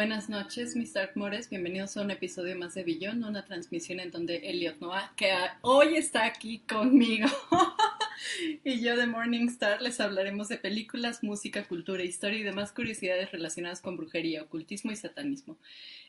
Buenas 0.00 0.30
noches, 0.30 0.76
mis 0.76 0.94
Dark 0.94 1.12
Bienvenidos 1.50 1.94
a 1.94 2.00
un 2.00 2.10
episodio 2.10 2.56
más 2.56 2.72
de 2.72 2.84
Billón, 2.84 3.22
una 3.22 3.44
transmisión 3.44 4.00
en 4.00 4.10
donde 4.10 4.48
Elliot 4.48 4.80
Noah, 4.80 5.12
que 5.14 5.30
hoy 5.60 5.94
está 5.96 6.24
aquí 6.24 6.60
conmigo, 6.60 7.28
y 8.64 8.80
yo 8.80 8.96
de 8.96 9.06
Morningstar 9.06 9.82
les 9.82 10.00
hablaremos 10.00 10.48
de 10.48 10.56
películas, 10.56 11.22
música, 11.22 11.68
cultura, 11.68 12.02
historia 12.02 12.38
y 12.38 12.44
demás 12.44 12.72
curiosidades 12.72 13.30
relacionadas 13.30 13.82
con 13.82 13.98
brujería, 13.98 14.42
ocultismo 14.42 14.90
y 14.90 14.96
satanismo. 14.96 15.58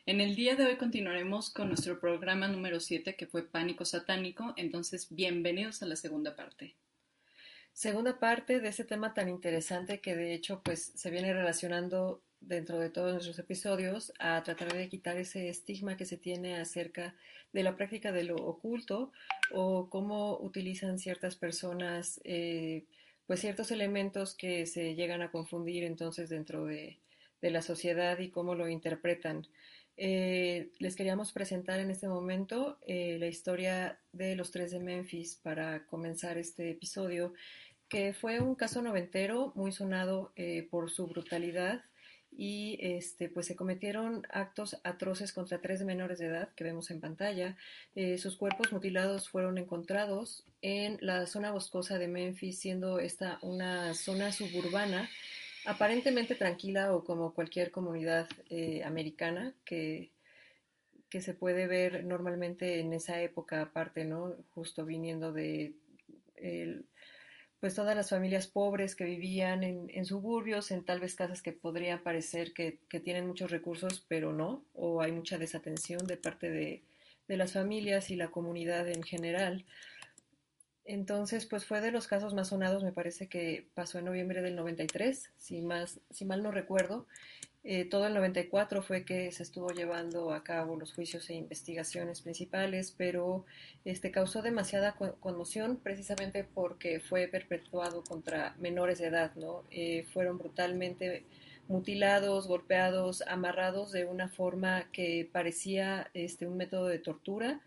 En 0.06 0.22
el 0.22 0.36
día 0.36 0.56
de 0.56 0.64
hoy 0.64 0.76
continuaremos 0.76 1.50
con 1.50 1.68
nuestro 1.68 2.00
programa 2.00 2.48
número 2.48 2.80
7 2.80 3.14
que 3.14 3.26
fue 3.26 3.42
Pánico 3.42 3.84
Satánico, 3.84 4.54
entonces 4.56 5.08
bienvenidos 5.10 5.82
a 5.82 5.86
la 5.86 5.96
segunda 5.96 6.34
parte. 6.34 6.76
Segunda 7.74 8.18
parte 8.18 8.58
de 8.58 8.70
ese 8.70 8.84
tema 8.84 9.12
tan 9.12 9.28
interesante 9.28 10.00
que 10.00 10.16
de 10.16 10.32
hecho 10.32 10.62
pues 10.64 10.92
se 10.94 11.10
viene 11.10 11.34
relacionando 11.34 12.22
dentro 12.46 12.78
de 12.78 12.90
todos 12.90 13.12
nuestros 13.12 13.38
episodios 13.38 14.12
a 14.18 14.42
tratar 14.42 14.72
de 14.72 14.88
quitar 14.88 15.16
ese 15.16 15.48
estigma 15.48 15.96
que 15.96 16.04
se 16.04 16.16
tiene 16.16 16.56
acerca 16.56 17.14
de 17.52 17.62
la 17.62 17.76
práctica 17.76 18.12
de 18.12 18.24
lo 18.24 18.36
oculto 18.36 19.12
o 19.52 19.88
cómo 19.90 20.38
utilizan 20.40 20.98
ciertas 20.98 21.36
personas 21.36 22.20
eh, 22.24 22.84
pues 23.26 23.40
ciertos 23.40 23.70
elementos 23.70 24.34
que 24.34 24.66
se 24.66 24.94
llegan 24.94 25.22
a 25.22 25.30
confundir 25.30 25.84
entonces 25.84 26.28
dentro 26.28 26.64
de, 26.64 26.98
la 27.40 27.60
sociedad 27.60 28.20
y 28.20 28.30
cómo 28.30 28.54
lo 28.54 28.68
interpretan. 28.68 29.48
Eh, 29.96 30.70
les 30.78 30.94
queríamos 30.94 31.32
presentar 31.32 31.80
en 31.80 31.90
este 31.90 32.06
momento 32.06 32.78
eh, 32.86 33.16
la 33.18 33.26
historia 33.26 33.98
de 34.12 34.36
los 34.36 34.52
tres 34.52 34.70
de 34.70 34.78
Memphis 34.78 35.40
para 35.42 35.84
comenzar 35.86 36.38
este 36.38 36.70
episodio, 36.70 37.34
que 37.88 38.12
fue 38.12 38.38
un 38.38 38.54
caso 38.54 38.80
noventero 38.80 39.52
muy 39.56 39.72
sonado 39.72 40.32
por 40.70 40.88
su 40.88 41.08
brutalidad 41.08 41.82
y 42.36 42.78
este, 42.80 43.28
pues 43.28 43.46
se 43.46 43.56
cometieron 43.56 44.26
actos 44.30 44.78
atroces 44.84 45.32
contra 45.32 45.60
tres 45.60 45.84
menores 45.84 46.18
de 46.18 46.26
edad 46.26 46.48
que 46.54 46.64
vemos 46.64 46.90
en 46.90 47.00
pantalla. 47.00 47.56
Eh, 47.94 48.18
sus 48.18 48.36
cuerpos 48.36 48.72
mutilados 48.72 49.28
fueron 49.28 49.58
encontrados 49.58 50.44
en 50.62 50.98
la 51.00 51.26
zona 51.26 51.52
boscosa 51.52 51.98
de 51.98 52.08
Memphis, 52.08 52.58
siendo 52.58 52.98
esta 52.98 53.38
una 53.42 53.94
zona 53.94 54.32
suburbana 54.32 55.08
aparentemente 55.64 56.34
tranquila 56.34 56.94
o 56.94 57.04
como 57.04 57.34
cualquier 57.34 57.70
comunidad 57.70 58.28
eh, 58.50 58.82
americana 58.84 59.54
que, 59.64 60.10
que 61.08 61.20
se 61.20 61.34
puede 61.34 61.66
ver 61.66 62.04
normalmente 62.04 62.80
en 62.80 62.92
esa 62.92 63.20
época 63.20 63.60
aparte, 63.62 64.04
¿no? 64.04 64.34
Justo 64.54 64.84
viniendo 64.84 65.32
de 65.32 65.74
pues 67.62 67.76
todas 67.76 67.94
las 67.94 68.10
familias 68.10 68.48
pobres 68.48 68.96
que 68.96 69.04
vivían 69.04 69.62
en, 69.62 70.04
suburbios, 70.04 70.72
en 70.72 70.84
tal 70.84 70.98
vez 70.98 71.14
casas 71.14 71.42
que 71.42 71.52
podrían 71.52 72.02
parecer 72.02 72.52
que, 72.52 72.80
tienen 73.04 73.24
muchos 73.28 73.52
recursos, 73.52 74.04
pero 74.08 74.32
no, 74.32 74.64
o 74.74 75.00
hay 75.00 75.12
mucha 75.12 75.38
desatención 75.38 76.04
de 76.04 76.16
parte 76.16 76.50
de, 76.50 76.82
las 77.28 77.52
familias 77.52 78.10
y 78.10 78.16
la 78.16 78.32
comunidad 78.32 78.88
en 78.88 79.04
general. 79.04 79.64
Entonces, 80.84 81.46
pues 81.46 81.64
fue 81.64 81.80
de 81.80 81.92
los 81.92 82.08
casos 82.08 82.34
más 82.34 82.48
sonados, 82.48 82.82
me 82.82 82.90
parece 82.90 83.28
que 83.28 83.68
pasó 83.74 84.00
en 84.00 84.06
noviembre 84.06 84.42
del 84.42 84.56
93, 84.56 85.30
si, 85.36 85.62
más, 85.62 86.00
si 86.10 86.24
mal 86.24 86.42
no 86.42 86.50
recuerdo, 86.50 87.06
eh, 87.64 87.84
todo 87.84 88.08
el 88.08 88.14
94 88.14 88.82
fue 88.82 89.04
que 89.04 89.30
se 89.30 89.44
estuvo 89.44 89.68
llevando 89.70 90.32
a 90.32 90.42
cabo 90.42 90.76
los 90.76 90.92
juicios 90.92 91.30
e 91.30 91.34
investigaciones 91.34 92.20
principales, 92.20 92.92
pero 92.96 93.44
este, 93.84 94.10
causó 94.10 94.42
demasiada 94.42 94.96
conmoción 95.20 95.76
precisamente 95.76 96.42
porque 96.42 96.98
fue 96.98 97.28
perpetuado 97.28 98.02
contra 98.02 98.56
menores 98.58 98.98
de 98.98 99.06
edad, 99.06 99.32
¿no? 99.36 99.62
Eh, 99.70 100.04
fueron 100.12 100.38
brutalmente 100.38 101.24
mutilados, 101.68 102.48
golpeados, 102.48 103.22
amarrados 103.28 103.92
de 103.92 104.06
una 104.06 104.28
forma 104.28 104.90
que 104.90 105.28
parecía 105.32 106.10
este, 106.14 106.46
un 106.48 106.56
método 106.56 106.86
de 106.88 106.98
tortura. 106.98 107.60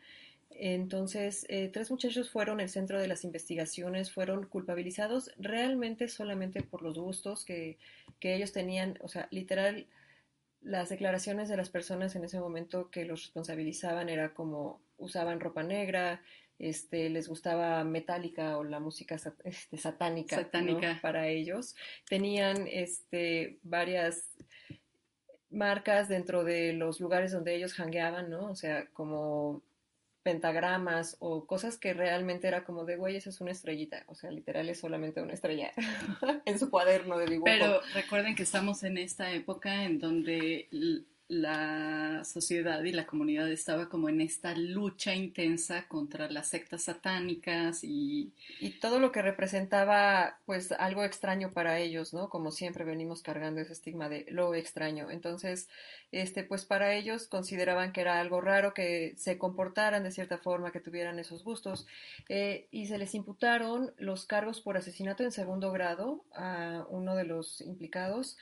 Entonces, 0.50 1.46
eh, 1.50 1.70
tres 1.72 1.92
muchachos 1.92 2.30
fueron 2.30 2.62
el 2.62 2.70
centro 2.70 3.00
de 3.00 3.08
las 3.08 3.26
investigaciones, 3.26 4.12
fueron 4.12 4.48
culpabilizados 4.48 5.32
realmente 5.38 6.08
solamente 6.08 6.64
por 6.64 6.82
los 6.82 6.98
gustos 6.98 7.44
que 7.44 7.78
que 8.20 8.36
ellos 8.36 8.52
tenían, 8.52 8.98
o 9.02 9.08
sea, 9.08 9.28
literal, 9.32 9.88
las 10.62 10.90
declaraciones 10.90 11.48
de 11.50 11.58
las 11.58 11.70
personas 11.70 12.16
en 12.16 12.24
ese 12.24 12.40
momento 12.40 12.90
que 12.90 13.06
los 13.06 13.24
responsabilizaban 13.24 14.10
era 14.10 14.34
como 14.34 14.82
usaban 14.98 15.40
ropa 15.40 15.62
negra, 15.62 16.22
este, 16.58 17.10
les 17.10 17.28
gustaba 17.28 17.84
metálica 17.84 18.58
o 18.58 18.64
la 18.64 18.80
música 18.80 19.16
este, 19.44 19.78
satánica, 19.78 20.38
satánica. 20.38 21.00
para 21.02 21.28
ellos. 21.28 21.76
Tenían 22.10 22.68
este, 22.68 23.60
varias 23.62 24.32
marcas 25.52 26.10
dentro 26.10 26.44
de 26.44 26.74
los 26.74 27.00
lugares 27.00 27.32
donde 27.32 27.56
ellos 27.56 27.80
hangueaban, 27.80 28.30
¿no? 28.30 28.50
O 28.50 28.56
sea, 28.56 28.88
como 28.94 29.62
pentagramas 30.26 31.18
o 31.20 31.46
cosas 31.46 31.78
que 31.78 31.94
realmente 31.94 32.48
era 32.48 32.64
como 32.64 32.84
de, 32.84 32.96
güey, 32.96 33.16
eso 33.16 33.30
es 33.30 33.42
una 33.42 33.52
estrellita. 33.52 34.06
O 34.08 34.16
sea, 34.16 34.32
literal 34.32 34.68
es 34.68 34.80
solamente 34.80 35.22
una 35.22 35.34
estrella 35.34 35.72
en 36.46 36.58
su 36.58 36.72
cuaderno 36.72 37.20
de 37.20 37.28
dibujo. 37.28 37.46
Pero 37.46 37.80
recuerden 37.94 38.34
que 38.34 38.42
estamos 38.42 38.84
en 38.84 38.98
esta 38.98 39.32
época 39.32 39.84
en 39.84 40.00
donde 40.00 40.68
la 41.28 42.24
sociedad 42.24 42.84
y 42.84 42.92
la 42.92 43.08
comunidad 43.08 43.52
estaba 43.52 43.90
como 43.90 44.10
en 44.10 44.22
esta 44.22 44.56
lucha 44.56 45.16
intensa 45.16 45.88
contra 45.88 46.30
las 46.30 46.50
sectas 46.50 46.84
satánicas 46.84 47.84
y... 47.84 48.32
Y 48.60 48.80
todo 48.80 49.00
lo 49.00 49.12
que 49.12 49.24
representaba 49.24 50.38
pues 50.46 50.72
algo 50.72 51.04
extraño 51.04 51.52
para 51.52 51.80
ellos, 51.80 52.14
¿no? 52.14 52.30
Como 52.30 52.52
siempre 52.52 52.84
venimos 52.84 53.24
cargando 53.24 53.60
ese 53.60 53.74
estigma 53.74 54.08
de 54.08 54.26
lo 54.30 54.54
extraño. 54.54 55.10
Entonces, 55.10 55.68
este, 56.12 56.44
pues 56.44 56.66
para 56.66 56.94
ellos 56.94 57.28
consideraban 57.28 57.92
que 57.92 58.02
era 58.02 58.20
algo 58.20 58.40
raro 58.40 58.74
que 58.74 59.14
se 59.18 59.40
comportaran 59.40 60.04
de 60.04 60.12
cierta 60.12 60.38
forma, 60.38 60.72
que 60.72 60.80
tuvieran 60.80 61.18
esos 61.18 61.44
gustos. 61.44 61.88
Eh, 62.30 62.68
y 62.70 62.86
se 62.86 63.00
les 63.00 63.16
imputaron 63.16 63.94
los 63.98 64.26
cargos 64.26 64.62
por 64.62 64.78
asesinato 64.78 65.24
en 65.24 65.32
segundo 65.32 65.72
grado 65.72 66.24
a 66.36 66.86
uno 66.90 67.16
de 67.16 67.26
los 67.26 67.62
implicados 67.62 68.38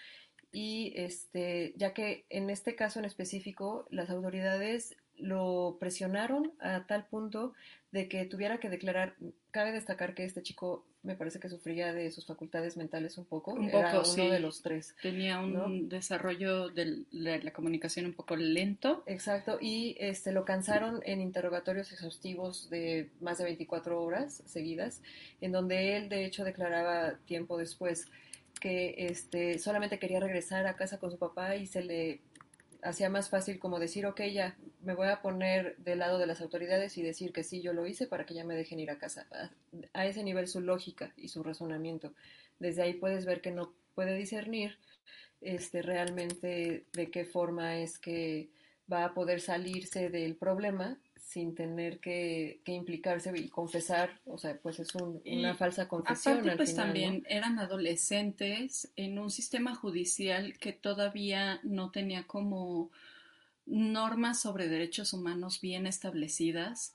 y 0.54 0.94
este, 0.96 1.74
ya 1.76 1.94
que 1.94 2.26
en 2.30 2.50
este 2.50 2.76
caso 2.76 3.00
en 3.00 3.06
específico 3.06 3.86
las 3.90 4.10
autoridades 4.12 4.96
lo 5.18 5.78
presionaron 5.80 6.54
a 6.60 6.86
tal 6.86 7.06
punto 7.08 7.54
de 7.92 8.08
que 8.08 8.26
tuviera 8.26 8.60
que 8.60 8.70
declarar, 8.70 9.16
cabe 9.52 9.72
destacar 9.72 10.16
que 10.16 10.26
este 10.26 10.44
chico 10.44 10.86
me 11.02 11.16
parece 11.16 11.40
que 11.40 11.50
sufría 11.50 11.92
de 11.92 12.12
sus 12.12 12.26
facultades 12.26 12.78
mentales 12.78 13.18
un 13.18 13.26
poco, 13.26 13.52
un 13.52 13.70
era 13.70 14.02
uno 14.02 14.30
de 14.30 14.40
los 14.40 14.62
tres. 14.62 14.96
Tenía 15.02 15.40
un 15.40 15.90
desarrollo 15.90 16.70
de 16.70 17.06
la 17.12 17.52
comunicación 17.52 18.06
un 18.06 18.14
poco 18.14 18.36
lento. 18.36 19.04
Exacto, 19.06 19.58
y 19.60 19.96
este 20.00 20.32
lo 20.32 20.46
cansaron 20.46 21.02
en 21.06 21.20
interrogatorios 21.20 21.92
exhaustivos 21.92 22.70
de 22.70 23.10
más 23.20 23.38
de 23.38 23.44
24 23.44 24.02
horas 24.02 24.44
seguidas, 24.46 25.02
en 25.42 25.52
donde 25.52 25.98
él 25.98 26.10
de 26.10 26.26
hecho 26.26 26.44
declaraba 26.44 27.18
tiempo 27.26 27.58
después 27.58 28.08
que 28.64 28.96
este, 28.98 29.60
solamente 29.60 30.00
quería 30.00 30.22
regresar 30.22 30.66
a 30.68 30.78
casa 30.78 30.98
con 30.98 31.12
su 31.12 31.18
papá 31.18 31.58
y 31.58 31.68
se 31.68 31.84
le 31.84 32.22
hacía 32.82 33.10
más 33.10 33.30
fácil 33.30 33.60
como 33.60 33.78
decir, 33.78 34.06
ok, 34.06 34.22
ya 34.34 34.58
me 34.80 34.96
voy 34.96 35.10
a 35.10 35.22
poner 35.22 35.76
del 35.80 36.00
lado 36.00 36.18
de 36.18 36.28
las 36.28 36.40
autoridades 36.40 36.98
y 36.98 37.02
decir 37.02 37.34
que 37.34 37.44
sí, 37.44 37.62
yo 37.62 37.74
lo 37.74 37.86
hice 37.86 38.08
para 38.08 38.26
que 38.26 38.34
ya 38.34 38.46
me 38.46 38.56
dejen 38.56 38.80
ir 38.80 38.90
a 38.90 38.98
casa. 38.98 39.28
A, 39.92 40.06
ese 40.06 40.24
nivel 40.24 40.48
su 40.48 40.62
lógica 40.62 41.12
y 41.18 41.28
su 41.28 41.44
razonamiento. 41.44 42.14
Desde 42.58 42.84
ahí 42.84 42.94
puedes 42.94 43.26
ver 43.26 43.42
que 43.42 43.52
no 43.52 43.74
puede 43.96 44.16
discernir 44.16 44.78
este, 45.42 45.82
realmente 45.82 46.86
de 46.94 47.12
qué 47.12 47.26
forma 47.26 47.80
es 47.80 48.00
que 48.00 48.50
va 48.90 49.04
a 49.04 49.14
poder 49.14 49.42
salirse 49.42 50.10
del 50.10 50.38
problema 50.38 51.02
sin 51.24 51.56
tener 51.56 52.00
que, 52.00 52.62
implicarse 52.66 53.32
y 53.36 53.48
confesar, 53.48 54.20
o 54.26 54.38
sea, 54.38 54.58
pues 54.58 54.80
es 54.80 54.90
una 54.96 55.56
falsa 55.56 55.88
confesión. 55.88 56.40
Aparte, 56.40 56.58
pues 56.58 56.76
también 56.76 57.24
eran 57.28 57.60
adolescentes 57.60 58.92
en 58.96 59.18
un 59.18 59.32
sistema 59.32 59.74
judicial 59.74 60.58
que 60.60 60.74
todavía 60.74 61.60
no 61.64 61.92
tenía 61.92 62.28
como 62.28 62.92
normas 63.66 64.42
sobre 64.42 64.68
derechos 64.68 65.14
humanos 65.14 65.62
bien 65.62 65.88
establecidas. 65.88 66.94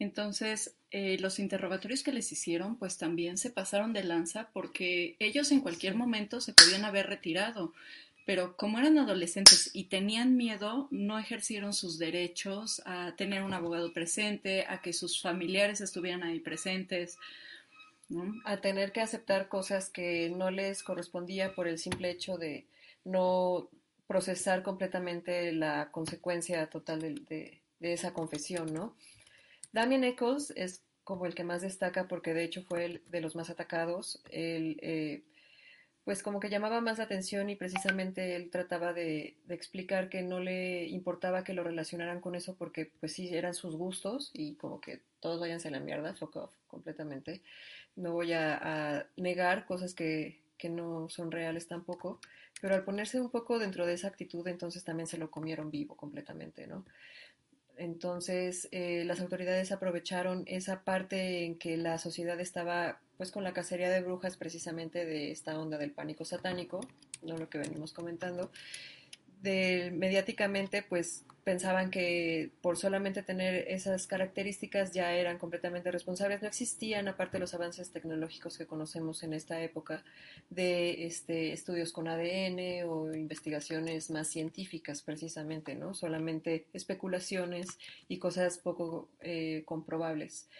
Entonces, 0.00 0.76
eh, 0.90 1.16
los 1.18 1.38
interrogatorios 1.38 2.02
que 2.02 2.12
les 2.12 2.30
hicieron, 2.32 2.76
pues 2.76 2.98
también 2.98 3.38
se 3.38 3.50
pasaron 3.50 3.92
de 3.92 4.04
lanza 4.04 4.50
porque 4.52 5.16
ellos 5.18 5.50
en 5.52 5.60
cualquier 5.60 5.94
momento 5.94 6.40
se 6.40 6.52
podían 6.52 6.84
haber 6.84 7.06
retirado 7.06 7.72
pero 8.28 8.58
como 8.58 8.78
eran 8.78 8.98
adolescentes 8.98 9.70
y 9.72 9.84
tenían 9.84 10.36
miedo, 10.36 10.86
no 10.90 11.18
ejercieron 11.18 11.72
sus 11.72 11.98
derechos 11.98 12.82
a 12.84 13.16
tener 13.16 13.42
un 13.42 13.54
abogado 13.54 13.94
presente, 13.94 14.66
a 14.68 14.82
que 14.82 14.92
sus 14.92 15.22
familiares 15.22 15.80
estuvieran 15.80 16.22
ahí 16.22 16.38
presentes. 16.38 17.16
A 18.44 18.58
tener 18.60 18.92
que 18.92 19.00
aceptar 19.00 19.48
cosas 19.48 19.88
que 19.88 20.28
no 20.28 20.50
les 20.50 20.82
correspondía 20.82 21.54
por 21.54 21.68
el 21.68 21.78
simple 21.78 22.10
hecho 22.10 22.36
de 22.36 22.66
no 23.02 23.70
procesar 24.06 24.62
completamente 24.62 25.50
la 25.52 25.90
consecuencia 25.90 26.68
total 26.68 27.00
de, 27.00 27.62
esa 27.80 28.12
confesión, 28.12 28.74
¿no? 28.74 28.94
Damien 29.72 30.04
Eccles 30.04 30.52
es 30.54 30.82
como 31.02 31.24
el 31.24 31.34
que 31.34 31.44
más 31.44 31.62
destaca 31.62 32.08
porque 32.08 32.34
de 32.34 32.44
hecho 32.44 32.62
fue 32.62 32.84
el 32.84 33.02
de 33.08 33.22
los 33.22 33.34
más 33.34 33.48
atacados. 33.48 34.20
Eh, 34.28 35.22
pues 36.08 36.22
como 36.22 36.40
que 36.40 36.48
llamaba 36.48 36.80
más 36.80 36.96
la 36.96 37.04
atención 37.04 37.50
y 37.50 37.54
precisamente 37.54 38.34
él 38.34 38.48
trataba 38.48 38.94
de, 38.94 39.36
explicar 39.50 40.08
que 40.08 40.22
no 40.22 40.40
le 40.40 40.86
importaba 40.86 41.44
que 41.44 41.52
lo 41.52 41.62
relacionaran 41.62 42.22
con 42.22 42.34
eso 42.34 42.56
porque 42.56 42.90
pues 42.98 43.12
sí 43.12 43.28
eran 43.28 43.52
sus 43.52 43.76
gustos 43.76 44.30
y 44.32 44.54
como 44.54 44.80
que 44.80 45.02
todos 45.20 45.38
váyanse 45.38 45.68
a 45.68 45.72
la 45.72 45.80
mierda, 45.80 46.14
fuck 46.14 46.36
off 46.36 46.54
completamente. 46.66 47.42
No 47.94 48.14
voy 48.14 48.32
a, 48.32 48.58
a 48.96 49.06
negar 49.18 49.66
cosas 49.66 49.92
que, 49.92 50.40
que 50.56 50.70
no 50.70 51.10
son 51.10 51.30
reales 51.30 51.68
tampoco, 51.68 52.20
pero 52.62 52.74
al 52.74 52.84
ponerse 52.84 53.20
un 53.20 53.28
poco 53.28 53.58
dentro 53.58 53.84
de 53.84 53.92
esa 53.92 54.08
actitud 54.08 54.48
entonces 54.48 54.84
también 54.84 55.08
se 55.08 55.18
lo 55.18 55.30
comieron 55.30 55.70
vivo 55.70 55.94
completamente, 55.94 56.66
¿no? 56.66 56.86
Entonces, 57.78 58.68
eh, 58.72 59.04
las 59.06 59.20
autoridades 59.20 59.72
aprovecharon 59.72 60.44
esa 60.46 60.82
parte 60.84 61.44
en 61.44 61.56
que 61.56 61.76
la 61.76 61.98
sociedad 61.98 62.38
estaba 62.40 63.00
pues 63.16 63.32
con 63.32 63.42
la 63.44 63.52
cacería 63.52 63.90
de 63.90 64.00
brujas 64.00 64.36
precisamente 64.36 65.04
de 65.04 65.30
esta 65.32 65.58
onda 65.58 65.78
del 65.78 65.90
pánico 65.92 66.24
satánico, 66.24 66.80
no 67.22 67.36
lo 67.36 67.48
que 67.48 67.58
venimos 67.58 67.92
comentando, 67.92 68.50
de, 69.42 69.90
mediáticamente 69.94 70.82
pues 70.82 71.24
pensaban 71.48 71.90
que 71.90 72.50
por 72.60 72.76
solamente 72.76 73.22
tener 73.22 73.64
esas 73.68 74.06
características 74.06 74.92
ya 74.92 75.14
eran 75.14 75.38
completamente 75.38 75.90
responsables. 75.90 76.42
No 76.42 76.48
existían, 76.48 77.08
aparte 77.08 77.38
de 77.38 77.40
los 77.40 77.54
avances 77.54 77.90
tecnológicos 77.90 78.58
que 78.58 78.66
conocemos 78.66 79.22
en 79.22 79.32
esta 79.32 79.58
época, 79.62 80.04
de 80.50 81.06
este, 81.06 81.54
estudios 81.54 81.90
con 81.90 82.06
ADN 82.06 82.86
o 82.86 83.14
investigaciones 83.14 84.10
más 84.10 84.28
científicas 84.28 85.00
precisamente, 85.00 85.74
¿no? 85.74 85.94
Solamente 85.94 86.66
especulaciones 86.74 87.78
y 88.08 88.18
cosas 88.18 88.58
poco 88.58 89.08
eh, 89.22 89.62
comprobables. 89.64 90.50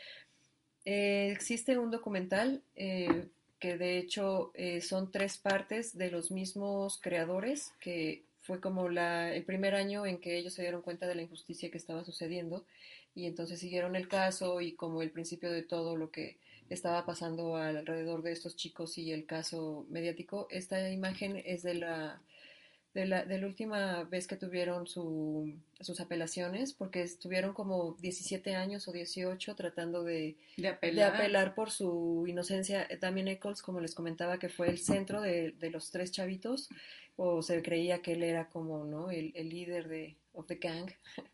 Eh, 0.87 1.33
existe 1.33 1.77
un 1.77 1.91
documental 1.91 2.63
eh, 2.77 3.27
que 3.59 3.77
de 3.77 3.99
hecho 3.99 4.53
son 4.81 5.11
tres 5.11 5.37
partes 5.37 5.99
de 5.99 6.11
los 6.11 6.31
mismos 6.31 6.99
creadores 7.03 7.73
que 7.79 8.23
fue 8.49 8.61
como 8.61 8.89
la, 8.89 9.35
el 9.35 9.45
primer 9.45 9.75
año 9.75 10.06
en 10.06 10.17
que 10.17 10.39
ellos 10.39 10.55
se 10.55 10.62
dieron 10.62 10.81
cuenta 10.81 11.06
de 11.06 11.15
la 11.15 11.21
injusticia 11.21 11.71
que 11.71 11.77
estaba 11.77 12.03
sucediendo 12.03 12.65
y 13.15 13.27
entonces 13.27 13.61
siguieron 13.61 13.95
el 13.95 14.09
caso 14.09 14.62
y 14.62 14.73
como 14.73 15.03
el 15.03 15.11
principio 15.11 15.53
de 15.53 15.62
todo 15.62 15.97
lo 15.97 16.11
que 16.11 16.39
estaba 16.71 17.05
pasando 17.05 17.56
alrededor 17.56 18.23
de 18.23 18.33
estos 18.33 18.56
chicos 18.56 18.97
y 18.97 19.12
el 19.12 19.27
caso 19.27 19.85
mediático. 19.91 20.49
Esta 20.50 20.91
imagen 20.91 21.43
es 21.45 21.62
de 21.62 21.75
la 21.75 22.23
de 22.95 23.06
la, 23.06 23.25
de 23.25 23.39
la 23.39 23.47
última 23.47 24.05
vez 24.05 24.27
que 24.27 24.37
tuvieron 24.37 24.87
su, 24.87 25.53
sus 25.81 26.00
apelaciones, 26.00 26.73
porque 26.73 27.03
estuvieron 27.03 27.53
como 27.53 27.97
17 28.00 28.56
años 28.56 28.89
o 28.89 28.93
18 28.93 29.55
tratando 29.55 30.03
de, 30.03 30.37
de, 30.56 30.69
apelar. 30.69 31.12
de 31.12 31.19
apelar 31.19 31.55
por 31.55 31.71
su 31.71 32.25
inocencia. 32.27 32.89
Damien 33.00 33.29
Eccles, 33.29 33.62
como 33.62 33.81
les 33.81 33.95
comentaba, 33.95 34.39
que 34.39 34.49
fue 34.49 34.69
el 34.69 34.79
centro 34.79 35.21
de, 35.21 35.53
de, 35.53 35.71
los 35.71 35.91
tres 35.91 36.11
chavitos, 36.11 36.71
o 37.20 37.43
se 37.43 37.61
creía 37.62 38.00
que 38.00 38.12
él 38.12 38.23
era 38.23 38.49
como 38.49 38.85
¿no? 38.85 39.11
el, 39.11 39.32
el 39.35 39.49
líder 39.50 39.88
de 39.88 40.17
of 40.32 40.47
the 40.47 40.55
gang. 40.55 40.88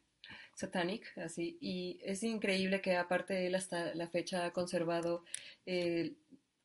Satanic, 0.56 1.19
así, 1.19 1.58
y 1.60 1.98
es 2.02 2.22
increíble 2.22 2.81
que 2.81 2.96
aparte 2.96 3.46
él 3.46 3.56
hasta 3.56 3.92
la 3.94 4.06
fecha 4.06 4.46
ha 4.46 4.52
conservado 4.52 5.25
eh, 5.66 6.14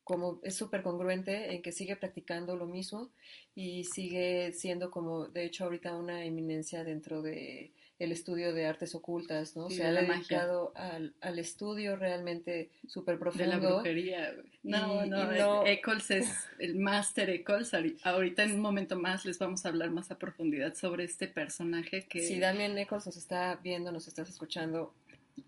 como 0.04 0.40
es 0.42 0.54
súper 0.54 0.82
congruente 0.82 1.52
en 1.52 1.60
que 1.60 1.72
sigue 1.72 1.96
practicando 1.96 2.56
lo 2.56 2.66
mismo 2.66 3.10
y 3.54 3.84
sigue 3.84 4.52
siendo 4.52 4.90
como, 4.90 5.26
de 5.26 5.44
hecho, 5.44 5.64
ahorita 5.64 5.96
una 5.96 6.24
eminencia 6.24 6.82
dentro 6.84 7.20
de 7.20 7.72
el 8.00 8.10
estudio 8.12 8.52
de 8.52 8.66
artes 8.66 8.94
ocultas, 8.96 9.54
¿no? 9.56 9.68
Sí, 9.68 9.76
Se 9.76 9.84
ha 9.84 9.92
la 9.92 10.00
dedicado 10.02 10.72
al, 10.74 11.14
al, 11.20 11.38
estudio 11.38 11.94
realmente 11.96 12.70
súper 12.88 13.18
profundo. 13.18 13.44
De 13.44 13.50
la 13.50 13.58
brujería. 13.58 14.34
No, 14.62 15.04
Y- 15.04 15.08
no, 15.10 15.34
y 15.34 15.38
no- 15.38 15.66
Eccles 15.66 16.10
es 16.10 16.28
el 16.58 16.76
máster 16.76 17.30
Eccles. 17.30 17.72
Ahori- 17.74 17.98
Ahorita 18.02 18.42
en 18.42 18.52
un 18.54 18.60
momento 18.60 18.98
más 18.98 19.24
les 19.26 19.38
vamos 19.38 19.64
a 19.64 19.68
hablar 19.68 19.90
más 19.90 20.10
a 20.10 20.18
profundidad 20.18 20.74
sobre 20.74 21.04
este 21.04 21.28
personaje 21.28 22.06
que 22.08 22.22
Si 22.26 22.40
Damien 22.40 22.74
Nichols 22.74 23.06
nos 23.06 23.16
está 23.18 23.54
viendo, 23.62 23.92
nos 23.92 24.08
estás 24.08 24.28
escuchando, 24.30 24.94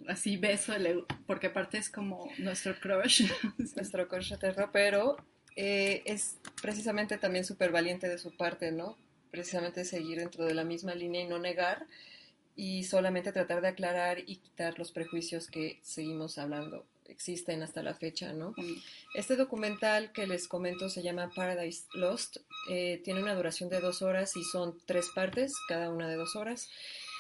así 0.07 0.37
beso, 0.37 0.75
el- 0.75 1.05
porque 1.27 1.47
aparte 1.49 1.79
es 1.79 1.89
como 1.89 2.31
nuestro 2.39 2.79
crush. 2.79 3.23
nuestro 3.77 4.07
coach 4.09 4.31
eterno, 4.33 4.69
pero 4.73 5.17
eh, 5.57 6.03
es 6.05 6.37
precisamente 6.61 7.17
también 7.17 7.45
súper 7.47 7.73
valiente 7.73 8.09
de 8.09 8.19
su 8.19 8.31
parte, 8.37 8.73
¿no? 8.73 8.97
Precisamente 9.31 9.87
seguir 9.87 10.19
dentro 10.19 10.45
de 10.45 10.53
la 10.53 10.65
misma 10.65 10.95
línea 10.95 11.23
y 11.23 11.27
no 11.27 11.39
negar 11.39 11.87
y 12.57 12.85
solamente 12.85 13.33
tratar 13.33 13.61
de 13.61 13.69
aclarar 13.69 14.19
y 14.19 14.37
quitar 14.37 14.79
los 14.79 14.93
prejuicios 14.93 15.49
que 15.49 15.79
seguimos 15.83 16.39
hablando 16.39 16.85
existen 17.13 17.63
hasta 17.63 17.83
la 17.83 17.95
fecha, 17.95 18.33
¿no? 18.33 18.55
Este 19.15 19.37
documental 19.37 20.13
que 20.13 20.27
les 20.27 20.49
comento 20.49 20.89
se 20.89 21.03
llama 21.03 21.31
Paradise 21.35 21.85
Lost. 21.93 22.39
eh, 22.71 23.01
tiene 23.05 23.23
una 23.23 23.35
duración 23.35 23.69
de 23.69 23.81
dos 23.81 24.03
horas 24.03 24.37
y 24.37 24.45
son 24.45 24.79
tres 24.87 25.09
partes, 25.15 25.53
cada 25.69 25.91
una 25.91 26.09
de 26.09 26.17
dos 26.17 26.37
horas. 26.37 26.69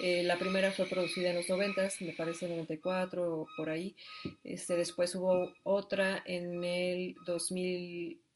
Eh, 0.02 0.22
la 0.22 0.38
primera 0.38 0.72
fue 0.72 0.86
producida 0.86 1.30
en 1.30 1.36
los 1.36 1.48
90, 1.48 1.88
me 2.00 2.12
parece 2.12 2.48
94 2.48 3.40
o 3.40 3.46
por 3.56 3.70
ahí. 3.70 3.94
Este, 4.42 4.76
después 4.76 5.14
hubo 5.14 5.52
otra 5.64 6.22
en 6.24 6.64
el 6.64 7.14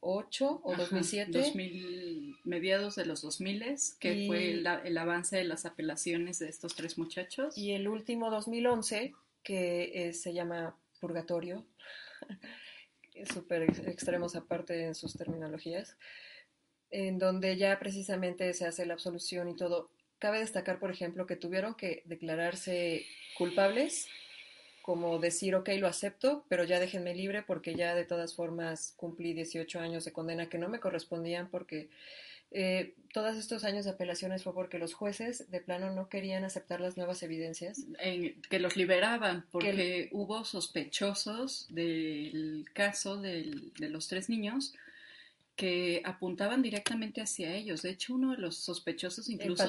2008 0.07 0.61
o 0.63 0.71
Ajá, 0.73 0.81
2007. 0.83 1.31
2000, 1.37 2.35
mediados 2.45 2.95
de 2.95 3.05
los 3.05 3.21
2000 3.21 3.63
que 3.99 4.13
Y- 4.13 4.27
fue 4.27 4.51
el, 4.51 4.65
el 4.85 4.97
avance 4.97 5.37
de 5.37 5.43
las 5.43 5.65
apelaciones 5.65 6.39
de 6.39 6.49
estos 6.49 6.75
tres 6.75 6.97
muchachos. 6.97 7.57
Y 7.57 7.71
el 7.73 7.87
último 7.87 8.29
2011, 8.31 9.13
que 9.43 9.91
eh, 10.07 10.13
se 10.13 10.33
llama 10.33 10.77
Purgatorio, 10.99 11.65
súper 13.33 13.63
ex- 13.63 13.79
extremos 13.87 14.35
aparte 14.35 14.85
en 14.85 14.95
sus 14.95 15.13
terminologías, 15.15 15.97
en 16.89 17.19
donde 17.19 17.57
ya 17.57 17.77
precisamente 17.79 18.53
se 18.53 18.65
hace 18.65 18.85
la 18.85 18.93
absolución 18.93 19.49
y 19.49 19.55
todo. 19.55 19.89
Cabe 20.19 20.39
destacar, 20.39 20.79
por 20.79 20.89
ejemplo, 20.91 21.27
que 21.27 21.35
tuvieron 21.35 21.75
que 21.75 22.01
declararse 22.05 23.05
culpables, 23.37 24.07
como 24.87 25.19
decir, 25.19 25.53
ok, 25.53 25.67
lo 25.79 25.87
acepto, 25.89 26.45
pero 26.47 26.63
ya 26.63 26.79
déjenme 26.79 27.13
libre 27.13 27.43
porque 27.43 27.75
ya 27.75 27.93
de 27.93 28.05
todas 28.05 28.33
formas 28.33 28.93
cumplí 28.95 29.33
18 29.33 29.81
años 29.81 30.05
de 30.05 30.13
condena 30.13 30.47
que 30.47 30.57
no 30.57 30.69
me 30.69 30.79
correspondían 30.79 31.49
porque 31.49 31.89
eh, 32.51 32.93
todos 33.11 33.35
estos 33.35 33.65
años 33.65 33.83
de 33.83 33.91
apelaciones 33.91 34.43
fue 34.45 34.53
porque 34.53 34.79
los 34.79 34.93
jueces 34.93 35.51
de 35.51 35.59
plano 35.59 35.93
no 35.93 36.07
querían 36.07 36.45
aceptar 36.45 36.79
las 36.79 36.95
nuevas 36.95 37.21
evidencias. 37.21 37.83
en- 37.99 38.41
que 38.43 38.59
los 38.59 38.77
liberaban 38.77 39.45
porque 39.51 40.07
hubo 40.13 40.45
sospechosos 40.45 41.67
del 41.69 42.65
caso 42.71 43.17
del- 43.17 43.73
de 43.73 43.89
los 43.89 44.07
tres 44.07 44.29
niños 44.29 44.73
que 45.57 46.01
apuntaban 46.05 46.61
directamente 46.61 47.19
hacia 47.19 47.53
ellos. 47.53 47.81
De 47.81 47.89
hecho, 47.89 48.13
uno 48.13 48.31
de 48.31 48.37
los 48.37 48.55
sospechosos 48.57 49.27
El 49.27 49.33
incluso 49.35 49.65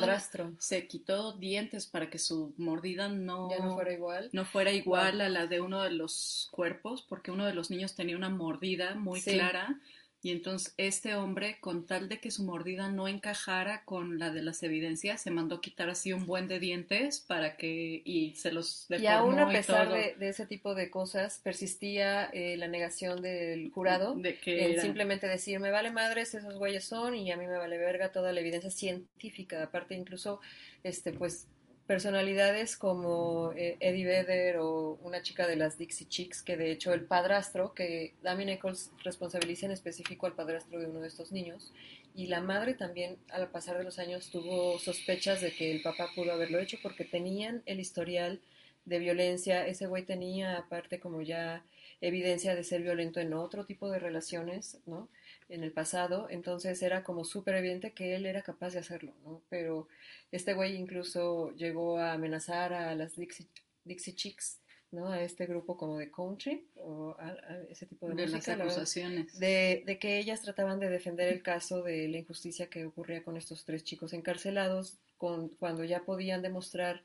se 0.59 0.87
quitó 0.87 1.33
dientes 1.33 1.87
para 1.87 2.11
que 2.11 2.19
su 2.19 2.53
mordida 2.59 3.09
no, 3.09 3.51
ya 3.51 3.59
no 3.65 3.75
fuera 3.75 3.93
igual. 3.93 4.29
no 4.33 4.45
fuera 4.45 4.71
igual 4.71 5.21
a 5.23 5.29
la 5.31 5.47
de 5.47 5.61
uno 5.63 5.83
de 5.83 5.91
los 5.91 6.49
cuerpos, 6.53 7.03
porque 7.09 7.31
uno 7.31 7.47
de 7.47 7.55
los 7.55 7.71
niños 7.71 7.95
tenía 7.97 8.17
una 8.17 8.29
mordida 8.29 8.95
muy 8.95 9.21
Sí. 9.21 9.33
clara 9.33 9.81
y 10.23 10.33
entonces 10.33 10.75
este 10.77 11.15
hombre, 11.15 11.59
con 11.61 11.87
tal 11.87 12.09
de 12.09 12.19
que 12.19 12.31
su 12.31 12.43
mordida 12.43 12.89
no 12.89 13.09
encajara 13.09 13.85
con 13.85 14.19
la 14.19 14.31
de 14.31 14.43
las 14.43 14.63
evidencias, 14.63 15.23
se 15.23 15.31
mandó 15.31 15.61
quitar 15.61 15.91
así 15.91 16.13
un 16.13 16.27
buen 16.27 16.49
de 16.49 16.59
dientes 16.59 17.21
para 17.21 17.57
que 17.57 18.03
y 18.05 18.35
se 18.35 18.53
los 18.53 18.87
Y 18.91 18.95
deformó 18.95 19.19
aún 19.19 19.39
a 19.39 19.53
y 19.53 19.57
pesar 19.57 19.93
de, 19.93 20.15
de 20.19 20.29
ese 20.29 20.47
tipo 20.47 20.75
de 20.75 20.91
cosas, 20.91 21.41
persistía 21.43 22.27
eh, 22.33 22.57
la 22.57 22.69
negación 22.69 23.23
del 23.23 23.71
jurado 23.71 24.15
de 24.15 24.39
que 24.39 24.73
en 24.73 24.81
simplemente 24.81 25.27
decir, 25.27 25.61
me 25.61 25.71
vale 25.71 25.91
madres, 25.91 26.35
esos 26.35 26.55
güeyes 26.55 26.85
son, 26.85 27.15
y 27.15 27.31
a 27.31 27.37
mí 27.37 27.47
me 27.47 27.57
vale 27.57 27.79
verga 27.79 28.13
toda 28.13 28.33
la 28.33 28.41
evidencia 28.41 28.71
científica. 28.71 29.63
Aparte, 29.63 29.95
incluso, 29.95 30.41
este, 30.83 31.13
pues, 31.13 31.47
personalidades 31.89 32.77
como 32.77 33.53
eh, 33.57 33.79
Eddie 33.81 34.05
Vedder 34.05 34.59
o 34.59 34.99
una 35.03 35.23
chica 35.23 35.47
de 35.47 35.57
las 35.57 35.79
Dixie 35.79 36.07
Chicks, 36.07 36.43
que 36.43 36.59
de 36.59 36.71
hecho 36.71 36.93
el 36.93 37.07
padrastro, 37.07 37.73
que 37.73 38.15
Damien 38.23 38.51
Eccles 38.51 38.93
responsabiliza 39.03 39.65
en 39.65 39.73
específico 39.73 40.27
al 40.27 40.35
padrastro 40.35 40.79
de 40.79 40.85
uno 40.85 41.01
de 41.01 41.09
estos 41.09 41.33
niños, 41.33 41.73
y 42.15 42.27
la 42.27 42.43
madre 42.43 42.75
también, 42.75 43.17
al 43.31 43.49
pasar 43.49 43.79
de 43.79 43.85
los 43.85 43.99
años, 43.99 44.29
tuvo 44.31 44.79
sospechas 44.79 45.41
de 45.41 45.51
que 45.51 45.73
el 45.73 45.81
papá 45.81 46.11
pudo 46.15 46.33
haberlo 46.33 46.59
hecho 46.59 46.77
porque 46.83 47.05
tenían 47.05 47.63
el 47.65 47.81
historial 47.81 48.43
de 48.85 48.99
violencia. 48.99 49.67
Ese 49.67 49.87
güey 49.87 50.05
tenía, 50.05 50.59
aparte, 50.59 51.01
como 51.01 51.23
ya 51.23 51.65
evidencia 52.03 52.55
de 52.55 52.65
ser 52.65 52.83
violento 52.83 53.19
en 53.19 53.33
otro 53.33 53.65
tipo 53.65 53.89
de 53.89 53.99
relaciones, 53.99 54.79
¿no? 54.85 55.09
En 55.49 55.65
el 55.65 55.73
pasado, 55.73 56.29
entonces 56.31 56.83
era 56.83 57.03
como 57.03 57.25
súper 57.25 57.55
evidente 57.55 57.93
que 57.93 58.15
él 58.15 58.27
era 58.27 58.43
capaz 58.43 58.75
de 58.75 58.81
hacerlo, 58.81 59.15
¿no? 59.25 59.43
Pero 59.49 59.89
este 60.31 60.53
güey 60.55 60.77
incluso 60.77 61.53
llegó 61.57 61.99
a 61.99 62.13
amenazar 62.13 62.73
a 62.75 62.95
las 62.95 63.17
Dixie, 63.17 63.47
Dixie 63.85 64.15
Chicks, 64.15 64.61
¿no? 64.91 65.09
A 65.11 65.23
este 65.23 65.47
grupo 65.47 65.77
como 65.77 65.99
de 65.99 66.11
country 66.11 66.67
o 66.77 67.15
a, 67.19 67.29
a 67.29 67.63
ese 67.71 67.87
tipo 67.87 68.09
de, 68.09 68.15
de 68.15 68.27
las 68.27 68.33
música, 68.35 68.57
la 68.57 68.65
verdad 68.65 68.87
acusaciones. 68.87 69.39
de, 69.39 69.83
de 69.87 69.99
que 69.99 70.19
ellas 70.19 70.43
trataban 70.43 70.81
de 70.81 70.89
defender 70.91 71.29
el 71.29 71.43
caso 71.43 71.83
de 71.83 72.09
la 72.09 72.19
injusticia 72.19 72.69
que 72.69 72.85
ocurría 72.87 73.23
con 73.23 73.37
estos 73.37 73.65
tres 73.65 73.85
chicos 73.85 74.13
encarcelados, 74.13 74.99
con, 75.17 75.49
cuando 75.51 75.85
ya 75.85 76.05
podían 76.05 76.43
demostrar 76.43 77.03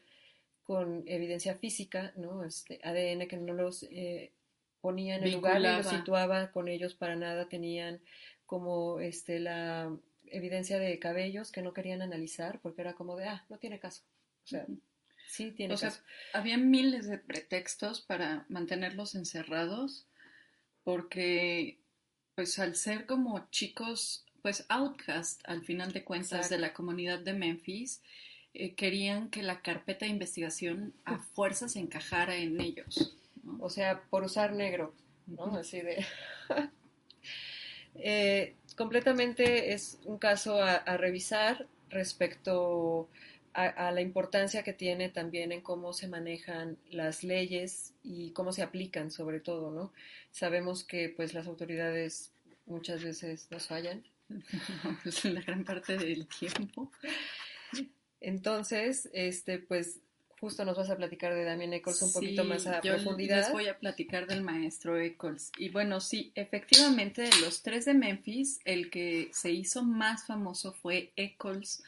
con 0.63 1.03
evidencia 1.07 1.55
física, 1.55 2.13
¿no? 2.15 2.43
Este 2.43 2.79
ADN 2.83 3.27
que 3.27 3.37
no 3.37 3.53
los 3.53 3.83
eh, 3.83 4.31
ponía 4.81 5.15
en 5.15 5.23
el 5.23 5.33
lugar 5.33 5.61
ni 5.61 5.67
los 5.67 5.87
situaba 5.87 6.51
con 6.51 6.67
ellos 6.67 6.93
para 6.93 7.15
nada, 7.15 7.49
tenían 7.49 8.01
como 8.53 8.99
este, 8.99 9.39
la 9.39 9.91
evidencia 10.27 10.77
de 10.77 10.99
cabellos 10.99 11.51
que 11.51 11.63
no 11.63 11.73
querían 11.73 12.03
analizar 12.03 12.59
porque 12.61 12.81
era 12.81 12.93
como 12.93 13.15
de, 13.15 13.25
ah, 13.25 13.43
no 13.49 13.57
tiene 13.57 13.79
caso. 13.79 14.03
O 14.43 14.47
sea, 14.47 14.67
sí 15.27 15.49
tiene 15.53 15.75
caso. 15.75 16.03
había 16.33 16.59
miles 16.59 17.07
de 17.07 17.17
pretextos 17.17 18.01
para 18.01 18.45
mantenerlos 18.49 19.15
encerrados 19.15 20.05
porque, 20.83 21.79
pues 22.35 22.59
al 22.59 22.75
ser 22.75 23.07
como 23.07 23.49
chicos, 23.49 24.23
pues 24.43 24.67
outcast 24.69 25.41
al 25.45 25.63
final 25.63 25.91
de 25.91 26.03
cuentas 26.03 26.51
de 26.51 26.59
la 26.59 26.73
comunidad 26.73 27.21
de 27.21 27.33
Memphis, 27.33 28.03
eh, 28.53 28.75
querían 28.75 29.31
que 29.31 29.41
la 29.41 29.63
carpeta 29.63 30.05
de 30.05 30.11
investigación 30.11 30.93
a 31.05 31.17
fuerzas 31.17 31.75
encajara 31.75 32.35
en 32.35 32.61
ellos. 32.61 33.17
O 33.59 33.71
sea, 33.71 34.03
por 34.11 34.23
usar 34.23 34.53
negro, 34.53 34.93
¿no? 35.25 35.55
Así 35.55 35.81
de... 35.81 36.05
Eh, 37.95 38.55
completamente 38.75 39.73
es 39.73 39.99
un 40.05 40.17
caso 40.17 40.61
a, 40.61 40.97
revisar 40.97 41.67
respecto 41.89 43.09
a, 43.53 43.91
la 43.91 44.01
importancia 44.01 44.63
que 44.63 44.73
tiene 44.73 45.09
también 45.09 45.51
en 45.51 45.61
cómo 45.61 45.93
se 45.93 46.07
manejan 46.07 46.77
las 46.89 47.23
leyes 47.23 47.93
y 48.03 48.31
cómo 48.31 48.51
se 48.51 48.63
aplican 48.63 49.11
sobre 49.11 49.39
todo, 49.39 49.71
¿no? 49.71 49.93
Sabemos 50.31 50.83
que 50.83 51.09
pues 51.09 51.33
las 51.33 51.47
autoridades 51.47 52.33
muchas 52.65 53.03
veces 53.03 53.47
nos 53.51 53.67
fallan. 53.67 54.03
la 55.23 55.41
gran 55.41 55.63
parte 55.63 55.97
del 55.97 56.27
tiempo. 56.27 56.91
Entonces, 58.19 59.09
este, 59.13 59.59
pues 59.59 59.99
justo 60.43 60.65
nos 60.65 60.75
vas 60.75 60.89
a 60.89 60.97
platicar 60.97 61.33
de 61.33 61.45
Damien 61.45 61.71
Eccles 61.71 62.01
un 62.01 62.11
poquito 62.11 62.43
más 62.43 62.67
a 62.67 62.81
yo 62.81 62.95
profundidad. 62.95 63.37
Les 63.37 63.51
voy 63.53 63.67
a 63.69 63.79
platicar 63.79 64.27
del 64.27 64.41
maestro 64.41 64.99
Eccles. 64.99 65.53
Y 65.57 65.69
bueno, 65.69 66.01
sí, 66.01 66.33
efectivamente, 66.35 67.21
de 67.21 67.39
los 67.39 67.63
tres 67.63 67.85
de 67.85 67.93
Memphis, 67.93 68.59
el 68.65 68.89
que 68.89 69.29
se 69.31 69.51
hizo 69.51 69.83
más 69.83 70.27
famoso 70.27 70.73
fue 70.73 71.13
Eccles 71.15 71.81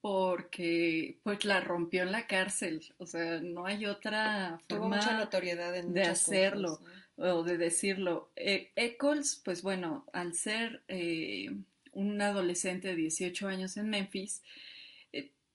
porque 0.00 1.18
pues 1.24 1.44
la 1.44 1.60
rompió 1.62 2.04
en 2.04 2.12
la 2.12 2.28
cárcel. 2.28 2.80
O 2.98 3.06
sea, 3.06 3.40
no 3.40 3.66
hay 3.66 3.86
otra 3.86 4.60
forma 4.68 4.98
mucha 4.98 5.18
notoriedad 5.18 5.72
de 5.72 6.02
hacerlo 6.02 6.78
o 7.16 7.42
de 7.42 7.58
decirlo. 7.58 8.30
Eh, 8.36 8.70
Eccles, 8.76 9.42
pues 9.44 9.62
bueno, 9.62 10.06
al 10.12 10.34
ser 10.34 10.84
eh, 10.86 11.50
un 11.90 12.22
adolescente 12.22 12.86
de 12.86 12.94
18 12.94 13.48
años 13.48 13.76
en 13.76 13.90
Memphis, 13.90 14.42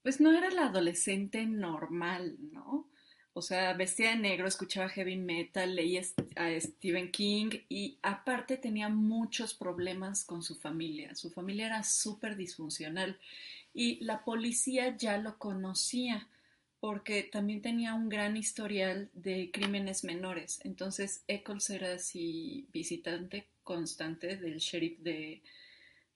pues 0.03 0.19
no 0.21 0.31
era 0.31 0.49
la 0.49 0.67
adolescente 0.67 1.45
normal, 1.45 2.37
¿no? 2.51 2.87
O 3.33 3.41
sea, 3.41 3.73
vestía 3.73 4.09
de 4.09 4.17
negro, 4.17 4.47
escuchaba 4.47 4.89
heavy 4.89 5.15
metal, 5.15 5.75
leía 5.75 6.01
a 6.35 6.59
Stephen 6.59 7.11
King 7.11 7.51
y 7.69 7.97
aparte 8.01 8.57
tenía 8.57 8.89
muchos 8.89 9.53
problemas 9.53 10.25
con 10.25 10.41
su 10.43 10.55
familia. 10.55 11.15
Su 11.15 11.29
familia 11.29 11.67
era 11.67 11.83
súper 11.83 12.35
disfuncional 12.35 13.17
y 13.73 14.03
la 14.03 14.25
policía 14.25 14.97
ya 14.97 15.17
lo 15.17 15.37
conocía 15.37 16.27
porque 16.79 17.23
también 17.23 17.61
tenía 17.61 17.93
un 17.93 18.09
gran 18.09 18.35
historial 18.35 19.09
de 19.13 19.51
crímenes 19.51 20.03
menores. 20.03 20.59
Entonces, 20.63 21.23
Eccles 21.27 21.69
era 21.69 21.93
así 21.93 22.67
visitante 22.73 23.47
constante 23.63 24.37
del 24.37 24.57
sheriff 24.57 24.99
de, 24.99 25.41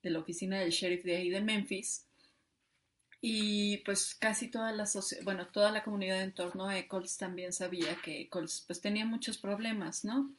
de 0.02 0.10
la 0.10 0.18
oficina 0.18 0.58
del 0.58 0.70
sheriff 0.70 1.04
de 1.04 1.16
ahí 1.16 1.30
de 1.30 1.40
Memphis 1.40 2.06
y 3.26 3.78
pues 3.86 4.14
casi 4.14 4.48
toda 4.48 4.70
la 4.72 4.86
bueno, 5.22 5.46
toda 5.46 5.72
la 5.72 5.82
comunidad 5.82 6.20
en 6.20 6.32
torno 6.32 6.66
a 6.68 6.78
Eccles 6.78 7.16
también 7.16 7.54
sabía 7.54 7.96
que 8.04 8.20
Eccles 8.20 8.64
pues 8.66 8.82
tenía 8.82 9.06
muchos 9.06 9.38
problemas, 9.38 10.04
¿no? 10.04 10.30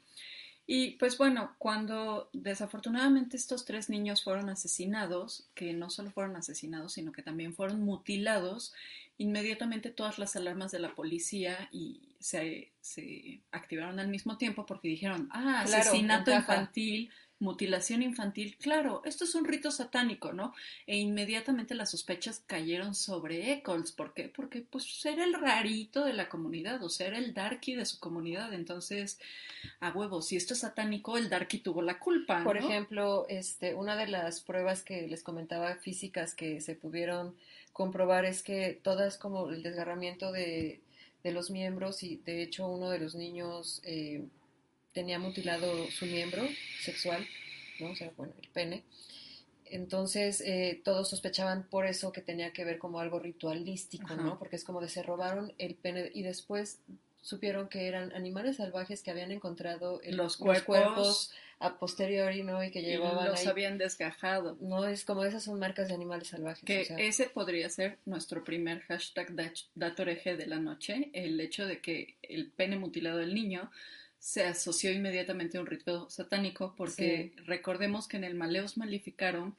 Y 0.67 0.91
pues 0.91 1.17
bueno, 1.17 1.55
cuando 1.57 2.29
desafortunadamente 2.31 3.37
estos 3.37 3.65
tres 3.65 3.89
niños 3.89 4.23
fueron 4.23 4.49
asesinados, 4.49 5.47
que 5.55 5.73
no 5.73 5.89
solo 5.89 6.11
fueron 6.11 6.35
asesinados, 6.35 6.93
sino 6.93 7.11
que 7.11 7.23
también 7.23 7.55
fueron 7.55 7.81
mutilados, 7.81 8.71
inmediatamente 9.17 9.89
todas 9.89 10.19
las 10.19 10.35
alarmas 10.35 10.71
de 10.71 10.77
la 10.77 10.93
policía 10.93 11.69
y 11.71 12.01
se, 12.19 12.69
se 12.81 13.41
activaron 13.51 13.99
al 13.99 14.09
mismo 14.09 14.37
tiempo 14.37 14.67
porque 14.67 14.89
dijeron, 14.89 15.27
ah, 15.31 15.61
asesinato 15.61 16.31
infantil, 16.31 17.09
mutilación 17.45 18.01
infantil, 18.01 18.57
claro, 18.57 19.01
esto 19.05 19.23
es 19.23 19.35
un 19.35 19.45
rito 19.45 19.71
satánico, 19.71 20.33
¿no? 20.33 20.53
E 20.87 20.97
inmediatamente 20.97 21.75
las 21.75 21.91
sospechas 21.91 22.43
cayeron 22.45 22.95
sobre 22.95 23.53
Eccles. 23.53 23.93
¿Por 23.93 24.13
qué? 24.13 24.27
Porque 24.27 24.61
pues 24.61 25.05
era 25.05 25.23
el 25.23 25.33
rarito 25.33 26.03
de 26.03 26.13
la 26.13 26.27
comunidad, 26.27 26.83
o 26.83 26.89
sea, 26.89 27.07
era 27.07 27.17
el 27.17 27.33
darky 27.33 27.75
de 27.75 27.85
su 27.85 27.99
comunidad. 27.99 28.53
Entonces, 28.53 29.19
a 29.79 29.91
huevo, 29.91 30.21
si 30.21 30.35
esto 30.35 30.53
es 30.53 30.59
satánico, 30.59 31.17
el 31.17 31.29
darky 31.29 31.59
tuvo 31.59 31.81
la 31.81 31.99
culpa. 31.99 32.43
Por 32.43 32.57
ejemplo, 32.57 33.25
este, 33.29 33.75
una 33.75 33.95
de 33.95 34.07
las 34.07 34.41
pruebas 34.41 34.83
que 34.83 35.07
les 35.07 35.23
comentaba 35.23 35.75
físicas 35.75 36.35
que 36.35 36.59
se 36.59 36.75
pudieron 36.75 37.35
comprobar 37.71 38.25
es 38.25 38.41
que 38.41 38.79
todas 38.81 39.17
como 39.17 39.49
el 39.49 39.61
desgarramiento 39.61 40.31
de, 40.31 40.79
de 41.23 41.31
los 41.31 41.49
miembros 41.51 42.03
y 42.03 42.17
de 42.17 42.41
hecho 42.41 42.67
uno 42.67 42.89
de 42.89 42.99
los 42.99 43.15
niños 43.15 43.81
eh, 43.83 44.23
tenía 44.95 45.19
mutilado 45.19 45.91
su 45.91 46.05
miembro 46.05 46.41
sexual, 46.81 47.27
¿no? 47.79 47.91
O 47.91 47.95
sea, 47.95 48.11
bueno, 48.17 48.33
el 48.41 48.49
pene. 48.49 48.83
Entonces, 49.65 50.41
eh, 50.41 50.81
todos 50.83 51.09
sospechaban 51.09 51.67
por 51.69 51.85
eso 51.85 52.11
que 52.11 52.21
tenía 52.21 52.53
que 52.53 52.63
ver 52.63 52.79
como 52.79 52.99
algo 52.99 53.19
ritualístico, 53.19 54.15
¿no? 54.15 54.39
Porque 54.39 54.55
es 54.55 54.63
como 54.63 54.79
de 54.79 54.87
se 54.87 55.03
robaron 55.03 55.53
el 55.57 55.75
pene 55.75 56.09
y 56.13 56.23
después 56.23 56.79
supieron 57.21 57.67
que 57.67 57.87
eran 57.87 58.13
animales 58.13 58.57
salvajes 58.57 59.03
que 59.03 59.11
habían 59.11 59.31
encontrado 59.31 59.99
los, 60.05 60.37
cuerpos, 60.37 61.31
a 61.59 61.77
posteriori, 61.77 62.43
¿no? 62.43 62.63
Y 62.63 62.71
que 62.71 62.81
llevaban. 62.81 63.25
Y 63.25 63.29
los 63.31 63.47
habían 63.47 63.77
desgajado. 63.77 64.55
No, 64.61 64.85
es 64.85 65.03
como 65.03 65.25
esas 65.25 65.43
son 65.43 65.59
marcas 65.59 65.89
de 65.89 65.95
animales 65.95 66.29
salvajes. 66.29 66.63
Que 66.63 66.87
ese 66.99 67.25
podría 67.25 67.67
ser 67.69 67.97
nuestro 68.05 68.45
primer 68.45 68.81
hashtag 68.83 69.33
datoreje 69.73 70.37
de 70.37 70.45
la 70.45 70.59
noche, 70.59 71.09
el 71.13 71.39
hecho 71.41 71.65
de 71.65 71.81
que 71.81 72.15
el 72.21 72.51
pene 72.51 72.77
mutilado 72.77 73.17
del 73.17 73.33
niño 73.33 73.71
se 74.19 74.43
asoció 74.43 74.91
inmediatamente 74.91 75.57
a 75.57 75.61
un 75.61 75.67
rito 75.67 76.09
satánico 76.09 76.73
porque 76.75 77.33
recordemos 77.45 78.07
que 78.07 78.17
en 78.17 78.23
el 78.23 78.35
Maleus 78.35 78.77
Maleficarum 78.77 79.53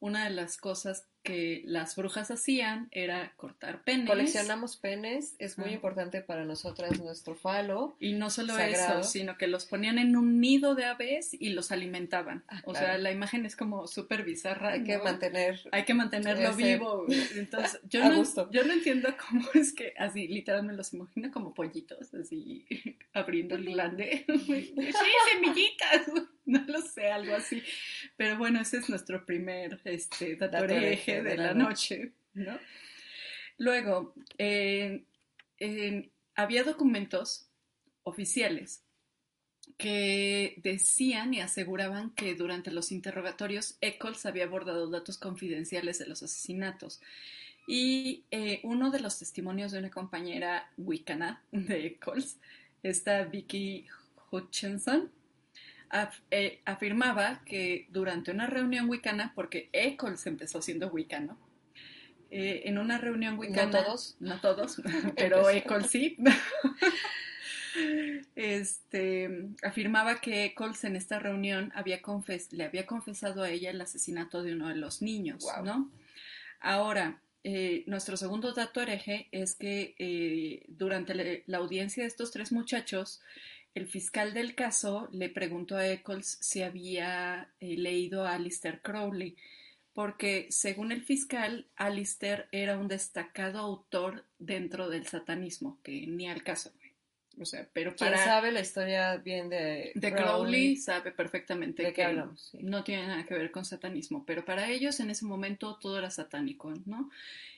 una 0.00 0.24
de 0.24 0.30
las 0.30 0.56
cosas 0.56 1.06
que 1.28 1.60
las 1.66 1.94
brujas 1.94 2.30
hacían 2.30 2.88
era 2.90 3.34
cortar 3.36 3.82
penes. 3.82 4.06
Coleccionamos 4.06 4.78
penes, 4.78 5.34
es 5.38 5.58
muy 5.58 5.72
importante 5.74 6.22
para 6.22 6.46
nosotras 6.46 6.98
nuestro 7.00 7.34
falo. 7.34 7.94
Y 8.00 8.14
no 8.14 8.30
solo 8.30 8.56
eso, 8.58 9.02
sino 9.02 9.36
que 9.36 9.46
los 9.46 9.66
ponían 9.66 9.98
en 9.98 10.16
un 10.16 10.40
nido 10.40 10.74
de 10.74 10.86
aves 10.86 11.36
y 11.38 11.50
los 11.50 11.70
alimentaban. 11.70 12.44
Ah, 12.48 12.62
o 12.64 12.74
sea, 12.74 12.96
la 12.96 13.12
imagen 13.12 13.44
es 13.44 13.56
como 13.56 13.86
súper 13.86 14.24
bizarra. 14.24 14.70
Hay 14.70 14.84
que 14.84 14.96
mantener. 14.96 15.60
Hay 15.70 15.84
que 15.84 15.92
mantenerlo 15.92 16.54
vivo. 16.54 17.04
Entonces, 17.36 17.78
yo 17.90 18.08
no, 18.08 18.50
yo 18.50 18.64
no 18.64 18.72
entiendo 18.72 19.14
cómo 19.28 19.46
es 19.54 19.74
que 19.74 19.92
así, 19.98 20.28
literal, 20.28 20.62
me 20.62 20.72
los 20.72 20.94
imagino 20.94 21.30
como 21.30 21.52
pollitos, 21.52 22.14
así, 22.14 22.64
abriendo 23.12 23.54
el 23.56 23.66
glande. 23.66 24.24
sí, 24.26 24.74
semillitas. 25.30 26.06
no 26.46 26.64
lo 26.66 26.80
sé, 26.80 27.12
algo 27.12 27.34
así. 27.34 27.62
Pero 28.16 28.38
bueno, 28.38 28.62
ese 28.62 28.78
es 28.78 28.88
nuestro 28.88 29.26
primer 29.26 29.78
este, 29.84 30.36
de, 31.22 31.30
de 31.30 31.36
la 31.36 31.54
noche, 31.54 32.12
¿no? 32.34 32.58
Luego, 33.58 34.14
había 36.34 36.64
documentos 36.64 37.48
oficiales 38.04 38.84
que 39.76 40.60
decían 40.62 41.34
y 41.34 41.40
aseguraban 41.40 42.10
que 42.10 42.34
durante 42.34 42.70
los 42.70 42.90
interrogatorios 42.90 43.76
Eccles 43.80 44.26
había 44.26 44.44
abordado 44.44 44.88
datos 44.88 45.18
confidenciales 45.18 45.98
de 45.98 46.06
los 46.06 46.22
asesinatos. 46.22 47.00
Y 47.66 48.24
eh, 48.30 48.60
uno 48.62 48.90
de 48.90 49.00
los 49.00 49.18
testimonios 49.18 49.72
de 49.72 49.78
una 49.78 49.90
compañera 49.90 50.70
wicana 50.78 51.42
de 51.52 51.86
Eccles, 51.86 52.38
esta 52.82 53.24
Vicky 53.24 53.86
Hutchinson, 54.30 55.12
eh, 56.30 56.60
afirmaba 56.64 57.42
que 57.44 57.86
durante 57.90 58.30
una 58.30 58.46
reunión 58.46 58.88
wicana, 58.88 59.32
porque 59.34 59.70
Eccles 59.72 60.26
empezó 60.26 60.60
siendo 60.60 60.88
wicano, 60.88 61.38
eh, 62.30 62.62
en 62.66 62.78
una 62.78 62.98
reunión 62.98 63.38
wicana... 63.38 63.66
No 63.66 63.84
todos. 63.84 64.16
No 64.20 64.40
todos, 64.40 64.82
pero 65.16 65.48
Eccles 65.48 65.90
sí. 65.90 66.16
este, 68.36 69.48
afirmaba 69.62 70.20
que 70.20 70.44
Eccles 70.44 70.84
en 70.84 70.96
esta 70.96 71.18
reunión 71.18 71.72
había 71.74 72.00
le 72.50 72.64
había 72.64 72.86
confesado 72.86 73.42
a 73.42 73.50
ella 73.50 73.70
el 73.70 73.80
asesinato 73.80 74.42
de 74.42 74.52
uno 74.52 74.68
de 74.68 74.76
los 74.76 75.00
niños, 75.00 75.46
¿no? 75.64 75.90
Ahora, 76.60 77.22
eh, 77.44 77.84
nuestro 77.86 78.16
segundo 78.16 78.52
dato 78.52 78.82
hereje 78.82 79.28
es 79.30 79.54
que 79.54 80.64
durante 80.68 81.44
la, 81.46 81.58
audiencia 81.58 82.02
de 82.02 82.08
estos 82.08 82.30
tres 82.30 82.52
muchachos, 82.52 83.22
el 83.78 83.86
fiscal 83.86 84.34
del 84.34 84.54
caso 84.54 85.08
le 85.12 85.30
preguntó 85.30 85.76
a 85.76 85.88
Eccles 85.88 86.38
si 86.40 86.62
había 86.62 87.48
eh, 87.60 87.76
leído 87.76 88.26
a 88.26 88.34
Alistair 88.34 88.82
Crowley, 88.82 89.36
porque 89.94 90.46
según 90.50 90.92
el 90.92 91.02
fiscal, 91.02 91.66
Alistair 91.76 92.48
era 92.52 92.76
un 92.78 92.88
destacado 92.88 93.58
autor 93.58 94.24
dentro 94.38 94.88
del 94.88 95.06
satanismo, 95.06 95.78
que 95.82 96.06
ni 96.06 96.28
al 96.28 96.42
caso. 96.42 96.72
O 97.40 97.44
sea, 97.44 97.68
pero 97.72 97.94
Quien 97.94 98.10
para... 98.10 98.24
sabe 98.24 98.50
la 98.52 98.60
historia 98.60 99.16
bien 99.16 99.48
de, 99.48 99.92
de 99.94 100.12
Crowley 100.12 100.76
sabe 100.76 101.12
perfectamente 101.12 101.82
¿De 101.82 101.88
qué 101.90 101.94
que 101.94 102.04
hablamos? 102.04 102.48
Sí. 102.50 102.58
no 102.62 102.82
tiene 102.82 103.06
nada 103.06 103.24
que 103.24 103.34
ver 103.34 103.50
con 103.50 103.64
satanismo, 103.64 104.24
pero 104.26 104.44
para 104.44 104.68
ellos 104.68 104.98
en 105.00 105.10
ese 105.10 105.24
momento 105.24 105.78
todo 105.80 105.98
era 105.98 106.10
satánico, 106.10 106.74
¿no? 106.84 107.10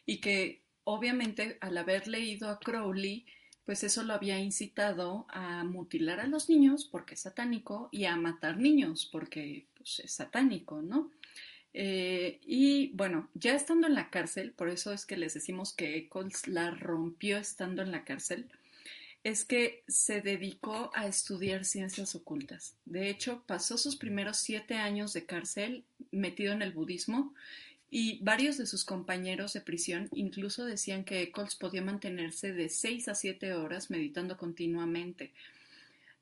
Y 0.04 0.18
que 0.18 0.60
obviamente 0.84 1.56
al 1.60 1.78
haber 1.78 2.08
leído 2.08 2.50
a 2.50 2.58
Crowley, 2.58 3.24
pues 3.70 3.84
eso 3.84 4.02
lo 4.02 4.14
había 4.14 4.40
incitado 4.40 5.26
a 5.28 5.62
mutilar 5.62 6.18
a 6.18 6.26
los 6.26 6.48
niños 6.48 6.88
porque 6.90 7.14
es 7.14 7.20
satánico 7.20 7.88
y 7.92 8.06
a 8.06 8.16
matar 8.16 8.56
niños 8.56 9.08
porque 9.12 9.64
pues, 9.76 10.00
es 10.00 10.10
satánico, 10.10 10.82
¿no? 10.82 11.12
Eh, 11.72 12.40
y 12.44 12.88
bueno, 12.94 13.28
ya 13.34 13.54
estando 13.54 13.86
en 13.86 13.94
la 13.94 14.10
cárcel, 14.10 14.50
por 14.50 14.70
eso 14.70 14.92
es 14.92 15.06
que 15.06 15.16
les 15.16 15.34
decimos 15.34 15.72
que 15.72 15.96
Eccles 15.96 16.48
la 16.48 16.72
rompió 16.72 17.38
estando 17.38 17.82
en 17.82 17.92
la 17.92 18.02
cárcel, 18.02 18.48
es 19.22 19.44
que 19.44 19.84
se 19.86 20.20
dedicó 20.20 20.90
a 20.92 21.06
estudiar 21.06 21.64
ciencias 21.64 22.16
ocultas. 22.16 22.74
De 22.86 23.08
hecho, 23.08 23.44
pasó 23.46 23.78
sus 23.78 23.94
primeros 23.94 24.38
siete 24.38 24.74
años 24.78 25.12
de 25.12 25.26
cárcel 25.26 25.84
metido 26.10 26.52
en 26.52 26.62
el 26.62 26.72
budismo 26.72 27.34
y 27.90 28.22
varios 28.22 28.56
de 28.56 28.66
sus 28.66 28.84
compañeros 28.84 29.52
de 29.52 29.60
prisión 29.60 30.08
incluso 30.12 30.64
decían 30.64 31.04
que 31.04 31.22
Eccles 31.22 31.56
podía 31.56 31.82
mantenerse 31.82 32.52
de 32.52 32.68
seis 32.68 33.08
a 33.08 33.14
siete 33.14 33.52
horas 33.54 33.90
meditando 33.90 34.36
continuamente. 34.36 35.32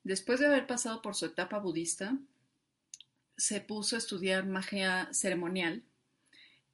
Después 0.02 0.40
de 0.40 0.46
haber 0.46 0.66
pasado 0.66 1.02
por 1.02 1.14
su 1.14 1.26
etapa 1.26 1.58
budista, 1.58 2.16
se 3.36 3.60
puso 3.60 3.96
a 3.96 3.98
estudiar 3.98 4.46
magia 4.46 5.08
ceremonial 5.12 5.82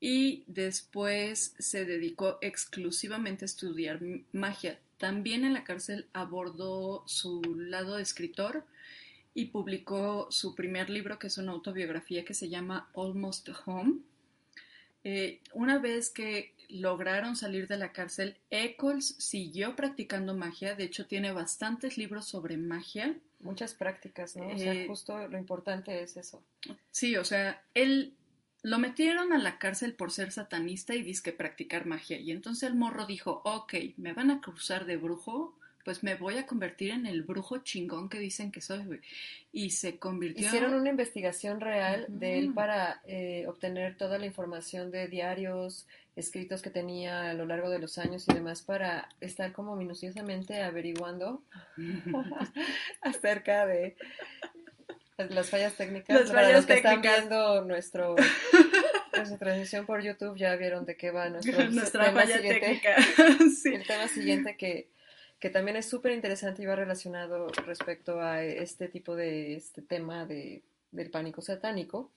y 0.00 0.44
después 0.46 1.54
se 1.58 1.84
dedicó 1.84 2.38
exclusivamente 2.40 3.44
a 3.44 3.46
estudiar 3.46 4.00
magia. 4.32 4.78
También 4.98 5.44
en 5.44 5.54
la 5.54 5.64
cárcel 5.64 6.06
abordó 6.12 7.02
su 7.06 7.42
lado 7.56 7.96
de 7.96 8.02
escritor 8.02 8.64
y 9.34 9.46
publicó 9.46 10.28
su 10.30 10.54
primer 10.54 10.88
libro, 10.88 11.18
que 11.18 11.26
es 11.26 11.38
una 11.38 11.52
autobiografía 11.52 12.24
que 12.24 12.34
se 12.34 12.48
llama 12.48 12.88
Almost 12.94 13.48
Home. 13.66 13.96
Eh, 15.04 15.40
una 15.52 15.78
vez 15.78 16.10
que 16.10 16.54
lograron 16.68 17.36
salir 17.36 17.68
de 17.68 17.76
la 17.76 17.92
cárcel, 17.92 18.36
Eccles 18.50 19.16
siguió 19.18 19.76
practicando 19.76 20.34
magia, 20.34 20.74
de 20.74 20.84
hecho 20.84 21.06
tiene 21.06 21.32
bastantes 21.32 21.98
libros 21.98 22.24
sobre 22.24 22.56
magia. 22.56 23.14
Muchas 23.40 23.74
prácticas, 23.74 24.34
¿no? 24.36 24.48
O 24.48 24.58
sea, 24.58 24.72
Eh, 24.72 24.86
justo 24.86 25.28
lo 25.28 25.38
importante 25.38 26.02
es 26.02 26.16
eso. 26.16 26.42
Sí, 26.90 27.16
o 27.16 27.24
sea, 27.24 27.62
él 27.74 28.14
lo 28.62 28.78
metieron 28.78 29.34
a 29.34 29.38
la 29.38 29.58
cárcel 29.58 29.92
por 29.92 30.10
ser 30.10 30.32
satanista 30.32 30.94
y 30.94 31.02
disque 31.02 31.32
practicar 31.32 31.84
magia. 31.84 32.18
Y 32.18 32.30
entonces 32.30 32.70
el 32.70 32.74
morro 32.74 33.04
dijo, 33.04 33.42
ok, 33.44 33.74
me 33.98 34.14
van 34.14 34.30
a 34.30 34.40
cruzar 34.40 34.86
de 34.86 34.96
brujo, 34.96 35.54
pues 35.84 36.02
me 36.02 36.14
voy 36.14 36.38
a 36.38 36.46
convertir 36.46 36.90
en 36.92 37.06
el 37.06 37.22
brujo 37.22 37.58
chingón 37.58 38.08
que 38.08 38.18
dicen 38.18 38.50
que 38.50 38.60
soy, 38.60 38.84
güey. 38.84 39.00
Y 39.52 39.70
se 39.70 39.98
convirtió... 39.98 40.46
Hicieron 40.46 40.74
una 40.74 40.90
investigación 40.90 41.60
real 41.60 42.06
de 42.08 42.38
él 42.38 42.52
para 42.54 43.02
eh, 43.06 43.44
obtener 43.46 43.96
toda 43.96 44.18
la 44.18 44.26
información 44.26 44.90
de 44.90 45.06
diarios, 45.08 45.86
escritos 46.16 46.62
que 46.62 46.70
tenía 46.70 47.30
a 47.30 47.34
lo 47.34 47.44
largo 47.44 47.70
de 47.70 47.78
los 47.80 47.98
años 47.98 48.24
y 48.28 48.34
demás 48.34 48.62
para 48.62 49.08
estar 49.20 49.52
como 49.52 49.76
minuciosamente 49.76 50.62
averiguando 50.62 51.42
acerca 53.02 53.66
de 53.66 53.96
las 55.16 55.50
fallas 55.50 55.74
técnicas. 55.74 56.18
Las 56.20 56.28
Para 56.30 56.40
fallas 56.42 56.56
los 56.56 56.66
que 56.66 56.74
están 56.74 57.02
técnicas. 57.02 57.20
viendo 57.20 57.64
nuestro, 57.64 58.16
nuestra 59.16 59.38
transmisión 59.38 59.86
por 59.86 60.02
YouTube 60.02 60.36
ya 60.36 60.56
vieron 60.56 60.84
de 60.84 60.96
qué 60.96 61.10
va 61.10 61.28
nuestro 61.28 61.52
Nuestra 61.70 62.06
tema 62.06 62.22
falla 62.22 62.36
siguiente. 62.36 62.60
técnica. 62.60 62.96
sí. 63.62 63.74
El 63.74 63.86
tema 63.86 64.08
siguiente 64.08 64.56
que, 64.56 64.88
que 65.38 65.50
también 65.50 65.76
es 65.76 65.88
súper 65.88 66.12
interesante 66.12 66.62
y 66.62 66.66
va 66.66 66.76
relacionado 66.76 67.48
respecto 67.66 68.20
a 68.20 68.42
este 68.42 68.88
tipo 68.88 69.14
de 69.14 69.56
este 69.56 69.82
tema 69.82 70.24
de, 70.26 70.62
del 70.90 71.10
pánico 71.10 71.42
satánico. 71.42 72.10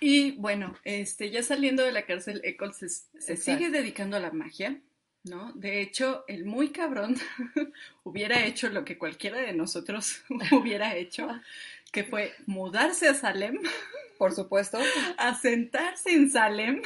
Y 0.00 0.32
bueno, 0.32 0.76
este, 0.84 1.30
ya 1.30 1.42
saliendo 1.42 1.82
de 1.82 1.92
la 1.92 2.06
cárcel, 2.06 2.40
Eccles 2.44 2.76
se, 2.76 2.88
se 3.20 3.36
sigue 3.36 3.70
dedicando 3.70 4.16
a 4.16 4.20
la 4.20 4.30
magia, 4.30 4.80
¿no? 5.24 5.52
De 5.54 5.80
hecho, 5.80 6.24
el 6.28 6.44
muy 6.44 6.70
cabrón 6.70 7.16
hubiera 8.04 8.44
hecho 8.46 8.68
lo 8.68 8.84
que 8.84 8.98
cualquiera 8.98 9.40
de 9.40 9.52
nosotros 9.52 10.22
hubiera 10.52 10.94
hecho, 10.94 11.28
que 11.90 12.04
fue 12.04 12.32
mudarse 12.46 13.08
a 13.08 13.14
Salem, 13.14 13.58
Por 14.24 14.32
supuesto, 14.32 14.78
asentarse 15.18 16.10
en 16.10 16.30
Salem 16.30 16.80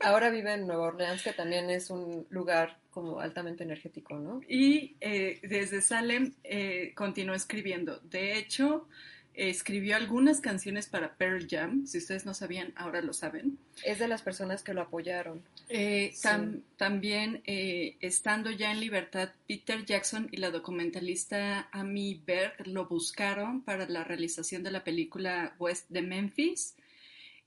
ahora 0.00 0.28
vive 0.28 0.52
en 0.52 0.66
Nueva 0.66 0.88
Orleans, 0.88 1.22
que 1.22 1.32
también 1.32 1.70
es 1.70 1.88
un 1.88 2.26
lugar 2.28 2.76
como 2.90 3.18
altamente 3.18 3.64
energético, 3.64 4.18
¿no? 4.18 4.42
y 4.46 4.94
eh, 5.00 5.38
desde 5.42 5.80
Salem 5.80 6.34
eh, 6.44 6.92
continuó 6.94 7.34
escribiendo. 7.34 8.00
De 8.00 8.36
hecho, 8.36 8.86
escribió 9.48 9.96
algunas 9.96 10.40
canciones 10.42 10.86
para 10.86 11.14
Pearl 11.16 11.46
Jam, 11.48 11.86
si 11.86 11.96
ustedes 11.96 12.26
no 12.26 12.34
sabían, 12.34 12.74
ahora 12.76 13.00
lo 13.00 13.14
saben. 13.14 13.58
Es 13.84 13.98
de 13.98 14.06
las 14.06 14.20
personas 14.20 14.62
que 14.62 14.74
lo 14.74 14.82
apoyaron. 14.82 15.42
Eh, 15.70 16.10
Sí. 16.14 16.28
también 16.76 17.40
eh, 17.46 17.96
estando 18.00 18.50
ya 18.50 18.70
en 18.70 18.80
libertad, 18.80 19.30
Peter 19.48 19.84
Jackson 19.84 20.28
y 20.30 20.36
la 20.36 20.50
documentalista 20.50 21.68
Amy 21.72 22.22
Berg 22.26 22.66
lo 22.66 22.86
buscaron 22.86 23.62
para 23.62 23.88
la 23.88 24.04
realización 24.04 24.62
de 24.62 24.72
la 24.72 24.84
película 24.84 25.54
West 25.58 25.88
de 25.88 26.02
Memphis. 26.02 26.74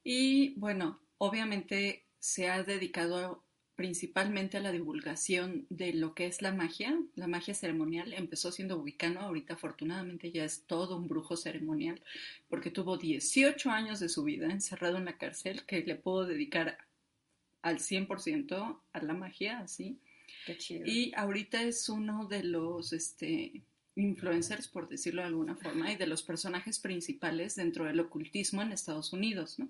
Y 0.03 0.55
bueno, 0.55 0.99
obviamente 1.19 2.05
se 2.17 2.49
ha 2.49 2.63
dedicado 2.63 3.42
principalmente 3.75 4.57
a 4.57 4.61
la 4.61 4.71
divulgación 4.71 5.65
de 5.69 5.93
lo 5.93 6.13
que 6.13 6.27
es 6.27 6.41
la 6.41 6.53
magia, 6.53 6.97
la 7.15 7.27
magia 7.27 7.53
ceremonial. 7.53 8.13
Empezó 8.13 8.51
siendo 8.51 8.79
wicano, 8.79 9.21
ahorita 9.21 9.55
afortunadamente 9.55 10.31
ya 10.31 10.45
es 10.45 10.63
todo 10.67 10.95
un 10.95 11.07
brujo 11.07 11.35
ceremonial, 11.35 12.01
porque 12.49 12.69
tuvo 12.69 12.97
18 12.97 13.71
años 13.71 13.99
de 13.99 14.09
su 14.09 14.23
vida 14.23 14.47
encerrado 14.47 14.97
en 14.97 15.05
la 15.05 15.17
cárcel 15.17 15.65
que 15.65 15.81
le 15.81 15.95
pudo 15.95 16.25
dedicar 16.25 16.77
al 17.63 17.79
100% 17.79 18.79
a 18.91 19.01
la 19.01 19.13
magia, 19.13 19.59
así. 19.59 19.97
Qué 20.45 20.57
chido. 20.57 20.85
Y 20.85 21.11
ahorita 21.15 21.63
es 21.63 21.89
uno 21.89 22.27
de 22.27 22.43
los 22.43 22.93
este, 22.93 23.63
influencers, 23.95 24.67
por 24.67 24.87
decirlo 24.87 25.21
de 25.21 25.29
alguna 25.29 25.55
forma, 25.55 25.91
y 25.91 25.95
de 25.95 26.05
los 26.05 26.21
personajes 26.21 26.77
principales 26.79 27.55
dentro 27.55 27.85
del 27.85 27.99
ocultismo 27.99 28.61
en 28.61 28.71
Estados 28.71 29.13
Unidos, 29.13 29.57
¿no? 29.57 29.69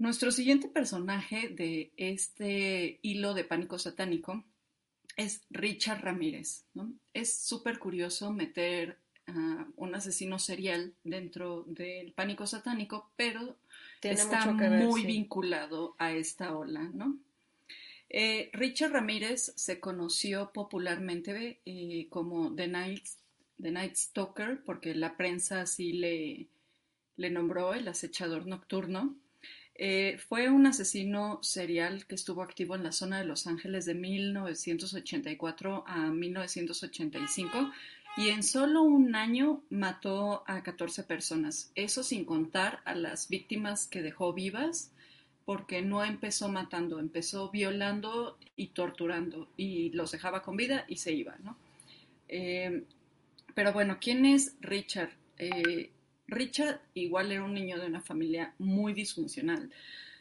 Nuestro 0.00 0.32
siguiente 0.32 0.66
personaje 0.66 1.50
de 1.50 1.92
este 1.98 2.98
hilo 3.02 3.34
de 3.34 3.44
pánico 3.44 3.78
satánico 3.78 4.42
es 5.14 5.42
Richard 5.50 6.02
Ramírez, 6.02 6.64
¿no? 6.72 6.90
Es 7.12 7.38
súper 7.38 7.78
curioso 7.78 8.32
meter 8.32 8.96
a 9.26 9.66
un 9.76 9.94
asesino 9.94 10.38
serial 10.38 10.94
dentro 11.04 11.64
del 11.66 12.12
pánico 12.12 12.46
satánico, 12.46 13.10
pero 13.14 13.58
Tiene 14.00 14.16
está 14.16 14.50
ver, 14.52 14.86
muy 14.86 15.02
sí. 15.02 15.06
vinculado 15.06 15.96
a 15.98 16.12
esta 16.12 16.56
ola, 16.56 16.90
¿no? 16.94 17.18
Eh, 18.08 18.48
Richard 18.54 18.92
Ramírez 18.92 19.52
se 19.54 19.80
conoció 19.80 20.50
popularmente 20.54 21.60
eh, 21.66 22.06
como 22.08 22.54
The 22.54 22.68
Night, 22.68 23.04
The 23.60 23.70
Night 23.70 23.96
Stalker, 23.96 24.62
porque 24.64 24.94
la 24.94 25.18
prensa 25.18 25.60
así 25.60 25.92
le, 25.92 26.46
le 27.18 27.28
nombró 27.28 27.74
el 27.74 27.86
acechador 27.86 28.46
nocturno. 28.46 29.14
Eh, 29.82 30.18
fue 30.18 30.50
un 30.50 30.66
asesino 30.66 31.38
serial 31.42 32.04
que 32.04 32.14
estuvo 32.14 32.42
activo 32.42 32.74
en 32.74 32.84
la 32.84 32.92
zona 32.92 33.18
de 33.18 33.24
Los 33.24 33.46
Ángeles 33.46 33.86
de 33.86 33.94
1984 33.94 35.84
a 35.86 36.10
1985 36.10 37.72
y 38.18 38.28
en 38.28 38.42
solo 38.42 38.82
un 38.82 39.14
año 39.14 39.62
mató 39.70 40.44
a 40.46 40.62
14 40.62 41.04
personas. 41.04 41.72
Eso 41.74 42.02
sin 42.02 42.26
contar 42.26 42.80
a 42.84 42.94
las 42.94 43.30
víctimas 43.30 43.86
que 43.86 44.02
dejó 44.02 44.34
vivas, 44.34 44.92
porque 45.46 45.80
no 45.80 46.04
empezó 46.04 46.50
matando, 46.50 47.00
empezó 47.00 47.48
violando 47.48 48.36
y 48.56 48.66
torturando 48.68 49.48
y 49.56 49.92
los 49.92 50.12
dejaba 50.12 50.42
con 50.42 50.58
vida 50.58 50.84
y 50.88 50.96
se 50.96 51.14
iba, 51.14 51.36
¿no? 51.42 51.56
Eh, 52.28 52.84
pero 53.54 53.72
bueno, 53.72 53.96
¿quién 53.98 54.26
es 54.26 54.54
Richard? 54.60 55.12
Eh, 55.38 55.90
Richard 56.30 56.80
igual 56.94 57.32
era 57.32 57.44
un 57.44 57.54
niño 57.54 57.78
de 57.78 57.86
una 57.86 58.00
familia 58.00 58.54
muy 58.58 58.92
disfuncional. 58.92 59.70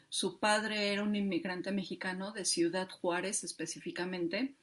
Su 0.09 0.39
padre 0.39 0.91
era 0.91 1.03
un 1.03 1.15
inmigrante 1.15 1.71
mexicano 1.71 2.31
de 2.31 2.45
Ciudad 2.45 2.89
Juárez 2.89 3.43
específicamente. 3.43 4.53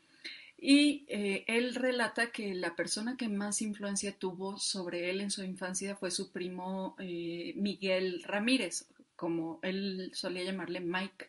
Y 0.59 1.05
eh, 1.09 1.45
él 1.49 1.75
relata 1.75 2.31
que 2.31 2.55
la 2.55 2.75
persona 2.75 3.17
que 3.17 3.29
más 3.29 3.61
influencia 3.61 4.13
tuvo 4.13 4.59
sobre 4.59 5.11
él 5.11 5.21
en 5.21 5.31
su 5.31 5.45
infancia 5.45 5.97
fue 5.97 6.11
su 6.11 6.33
primo 6.33 6.97
eh, 6.99 7.53
Miguel 7.57 8.23
Ramírez, 8.23 8.87
como 9.17 9.61
él 9.63 10.11
solía 10.15 10.45
llamarle 10.45 10.81
Mike, 10.81 11.29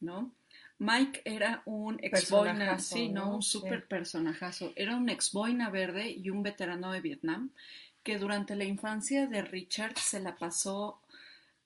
¿no? 0.00 0.32
Mike 0.78 1.22
era 1.24 1.62
un 1.66 1.98
ex 2.02 2.30
boina, 2.30 2.78
sí, 2.78 3.08
¿no? 3.08 3.36
Un 3.36 3.42
Sí. 3.42 3.50
súper 3.52 3.86
personajazo. 3.86 4.72
Era 4.76 4.96
un 4.96 5.08
ex 5.08 5.32
boina 5.32 5.70
verde 5.70 6.10
y 6.10 6.28
un 6.30 6.42
veterano 6.42 6.92
de 6.92 7.00
Vietnam 7.00 7.50
que 8.06 8.18
durante 8.18 8.54
la 8.54 8.62
infancia 8.62 9.26
de 9.26 9.42
Richard 9.42 9.98
se 9.98 10.20
la 10.20 10.36
pasó 10.36 11.00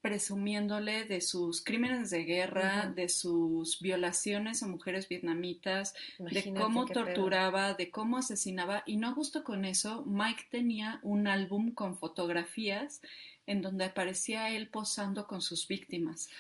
presumiéndole 0.01 1.05
de 1.05 1.21
sus 1.21 1.63
crímenes 1.63 2.09
de 2.09 2.25
guerra, 2.25 2.87
de 2.87 3.11
sus 3.11 3.79
violaciones 3.79 4.63
a 4.63 4.67
mujeres 4.67 5.07
vietnamitas, 5.07 5.95
de 6.19 6.55
cómo 6.55 6.87
torturaba, 6.87 7.75
de 7.75 7.91
cómo 7.91 8.17
asesinaba. 8.17 8.83
Y 8.87 8.97
no 8.97 9.15
justo 9.15 9.45
con 9.45 9.67
eso, 9.67 10.03
Mike 10.07 10.45
tenía 10.51 10.99
un 11.03 11.27
álbum 11.27 11.75
con 11.75 11.99
fotografías 11.99 13.03
en 13.47 13.61
donde 13.61 13.85
aparecía 13.85 14.49
él 14.49 14.69
posando 14.69 15.27
con 15.27 15.43
sus 15.43 15.69
víctimas. 15.69 16.31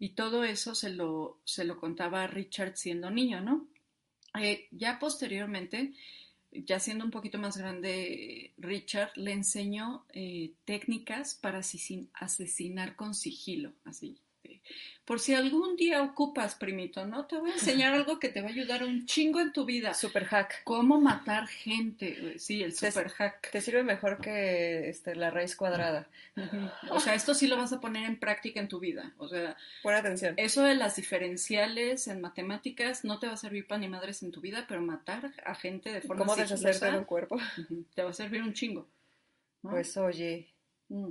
Y 0.00 0.16
todo 0.16 0.42
eso 0.42 0.74
se 0.74 0.90
lo, 0.90 1.38
se 1.44 1.62
lo 1.64 1.78
contaba 1.78 2.24
a 2.24 2.26
Richard 2.26 2.76
siendo 2.76 3.08
niño, 3.08 3.40
¿no? 3.40 3.68
Eh, 4.36 4.66
ya 4.72 4.98
posteriormente, 4.98 5.92
ya 6.54 6.78
siendo 6.80 7.04
un 7.04 7.10
poquito 7.10 7.38
más 7.38 7.56
grande, 7.56 8.54
Richard 8.56 9.10
le 9.16 9.32
enseñó 9.32 10.06
eh, 10.12 10.54
técnicas 10.64 11.34
para 11.34 11.58
asesinar 11.58 12.96
con 12.96 13.14
sigilo, 13.14 13.72
así. 13.84 14.23
Por 15.04 15.20
si 15.20 15.34
algún 15.34 15.76
día 15.76 16.02
ocupas, 16.02 16.54
primito, 16.54 17.04
¿no? 17.04 17.26
Te 17.26 17.36
voy 17.36 17.50
a 17.50 17.54
enseñar 17.54 17.92
algo 17.92 18.18
que 18.18 18.30
te 18.30 18.40
va 18.40 18.48
a 18.48 18.50
ayudar 18.50 18.84
un 18.84 19.04
chingo 19.04 19.38
en 19.38 19.52
tu 19.52 19.66
vida. 19.66 19.92
Super 19.92 20.24
hack. 20.24 20.62
Cómo 20.64 20.98
matar 20.98 21.46
gente. 21.46 22.38
Sí, 22.38 22.62
el 22.62 22.74
super 22.74 23.10
hack. 23.10 23.50
Te 23.50 23.60
sirve 23.60 23.82
mejor 23.82 24.18
que 24.18 24.88
este, 24.88 25.14
la 25.14 25.30
raíz 25.30 25.56
cuadrada. 25.56 26.08
O 26.90 27.00
sea, 27.00 27.14
esto 27.14 27.34
sí 27.34 27.46
lo 27.46 27.56
vas 27.58 27.72
a 27.74 27.80
poner 27.80 28.04
en 28.04 28.18
práctica 28.18 28.60
en 28.60 28.68
tu 28.68 28.80
vida. 28.80 29.12
O 29.18 29.28
sea, 29.28 29.56
Pon 29.82 29.94
atención. 29.94 30.34
Eso 30.38 30.62
de 30.62 30.74
las 30.74 30.96
diferenciales 30.96 32.08
en 32.08 32.22
matemáticas 32.22 33.04
no 33.04 33.18
te 33.18 33.26
va 33.26 33.34
a 33.34 33.36
servir 33.36 33.66
para 33.66 33.80
ni 33.80 33.88
madres 33.88 34.22
en 34.22 34.32
tu 34.32 34.40
vida, 34.40 34.64
pero 34.66 34.80
matar 34.80 35.32
a 35.44 35.54
gente 35.54 35.92
de 35.92 36.00
forma 36.00 36.24
¿Cómo 36.24 36.36
deshacerte 36.36 36.90
de 36.90 36.98
un 36.98 37.04
cuerpo? 37.04 37.36
Te 37.94 38.02
va 38.02 38.10
a 38.10 38.14
servir 38.14 38.42
un 38.42 38.54
chingo. 38.54 38.88
Pues 39.60 39.96
oye. 39.96 40.48
Mm. 40.88 41.10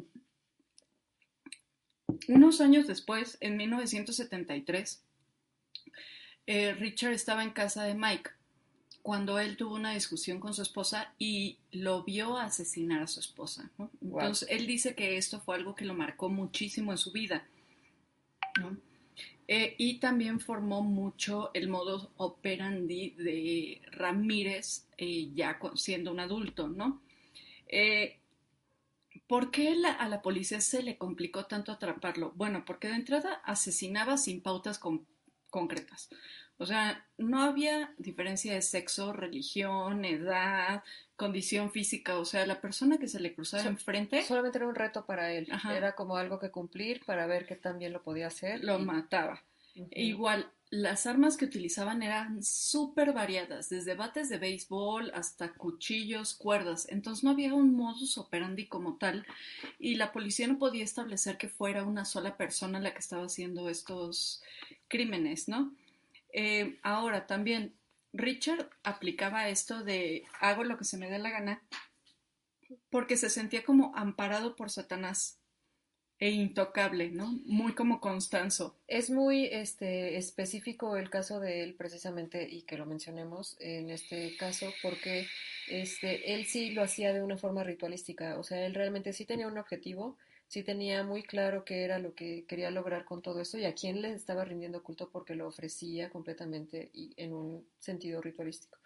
Unos 2.28 2.62
años 2.62 2.88
después, 2.88 3.38
en 3.42 3.58
1973, 3.58 5.04
eh, 6.46 6.74
Richard 6.74 7.14
estaba 7.14 7.44
en 7.44 7.52
casa 7.52 7.84
de 7.84 7.96
Mike 7.96 8.32
cuando 9.02 9.38
él 9.38 9.58
tuvo 9.58 9.76
una 9.76 9.94
discusión 9.94 10.40
con 10.40 10.54
su 10.54 10.62
esposa 10.62 11.14
y 11.20 11.58
lo 11.72 12.04
vio 12.04 12.38
asesinar 12.38 13.02
a 13.02 13.08
su 13.08 13.20
esposa. 13.20 13.70
Entonces, 14.02 14.48
él 14.50 14.66
dice 14.66 14.96
que 14.96 15.18
esto 15.18 15.42
fue 15.42 15.56
algo 15.56 15.76
que 15.76 15.86
lo 15.86 15.94
marcó 15.94 16.30
muchísimo 16.30 16.92
en 16.92 16.98
su 16.98 17.12
vida. 17.12 17.46
Eh, 19.48 19.76
y 19.78 20.00
también 20.00 20.40
formó 20.40 20.82
mucho 20.82 21.52
el 21.54 21.68
modo 21.68 22.12
operandi 22.16 23.10
de 23.12 23.82
Ramírez 23.92 24.88
eh, 24.98 25.32
ya 25.34 25.60
siendo 25.76 26.12
un 26.12 26.22
adulto, 26.22 26.70
¿no? 26.70 27.02
¿Por 29.28 29.52
qué 29.52 29.76
a 30.00 30.08
la 30.08 30.22
policía 30.22 30.62
se 30.62 30.84
le 30.84 30.98
complicó 30.98 31.46
tanto 31.46 31.72
atraparlo? 31.72 32.34
Bueno, 32.36 32.64
porque 32.66 32.88
de 32.88 32.96
entrada 32.96 33.42
asesinaba 33.46 34.18
sin 34.18 34.42
pautas 34.42 34.80
concretas. 35.50 36.10
O 36.58 36.66
sea, 36.66 37.08
no 37.18 37.42
había 37.42 37.94
diferencia 37.98 38.54
de 38.54 38.62
sexo, 38.62 39.12
religión, 39.12 40.06
edad, 40.06 40.84
condición 41.16 41.72
física. 41.72 42.20
O 42.20 42.26
sea, 42.26 42.46
la 42.46 42.62
persona 42.62 42.98
que 42.98 43.08
se 43.08 43.20
le 43.20 43.34
cruzaba 43.34 43.64
enfrente. 43.64 44.22
Solamente 44.24 44.60
era 44.60 44.68
un 44.68 44.76
reto 44.76 45.06
para 45.06 45.32
él. 45.32 45.48
Era 45.70 45.96
como 45.96 46.16
algo 46.16 46.40
que 46.40 46.52
cumplir 46.52 47.04
para 47.06 47.26
ver 47.26 47.46
qué 47.46 47.56
tan 47.56 47.80
bien 47.80 47.94
lo 47.94 48.04
podía 48.04 48.28
hacer. 48.28 48.64
Lo 48.64 48.80
mataba. 48.80 49.44
Igual, 49.92 50.52
las 50.74 51.06
armas 51.06 51.38
que 51.38 51.46
utilizaban 51.46 52.02
eran 52.02 52.42
súper 52.42 53.14
variadas, 53.14 53.70
desde 53.70 53.94
bates 53.94 54.28
de 54.28 54.40
béisbol 54.40 55.12
hasta 55.14 55.54
cuchillos, 55.54 56.34
cuerdas. 56.34 56.88
Entonces 56.90 57.24
no 57.24 57.30
había 57.30 57.54
un 57.54 57.76
modus 57.76 58.18
operandi 58.18 58.66
como 58.66 58.96
tal 58.98 59.24
y 59.78 59.96
la 59.96 60.12
policía 60.12 60.48
no 60.48 60.58
podía 60.58 60.84
establecer 60.84 61.38
que 61.38 61.48
fuera 61.48 61.84
una 61.84 62.06
sola 62.06 62.38
persona 62.38 62.80
la 62.80 62.92
que 62.92 63.02
estaba 63.02 63.26
haciendo 63.26 63.70
estos 63.70 64.42
crímenes, 64.88 65.48
¿no? 65.48 65.76
Eh, 66.30 66.80
ahora 66.82 67.28
también, 67.28 67.76
Richard 68.12 68.68
aplicaba 68.82 69.50
esto 69.50 69.84
de 69.84 70.26
hago 70.40 70.64
lo 70.64 70.80
que 70.80 70.86
se 70.86 70.98
me 70.98 71.08
dé 71.08 71.20
la 71.20 71.30
gana 71.30 71.62
porque 72.90 73.16
se 73.16 73.30
sentía 73.30 73.64
como 73.64 73.96
amparado 73.96 74.56
por 74.56 74.72
Satanás 74.72 75.38
e 76.20 76.30
intocable, 76.30 77.10
¿no? 77.10 77.40
Muy 77.46 77.74
como 77.74 78.00
Constanzo. 78.00 78.78
Es 78.88 79.10
muy 79.10 79.46
este, 79.46 80.18
específico 80.18 80.96
el 80.96 81.10
caso 81.10 81.40
de 81.40 81.64
él 81.64 81.76
precisamente 81.76 82.48
y 82.50 82.62
que 82.62 82.78
lo 82.78 82.86
mencionemos 82.86 83.58
en 83.60 83.90
este 83.90 84.36
caso 84.38 84.74
porque 84.82 85.28
este, 85.68 86.34
él 86.34 86.46
sí 86.46 86.72
lo 86.72 86.84
hacía 86.84 87.14
de 87.14 87.22
una 87.22 87.38
forma 87.38 87.64
ritualística, 87.64 88.38
o 88.38 88.44
sea, 88.44 88.66
él 88.66 88.74
realmente 88.74 89.14
sí 89.14 89.26
tenía 89.26 89.48
un 89.48 89.58
objetivo, 89.58 90.18
sí 90.48 90.64
tenía 90.64 91.04
muy 91.04 91.24
claro 91.24 91.66
qué 91.66 91.84
era 91.84 92.00
lo 92.00 92.14
que 92.14 92.46
quería 92.46 92.70
lograr 92.72 93.06
con 93.06 93.22
todo 93.22 93.42
esto 93.42 93.58
y 93.58 93.66
a 93.66 93.74
quién 93.74 94.02
le 94.02 94.14
estaba 94.14 94.46
rindiendo 94.46 94.84
culto 94.84 95.10
porque 95.10 95.36
lo 95.36 95.48
ofrecía 95.48 96.10
completamente 96.10 96.90
y 96.94 97.14
en 97.18 97.34
un 97.34 97.66
sentido 97.80 98.22
ritualístico. 98.22 98.78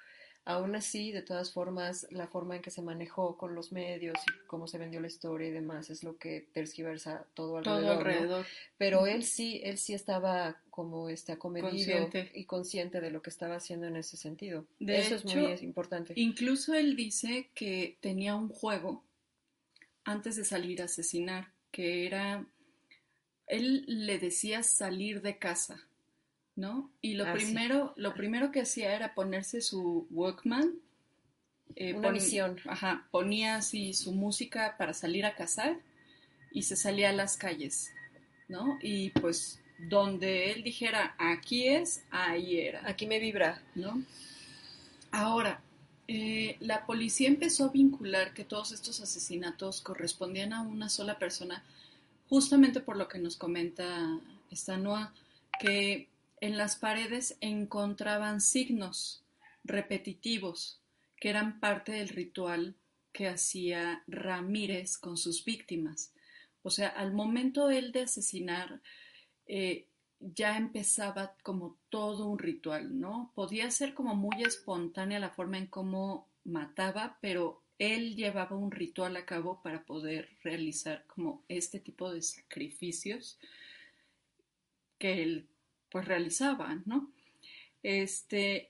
Aún 0.49 0.77
así, 0.77 1.11
de 1.11 1.21
todas 1.21 1.51
formas, 1.51 2.07
la 2.09 2.25
forma 2.25 2.55
en 2.55 2.61
que 2.61 2.71
se 2.71 2.81
manejó 2.81 3.35
con 3.35 3.53
los 3.53 3.73
medios 3.73 4.17
y 4.25 4.47
cómo 4.47 4.65
se 4.65 4.77
vendió 4.77 5.01
la 5.01 5.07
historia 5.07 5.49
y 5.49 5.51
demás 5.51 5.89
es 5.89 6.05
lo 6.05 6.17
que 6.17 6.47
tergiversa 6.53 7.27
todo 7.33 7.57
alrededor. 7.57 7.81
Todo 7.81 7.91
alrededor. 7.91 8.45
Pero 8.77 9.07
él 9.07 9.25
sí, 9.25 9.59
él 9.65 9.77
sí 9.77 9.93
estaba 9.93 10.61
como 10.69 11.09
este 11.09 11.33
acomedido 11.33 12.09
y 12.33 12.45
consciente 12.45 13.01
de 13.01 13.11
lo 13.11 13.21
que 13.21 13.29
estaba 13.29 13.55
haciendo 13.57 13.87
en 13.87 13.97
ese 13.97 14.15
sentido. 14.15 14.65
De 14.79 14.99
Eso 14.99 15.15
es 15.15 15.25
muy 15.25 15.51
importante. 15.63 16.13
Incluso 16.15 16.73
él 16.73 16.95
dice 16.95 17.49
que 17.53 17.97
tenía 17.99 18.37
un 18.37 18.47
juego 18.47 19.03
antes 20.05 20.37
de 20.37 20.45
salir 20.45 20.81
a 20.81 20.85
asesinar, 20.85 21.51
que 21.71 22.05
era, 22.05 22.47
él 23.47 23.83
le 23.85 24.17
decía 24.17 24.63
salir 24.63 25.21
de 25.21 25.37
casa 25.37 25.89
¿no? 26.57 26.91
Y 27.01 27.13
lo, 27.13 27.25
ah, 27.25 27.33
primero, 27.33 27.93
lo 27.95 28.13
primero 28.15 28.51
que 28.51 28.61
hacía 28.61 28.93
era 28.93 29.13
ponerse 29.13 29.61
su 29.61 30.07
Walkman. 30.09 30.73
Eh, 31.75 31.93
Una 31.93 32.11
misión. 32.11 32.59
Ajá, 32.65 33.07
ponía 33.11 33.57
así 33.57 33.93
su 33.93 34.11
música 34.11 34.75
para 34.77 34.93
salir 34.93 35.25
a 35.25 35.35
cazar 35.35 35.77
y 36.51 36.63
se 36.63 36.75
salía 36.75 37.11
a 37.11 37.13
las 37.13 37.37
calles, 37.37 37.91
¿no? 38.47 38.79
Y 38.81 39.11
pues 39.11 39.61
donde 39.77 40.51
él 40.51 40.63
dijera, 40.63 41.15
aquí 41.19 41.67
es, 41.67 42.03
ahí 42.09 42.59
era. 42.59 42.81
Aquí 42.89 43.05
me 43.05 43.19
vibra. 43.19 43.61
¿No? 43.75 44.01
Ahora, 45.11 45.61
eh, 46.07 46.57
la 46.59 46.87
policía 46.87 47.27
empezó 47.27 47.65
a 47.65 47.71
vincular 47.71 48.33
que 48.33 48.43
todos 48.43 48.71
estos 48.71 48.99
asesinatos 48.99 49.81
correspondían 49.81 50.53
a 50.53 50.61
una 50.63 50.89
sola 50.89 51.19
persona, 51.19 51.63
justamente 52.29 52.79
por 52.79 52.97
lo 52.97 53.07
que 53.07 53.19
nos 53.19 53.35
comenta 53.35 54.19
Estanoa, 54.49 55.13
que 55.59 56.07
en 56.39 56.57
las 56.57 56.75
paredes 56.75 57.37
encontraban 57.41 58.41
signos 58.41 59.23
repetitivos 59.63 60.81
que 61.19 61.29
eran 61.29 61.59
parte 61.59 61.93
del 61.93 62.09
ritual 62.09 62.75
que 63.11 63.27
hacía 63.27 64.03
Ramírez 64.07 64.97
con 64.97 65.17
sus 65.17 65.43
víctimas. 65.43 66.13
O 66.61 66.69
sea, 66.69 66.89
al 66.89 67.13
momento 67.13 67.69
él 67.69 67.91
de 67.91 68.01
asesinar, 68.01 68.81
eh, 69.47 69.87
ya 70.19 70.57
empezaba 70.57 71.35
como 71.43 71.77
todo 71.89 72.27
un 72.27 72.39
ritual, 72.39 72.99
¿no? 72.99 73.31
Podía 73.35 73.71
ser 73.71 73.93
como 73.93 74.15
muy 74.15 74.43
espontánea 74.43 75.19
la 75.19 75.29
forma 75.29 75.57
en 75.57 75.67
cómo 75.67 76.27
mataba, 76.43 77.17
pero 77.21 77.63
él 77.79 78.15
llevaba 78.15 78.55
un 78.55 78.71
ritual 78.71 79.15
a 79.15 79.25
cabo 79.25 79.61
para 79.61 79.83
poder 79.83 80.29
realizar 80.43 81.05
como 81.07 81.43
este 81.47 81.79
tipo 81.79 82.11
de 82.11 82.21
sacrificios 82.21 83.39
que 84.97 85.21
él 85.21 85.47
pues 85.89 86.05
realizaban, 86.05 86.83
¿no? 86.85 87.11
Este, 87.83 88.69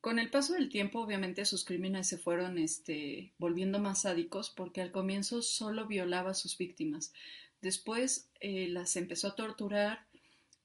con 0.00 0.18
el 0.18 0.30
paso 0.30 0.54
del 0.54 0.68
tiempo, 0.68 1.00
obviamente, 1.00 1.44
sus 1.44 1.64
crímenes 1.64 2.08
se 2.08 2.18
fueron 2.18 2.58
este, 2.58 3.32
volviendo 3.38 3.78
más 3.78 4.02
sádicos 4.02 4.50
porque 4.50 4.80
al 4.80 4.92
comienzo 4.92 5.42
solo 5.42 5.86
violaba 5.86 6.30
a 6.30 6.34
sus 6.34 6.56
víctimas. 6.56 7.12
Después 7.60 8.30
eh, 8.40 8.68
las 8.68 8.96
empezó 8.96 9.28
a 9.28 9.36
torturar, 9.36 10.06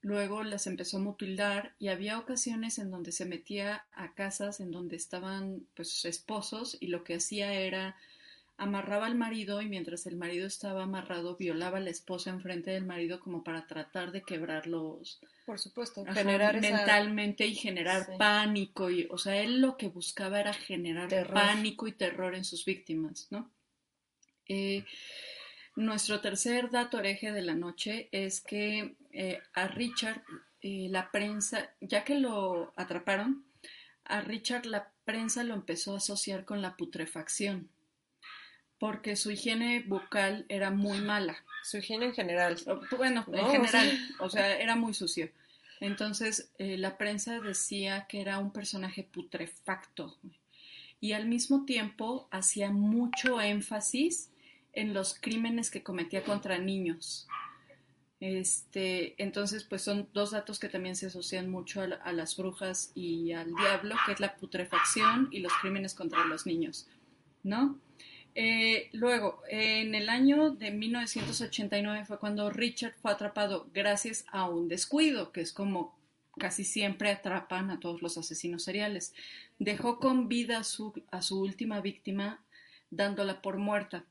luego 0.01 0.43
las 0.43 0.67
empezó 0.67 0.97
a 0.97 1.01
mutilar 1.01 1.75
y 1.79 1.89
había 1.89 2.17
ocasiones 2.17 2.79
en 2.79 2.91
donde 2.91 3.11
se 3.11 3.25
metía 3.25 3.85
a 3.91 4.13
casas 4.13 4.61
en 4.61 4.71
donde 4.71 4.95
estaban 4.95 5.67
pues 5.75 6.05
esposos 6.05 6.77
y 6.79 6.88
lo 6.88 7.03
que 7.03 7.15
hacía 7.15 7.53
era 7.53 7.97
amarraba 8.58 9.06
al 9.06 9.15
marido 9.15 9.62
y 9.62 9.68
mientras 9.68 10.06
el 10.06 10.15
marido 10.15 10.48
estaba 10.48 10.84
amarrado 10.84 11.36
violaba 11.36 11.78
a 11.78 11.82
la 11.82 11.89
esposa 11.89 12.30
enfrente 12.30 12.72
del 12.72 12.86
marido 12.86 13.20
como 13.20 13.44
para 13.44 13.68
tratar 13.68 14.12
de 14.12 14.24
quebrarlos. 14.24 15.20
Por 15.46 15.60
supuesto, 15.60 16.06
generar 16.06 16.60
mentalmente 16.62 17.46
y 17.46 17.56
generar 17.56 18.18
pánico 18.18 18.89
y 18.89 19.08
o 19.10 19.18
sea, 19.18 19.41
él 19.41 19.60
lo 19.60 19.78
que 19.78 19.89
buscaba 19.89 20.39
era 20.39 20.54
generar 20.54 21.10
pánico 21.32 21.88
y 21.88 21.91
terror 21.91 22.34
en 22.36 22.46
sus 22.46 22.65
víctimas, 22.65 23.28
¿no? 23.30 23.52
Eh, 24.48 24.86
nuestro 25.76 26.22
tercer 26.22 26.70
dato 26.70 27.00
hereje 27.00 27.34
de 27.34 27.41
la 27.41 27.56
noche 27.56 28.08
es 28.12 28.39
que 28.39 28.96
eh, 29.12 29.41
a 29.54 29.68
Richard 29.68 30.24
eh, 30.62 30.88
la 30.89 31.12
prensa, 31.12 31.70
ya 31.82 32.06
que 32.06 32.18
lo 32.18 32.74
atraparon, 32.78 33.46
a 34.06 34.22
Richard 34.22 34.65
la 34.65 34.94
prensa 35.04 35.44
lo 35.44 35.54
empezó 35.54 35.94
a 35.94 35.98
asociar 35.98 36.46
con 36.46 36.62
la 36.62 36.78
putrefacción 36.78 37.70
porque 38.86 39.15
su 39.15 39.32
higiene 39.32 39.84
bucal 39.88 40.45
era 40.48 40.69
muy 40.69 41.02
mala. 41.02 41.36
Su 41.63 41.78
higiene 41.78 42.06
en 42.06 42.13
general. 42.13 42.56
Bueno, 42.95 43.26
en 43.34 43.48
general, 43.48 44.00
o 44.19 44.30
sea, 44.30 44.60
era 44.60 44.76
muy 44.76 44.93
sucio. 44.93 45.32
Entonces, 45.80 46.52
eh, 46.60 46.78
la 46.78 46.95
prensa 46.95 47.39
decía 47.39 48.06
que 48.08 48.21
era 48.21 48.38
un 48.38 48.54
personaje 48.54 49.02
putrefacto 49.02 50.15
y 51.02 51.13
al 51.13 51.26
mismo 51.26 51.65
tiempo 51.65 52.28
hacía 52.30 52.69
mucho 52.69 53.41
énfasis 53.41 54.30
en 54.71 54.93
los 54.93 55.15
crímenes 55.19 55.71
que 55.71 55.82
cometía 55.82 56.24
contra 56.24 56.60
niños. 56.60 57.28
Este, 58.19 59.15
entonces, 59.17 59.63
pues 59.63 59.82
son 59.82 60.10
dos 60.13 60.30
datos 60.30 60.60
que 60.60 60.69
también 60.69 60.95
se 60.95 61.08
asocian 61.08 61.50
mucho 61.50 61.82
a, 61.82 62.12
las 62.12 62.38
brujas 62.38 62.91
y 62.93 63.32
al 63.32 63.52
diablo, 63.56 63.95
que 64.06 64.12
es 64.12 64.19
la 64.19 64.36
putrefacción 64.36 65.30
y 65.32 65.39
los 65.39 65.54
crímenes 65.54 65.95
contra 65.95 66.24
los 66.26 66.45
niños, 66.45 66.88
¿no? 67.41 67.80
Eh, 68.36 68.89
luego, 68.91 69.41
en 69.50 69.95
el 69.95 70.10
año 70.10 70.52
de 70.52 70.71
1989 70.71 72.04
fue 72.06 72.19
cuando 72.19 72.50
Richard 72.50 72.93
fue 73.02 73.12
atrapado 73.12 73.69
gracias 73.74 74.26
a 74.30 74.50
un 74.50 74.67
descuido, 74.67 75.32
que 75.32 75.39
es 75.39 75.54
como 75.54 75.98
casi 76.38 76.65
siempre 76.65 77.10
atrapan 77.12 77.71
a 77.71 77.80
todos 77.80 78.02
los 78.02 78.17
asesinos 78.17 78.63
seriales. 78.63 79.13
Dejó 79.58 80.00
con 80.00 80.28
vida 80.28 80.60
a 80.60 80.63
su, 80.63 81.39
última 81.39 81.80
víctima 81.80 82.43
dándola 82.91 83.41
por 83.41 83.58
muerta 83.58 84.06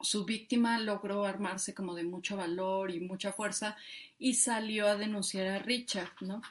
su 0.00 0.26
víctima 0.26 0.78
logró 0.78 1.24
armarse 1.24 1.72
como 1.72 1.94
de 1.94 2.04
mucho 2.04 2.36
valor 2.36 2.90
y 2.90 3.00
mucha 3.00 3.32
fuerza 3.32 3.74
y 4.18 4.34
salió 4.34 4.86
a 4.86 4.96
denunciar 4.96 5.46
a 5.46 5.58
Richard, 5.60 6.10
¿no? 6.20 6.42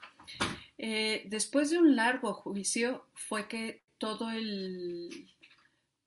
Eh, 0.80 1.24
después 1.28 1.70
de 1.70 1.78
un 1.78 1.96
largo 1.96 2.34
juicio 2.34 3.06
fue 3.14 3.48
que 3.48 3.84
todo 4.00 4.32
el, 4.32 5.30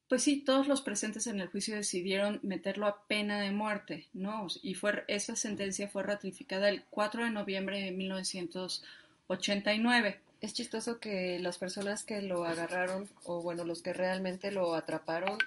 pues 0.08 0.22
sí, 0.22 0.40
todos 0.40 0.68
los 0.68 0.82
presentes 0.82 1.26
en 1.26 1.40
el 1.40 1.48
juicio 1.48 1.74
decidieron 1.74 2.38
meterlo 2.42 2.86
a 2.86 3.02
pena 3.06 3.40
de 3.40 3.50
muerte, 3.50 4.06
¿no? 4.12 4.46
Y 4.62 4.74
fue, 4.74 5.04
esa 5.08 5.34
sentencia 5.34 5.88
fue 5.88 6.04
ratificada 6.04 6.68
el 6.68 6.84
4 6.90 7.24
de 7.24 7.30
noviembre 7.30 7.80
de 7.80 7.90
1989. 7.90 10.20
Es 10.40 10.54
chistoso 10.54 11.00
que 11.00 11.40
las 11.40 11.58
personas 11.58 12.04
que 12.04 12.22
lo 12.22 12.44
agarraron, 12.44 13.08
o 13.24 13.42
bueno, 13.42 13.64
los 13.64 13.82
que 13.82 13.92
realmente 13.92 14.52
lo 14.52 14.74
atraparon, 14.74 15.38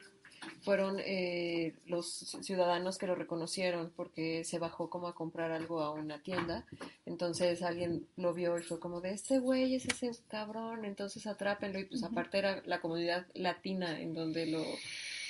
fueron 0.61 0.97
eh, 0.99 1.73
los 1.85 2.07
ciudadanos 2.41 2.97
que 2.97 3.07
lo 3.07 3.15
reconocieron 3.15 3.91
porque 3.95 4.43
se 4.43 4.59
bajó 4.59 4.89
como 4.89 5.07
a 5.07 5.15
comprar 5.15 5.51
algo 5.51 5.81
a 5.81 5.91
una 5.91 6.21
tienda. 6.21 6.65
Entonces 7.05 7.61
alguien 7.61 8.07
lo 8.17 8.33
vio 8.33 8.57
y 8.57 8.63
fue 8.63 8.79
como 8.79 9.01
de, 9.01 9.11
ese 9.11 9.39
güey 9.39 9.75
es 9.75 9.85
ese 9.85 10.11
cabrón, 10.27 10.85
entonces 10.85 11.27
atrápenlo. 11.27 11.79
Y 11.79 11.85
pues 11.85 12.03
aparte 12.03 12.37
era 12.37 12.61
la 12.65 12.81
comunidad 12.81 13.25
latina 13.33 13.99
en 13.99 14.13
donde 14.13 14.45
lo, 14.47 14.63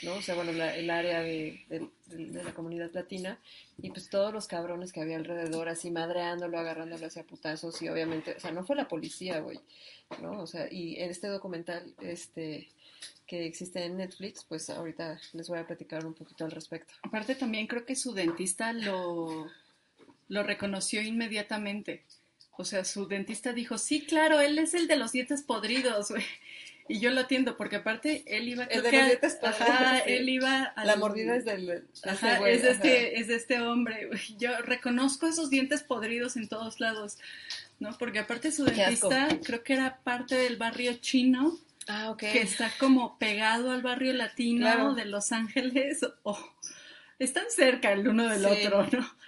¿no? 0.04 0.16
O 0.16 0.22
sea, 0.22 0.36
bueno, 0.36 0.52
el 0.52 0.90
área 0.90 1.22
de, 1.22 1.90
la 2.10 2.54
comunidad 2.54 2.92
latina. 2.94 3.40
Y 3.82 3.92
pues 3.92 4.10
todos 4.10 4.34
los 4.34 4.48
cabrones 4.48 4.92
que 4.92 5.02
había 5.02 5.18
alrededor 5.18 5.70
así 5.70 5.92
madreándolo, 5.92 6.58
agarrándolo 6.58 7.06
hacia 7.06 7.24
putazos 7.24 7.82
y 7.82 7.90
obviamente, 7.90 8.36
o 8.36 8.40
sea, 8.40 8.52
no 8.52 8.64
fue 8.64 8.76
la 8.76 8.88
policía, 8.88 9.40
güey, 9.40 9.60
¿no? 10.22 10.42
O 10.42 10.48
sea, 10.48 10.72
y 10.72 10.98
en 10.98 11.10
este 11.10 11.28
documental, 11.28 11.94
este 12.02 12.70
que 13.28 13.46
existe 13.46 13.84
en 13.86 13.98
Netflix, 13.98 14.44
pues 14.44 14.70
ahorita 14.70 15.20
les 15.34 15.48
voy 15.50 15.60
a 15.60 15.68
platicar 15.68 16.06
un 16.06 16.14
poquito 16.14 16.46
al 16.46 16.52
respecto. 16.52 16.94
Aparte 17.04 17.36
también 17.36 17.68
creo 17.68 17.86
que 17.86 17.96
su 17.96 18.14
dentista 18.14 18.74
lo, 18.74 19.48
lo 20.28 20.44
reconoció 20.44 21.02
inmediatamente. 21.02 22.04
O 22.58 22.66
sea, 22.66 22.84
su 22.84 23.08
dentista 23.08 23.54
dijo, 23.54 23.78
sí, 23.78 24.06
claro, 24.06 24.42
él 24.42 24.58
es 24.58 24.74
el 24.74 24.88
de 24.88 24.98
los 24.98 25.12
dientes 25.12 25.44
podridos, 25.44 26.12
Y 26.90 27.00
yo 27.00 27.12
lo 27.12 27.22
atiendo, 27.22 27.56
porque 27.56 27.76
aparte 27.76 28.24
él 28.26 28.48
iba... 28.48 28.64
El 28.64 28.82
de 28.82 28.92
los 28.92 29.06
dientes 29.06 29.36
podridos. 29.36 30.02
él 30.08 30.28
iba... 30.28 30.74
La 30.84 30.96
mordida 30.96 31.36
es 31.36 31.46
del... 31.46 31.88
Ajá, 32.04 32.50
es, 32.50 32.64
de 32.64 32.72
este, 32.72 33.20
es 33.20 33.28
de 33.28 33.36
este 33.36 33.62
hombre. 33.62 34.10
Yo 34.40 34.58
reconozco 34.64 35.28
esos 35.28 35.52
dientes 35.52 35.84
podridos 35.84 36.36
en 36.36 36.50
todos 36.50 36.80
lados, 36.80 37.20
¿no? 37.80 37.96
Porque 38.00 38.18
aparte 38.18 38.52
su 38.52 38.66
dentista 38.66 39.30
creo 39.44 39.64
que 39.64 39.74
era 39.74 40.00
parte 40.04 40.34
del 40.34 40.58
barrio 40.58 40.96
chino 40.96 41.60
Ah, 41.88 42.16
que 42.18 42.42
está 42.42 42.72
como 42.78 43.18
pegado 43.18 43.72
al 43.72 43.82
barrio 43.82 44.14
latino 44.14 44.94
de 44.94 45.06
Los 45.06 45.32
Ángeles. 45.32 46.02
o 46.24 46.38
están 47.20 47.46
cerca 47.50 47.92
el 47.92 48.08
uno 48.08 48.28
del 48.28 48.46
otro, 48.46 48.88
¿no? 48.92 49.20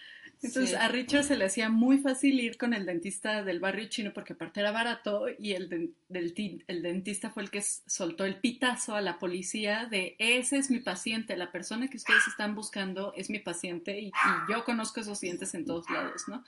Entonces 0.43 0.75
a 0.75 0.87
Richard 0.87 1.23
se 1.23 1.37
le 1.37 1.45
hacía 1.45 1.69
muy 1.69 1.99
fácil 1.99 2.39
ir 2.39 2.57
con 2.57 2.73
el 2.73 2.87
dentista 2.87 3.43
del 3.43 3.59
barrio 3.59 3.87
chino 3.89 4.11
porque 4.11 4.33
aparte 4.33 4.59
era 4.59 4.71
barato 4.71 5.27
y 5.37 5.53
el, 5.53 5.93
el 6.09 6.81
dentista 6.81 7.29
fue 7.29 7.43
el 7.43 7.51
que 7.51 7.61
soltó 7.61 8.25
el 8.25 8.37
pitazo 8.37 8.95
a 8.95 9.01
la 9.01 9.19
policía 9.19 9.85
de 9.85 10.15
ese 10.17 10.57
es 10.57 10.71
mi 10.71 10.79
paciente, 10.79 11.37
la 11.37 11.51
persona 11.51 11.89
que 11.89 11.97
ustedes 11.97 12.27
están 12.27 12.55
buscando 12.55 13.13
es 13.15 13.29
mi 13.29 13.37
paciente 13.37 13.99
y, 13.99 14.07
y 14.07 14.51
yo 14.51 14.63
conozco 14.63 15.01
esos 15.01 15.21
dientes 15.21 15.53
en 15.53 15.65
todos 15.65 15.87
lados, 15.91 16.27
¿no? 16.27 16.43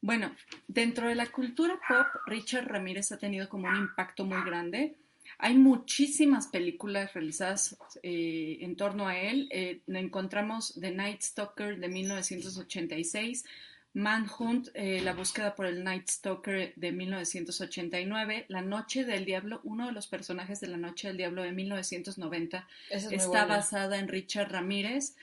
Bueno, 0.00 0.34
dentro 0.66 1.08
de 1.08 1.14
la 1.14 1.26
cultura 1.26 1.78
pop, 1.88 2.06
Richard 2.26 2.66
Ramírez 2.66 3.12
ha 3.12 3.18
tenido 3.18 3.48
como 3.48 3.68
un 3.68 3.76
impacto 3.76 4.24
muy 4.24 4.42
grande 4.44 4.96
hay 5.38 5.54
muchísimas 5.54 6.46
películas 6.46 7.12
realizadas 7.12 7.76
eh, 8.02 8.58
en 8.60 8.76
torno 8.76 9.06
a 9.06 9.18
él. 9.18 9.48
Eh, 9.50 9.80
encontramos 9.86 10.74
The 10.80 10.90
Night 10.90 11.20
Stalker 11.22 11.78
de 11.78 11.88
1986, 11.88 13.44
Manhunt, 13.92 14.68
eh, 14.74 15.00
La 15.02 15.12
búsqueda 15.12 15.54
por 15.54 15.66
el 15.66 15.84
Night 15.84 16.08
Stalker 16.08 16.72
de 16.76 16.92
1989, 16.92 18.46
La 18.48 18.62
Noche 18.62 19.04
del 19.04 19.24
Diablo, 19.26 19.60
uno 19.64 19.86
de 19.86 19.92
los 19.92 20.06
personajes 20.06 20.60
de 20.60 20.68
La 20.68 20.78
Noche 20.78 21.08
del 21.08 21.18
Diablo 21.18 21.42
de 21.42 21.52
1990, 21.52 22.66
está 22.90 23.44
basada 23.44 23.98
en 23.98 24.08
Richard 24.08 24.50
Ramírez. 24.50 25.16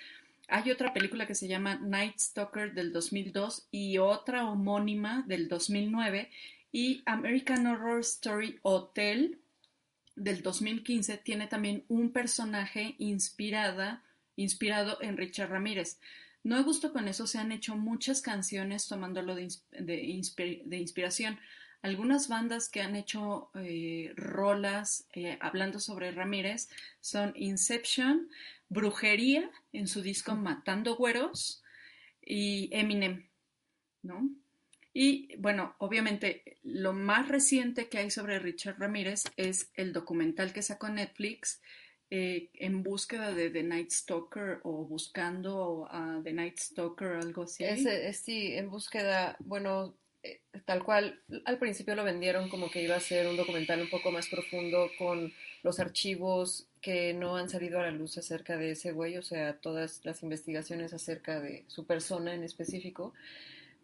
Hay 0.47 0.69
otra 0.69 0.93
película 0.93 1.25
que 1.25 1.35
se 1.35 1.47
llama 1.47 1.79
Night 1.81 2.19
Stalker 2.19 2.73
del 2.73 2.91
2002 2.91 3.67
y 3.71 3.97
otra 3.97 4.45
homónima 4.45 5.23
del 5.25 5.47
2009 5.47 6.29
y 6.71 7.01
American 7.05 7.65
Horror 7.65 8.01
Story 8.01 8.59
Hotel 8.63 9.39
del 10.15 10.41
2015 10.41 11.17
tiene 11.17 11.47
también 11.47 11.85
un 11.87 12.11
personaje 12.11 12.95
inspirada, 12.99 14.03
inspirado 14.35 14.97
en 15.01 15.17
Richard 15.17 15.49
Ramírez. 15.49 15.99
No 16.43 16.57
he 16.57 16.63
gusto 16.63 16.91
con 16.91 17.07
eso, 17.07 17.25
se 17.25 17.37
han 17.37 17.51
hecho 17.51 17.75
muchas 17.75 18.21
canciones 18.21 18.87
tomándolo 18.87 19.33
de, 19.35 19.47
de, 19.71 20.77
inspiración. 20.77 21.39
Algunas 21.81 22.27
bandas 22.27 22.69
que 22.69 22.81
han 22.81 22.95
hecho 22.95 23.49
eh, 23.55 24.13
rolas 24.15 25.07
eh, 25.13 25.37
hablando 25.41 25.79
sobre 25.79 26.11
Ramírez 26.11 26.69
son 26.99 27.33
Inception, 27.35 28.29
Brujería 28.69 29.49
en 29.71 29.87
su 29.87 30.01
disco 30.01 30.35
Matando 30.35 30.95
Güeros 30.95 31.63
y 32.21 32.69
Eminem, 32.71 33.29
¿no? 34.01 34.29
Y 34.93 35.35
bueno, 35.37 35.75
obviamente 35.79 36.57
lo 36.63 36.93
más 36.93 37.27
reciente 37.27 37.87
que 37.87 37.97
hay 37.97 38.11
sobre 38.11 38.37
Richard 38.39 38.77
Ramírez 38.77 39.23
es 39.37 39.71
el 39.75 39.91
documental 39.91 40.53
que 40.53 40.61
sacó 40.61 40.89
Netflix 40.89 41.61
eh, 42.11 42.51
en 42.53 42.83
búsqueda 42.83 43.33
de 43.33 43.49
The 43.49 43.63
Night 43.63 43.89
Stalker 43.89 44.59
o 44.61 44.85
buscando 44.85 45.87
a 45.89 46.21
The 46.23 46.31
Night 46.31 46.59
Stalker 46.59 47.07
o 47.07 47.19
algo 47.19 47.43
así. 47.43 47.63
Es, 47.63 48.17
sí, 48.17 48.53
en 48.53 48.69
búsqueda, 48.69 49.35
bueno, 49.39 49.95
eh, 50.21 50.41
tal 50.63 50.83
cual, 50.83 51.19
al 51.45 51.57
principio 51.57 51.95
lo 51.95 52.03
vendieron 52.03 52.49
como 52.49 52.69
que 52.69 52.83
iba 52.83 52.95
a 52.95 52.99
ser 52.99 53.27
un 53.27 53.35
documental 53.35 53.81
un 53.81 53.89
poco 53.89 54.11
más 54.11 54.27
profundo 54.27 54.91
con 54.99 55.33
los 55.63 55.79
archivos 55.79 56.67
que 56.81 57.15
no 57.15 57.35
han 57.35 57.49
salido 57.49 57.79
a 57.79 57.83
la 57.83 57.91
luz 57.91 58.19
acerca 58.19 58.57
de 58.57 58.71
ese 58.71 58.91
güey, 58.91 59.17
o 59.17 59.23
sea, 59.23 59.57
todas 59.57 60.01
las 60.03 60.21
investigaciones 60.21 60.93
acerca 60.93 61.39
de 61.39 61.63
su 61.67 61.87
persona 61.87 62.35
en 62.35 62.43
específico 62.43 63.13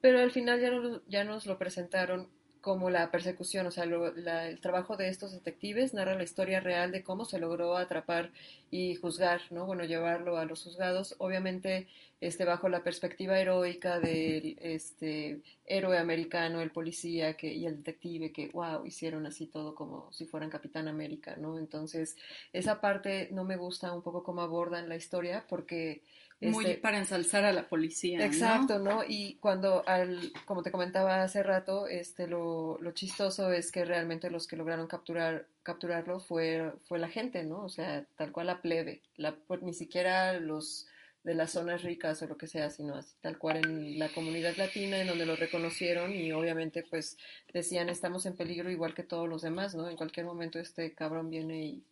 pero 0.02 0.20
al 0.20 0.32
final 0.32 0.60
ya, 0.60 0.72
ya 1.08 1.24
nos 1.24 1.46
lo 1.46 1.58
presentaron 1.58 2.28
como 2.62 2.90
la 2.90 3.10
persecución, 3.10 3.68
o 3.68 3.72
sea, 3.72 3.86
el 3.86 4.60
trabajo 4.60 4.98
de 4.98 5.08
estos 5.08 5.32
detectives 5.32 5.94
narra 5.94 6.16
la 6.16 6.24
historia 6.24 6.60
real 6.60 6.92
de 6.92 7.04
cómo 7.04 7.24
se 7.24 7.40
logró 7.40 7.78
atrapar 7.78 8.32
y 8.70 8.96
juzgar, 8.96 9.42
¿no? 9.50 9.66
Bueno, 9.66 9.86
llevarlo 9.86 10.38
a 10.38 10.46
los 10.46 10.64
juzgados, 10.64 11.16
obviamente 11.20 11.88
este, 12.20 12.44
bajo 12.44 12.68
la 12.68 12.84
perspectiva 12.84 13.40
heroica 13.40 14.00
del 14.02 14.58
este, 14.62 15.40
héroe 15.66 15.98
americano, 15.98 16.60
el 16.60 16.72
policía 16.72 17.38
que, 17.38 17.54
y 17.54 17.66
el 17.66 17.78
detective 17.78 18.34
que, 18.34 18.50
wow, 18.50 18.86
hicieron 18.86 19.26
así 19.26 19.48
todo 19.48 19.74
como 19.74 20.12
si 20.12 20.26
fueran 20.26 20.50
Capitán 20.50 20.90
América, 20.90 21.38
¿no? 21.38 21.58
Entonces, 21.58 22.18
esa 22.52 22.82
parte 22.82 23.30
no 23.32 23.46
me 23.46 23.56
gusta 23.56 23.94
un 23.94 24.02
poco 24.02 24.24
cómo 24.24 24.42
abordan 24.42 24.90
la 24.90 24.98
historia 24.98 25.46
porque 25.48 26.02
muy 26.42 26.66
este, 26.66 26.78
para 26.78 26.98
ensalzar 26.98 27.44
a 27.44 27.52
la 27.52 27.68
policía. 27.68 28.26
Exacto, 28.26 28.80
¿no? 28.80 29.04
Y 29.08 29.36
cuando, 29.36 29.84
al, 29.88 30.32
como 30.46 30.64
te 30.64 30.72
comentaba 30.72 31.22
hace 31.22 31.44
rato, 31.44 31.88
este, 31.88 32.28
lo, 32.28 32.78
lo 32.80 32.92
chistoso 32.92 33.52
es 33.52 33.72
que 33.72 33.84
realmente 33.84 34.30
los 34.30 34.48
que 34.48 34.56
lograron 34.56 34.88
capturar, 34.88 35.48
capturarlo 35.64 36.20
fue, 36.20 36.72
fue 36.88 37.00
la 37.00 37.10
gente, 37.10 37.44
¿no? 37.44 37.64
O 37.64 37.70
sea, 37.70 38.06
tal 38.16 38.32
cual 38.32 38.48
la 38.48 38.62
plebe, 38.62 39.02
la, 39.16 39.36
pues, 39.36 39.62
ni 39.62 39.74
siquiera 39.74 40.40
los 40.40 40.88
de 41.24 41.36
las 41.36 41.52
zonas 41.52 41.84
ricas 41.84 42.22
o 42.22 42.28
lo 42.28 42.38
que 42.38 42.48
sea, 42.48 42.70
sino 42.70 42.96
así, 42.96 43.14
tal 43.20 43.38
cual 43.38 43.58
en 43.58 44.00
la 44.00 44.08
comunidad 44.10 44.56
latina 44.56 45.02
en 45.02 45.08
donde 45.08 45.26
lo 45.26 45.36
reconocieron 45.36 46.16
y 46.16 46.32
obviamente 46.32 46.84
pues 46.90 47.18
decían 47.54 47.90
estamos 47.90 48.26
en 48.26 48.38
peligro 48.38 48.72
igual 48.72 48.94
que 48.94 49.04
todos 49.04 49.28
los 49.28 49.42
demás, 49.42 49.76
¿no? 49.76 49.90
En 49.90 49.98
cualquier 49.98 50.26
momento 50.26 50.60
este 50.60 50.94
cabrón 50.94 51.30
viene 51.30 51.62
y, 51.62 51.84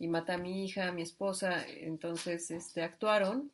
y 0.00 0.08
mata 0.08 0.34
a 0.34 0.38
mi 0.38 0.64
hija, 0.64 0.88
a 0.88 0.92
mi 0.92 1.02
esposa. 1.02 1.64
Entonces, 1.68 2.50
este, 2.50 2.82
actuaron, 2.82 3.52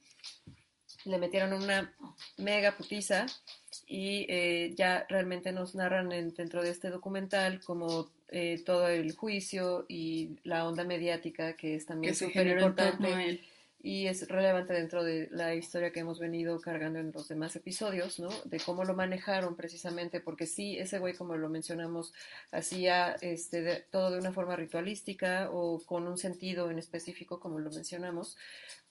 le 1.05 1.19
metieron 1.19 1.53
una 1.53 1.93
mega 2.39 2.77
putiza 2.77 3.27
y 3.87 4.27
eh, 4.29 4.73
ya 4.75 5.05
realmente 5.09 5.53
nos 5.53 5.75
narran 5.75 6.09
dentro 6.09 6.63
de 6.63 6.71
este 6.71 6.89
documental 6.89 7.61
como 7.63 8.09
eh, 8.29 8.63
todo 8.65 8.89
el 8.89 9.15
juicio 9.15 9.85
y 9.89 10.37
la 10.45 10.67
onda 10.67 10.85
mediática 10.85 11.55
que 11.55 11.75
es 11.75 11.87
también 11.87 12.15
súper 12.15 12.47
importante 12.47 13.41
y 13.87 14.09
es 14.09 14.27
relevante 14.27 14.73
dentro 14.73 15.05
de 15.05 15.29
la 15.31 15.55
historia 15.55 15.93
que 15.93 16.01
hemos 16.01 16.19
venido 16.19 16.61
cargando 16.61 16.99
en 16.99 17.13
los 17.13 17.29
demás 17.29 17.55
episodios, 17.55 18.19
¿no? 18.19 18.31
De 18.45 18.59
cómo 18.59 18.83
lo 18.83 18.95
manejaron 18.95 19.55
precisamente, 19.55 20.19
porque 20.19 20.49
sí, 20.49 20.77
ese 20.77 20.99
güey, 20.99 21.15
como 21.15 21.37
lo 21.37 21.49
mencionamos, 21.49 22.13
hacía 22.51 23.13
este, 23.21 23.87
todo 23.93 24.11
de 24.11 24.19
una 24.19 24.33
forma 24.33 24.57
ritualística 24.57 25.51
o 25.53 25.79
con 25.87 26.09
un 26.09 26.19
sentido 26.19 26.69
en 26.69 26.81
específico, 26.81 27.39
como 27.39 27.61
lo 27.61 27.71
mencionamos, 27.71 28.37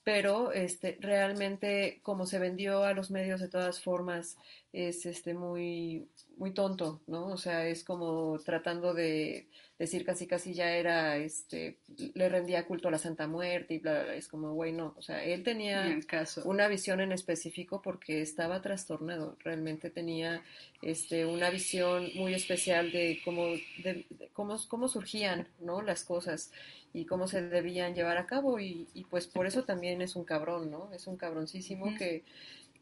pero 0.06 0.52
este, 0.52 0.98
realmente 1.00 1.98
como 2.04 2.26
se 2.26 2.38
vendió 2.38 2.84
a 2.84 2.92
los 2.92 3.10
medios 3.10 3.40
de 3.40 3.48
todas 3.48 3.80
formas 3.80 4.38
es 4.72 5.04
este, 5.04 5.34
muy, 5.34 6.06
muy 6.36 6.52
tonto, 6.52 7.00
¿no? 7.08 7.26
O 7.26 7.36
sea, 7.36 7.66
es 7.66 7.82
como 7.82 8.38
tratando 8.38 8.94
de 8.94 9.48
decir 9.80 10.04
casi 10.04 10.28
casi 10.28 10.54
ya 10.54 10.76
era, 10.76 11.16
este, 11.16 11.78
le 12.14 12.28
rendía 12.28 12.66
culto 12.66 12.86
a 12.86 12.92
la 12.92 12.98
Santa 12.98 13.26
Muerte 13.26 13.74
y 13.74 13.78
bla, 13.78 14.04
bla, 14.04 14.14
es 14.14 14.28
como, 14.28 14.52
güey, 14.54 14.72
no, 14.72 14.94
o 14.96 15.02
sea, 15.02 15.24
él 15.24 15.42
tenía 15.42 15.98
una 16.44 16.68
visión 16.68 17.00
en 17.00 17.10
específico 17.10 17.82
porque 17.82 18.22
estaba 18.22 18.62
trastornado, 18.62 19.36
realmente 19.42 19.90
tenía, 19.90 20.40
este, 20.82 21.26
una 21.26 21.50
visión 21.50 22.10
muy 22.14 22.32
especial 22.32 22.92
de 22.92 23.20
cómo, 23.24 23.46
de, 23.82 24.06
cómo, 24.32 24.56
cómo 24.68 24.86
surgían, 24.86 25.48
¿no? 25.58 25.82
Las 25.82 26.04
cosas 26.04 26.52
y 26.92 27.04
cómo 27.04 27.28
se 27.28 27.42
debían 27.42 27.94
llevar 27.94 28.18
a 28.18 28.26
cabo 28.26 28.58
y, 28.58 28.88
y, 28.94 29.04
pues 29.04 29.26
por 29.26 29.46
eso 29.46 29.64
también 29.64 30.02
es 30.02 30.16
un 30.16 30.24
cabrón, 30.24 30.70
¿no? 30.70 30.90
Es 30.92 31.06
un 31.06 31.16
cabroncísimo 31.16 31.94
que, 31.96 32.24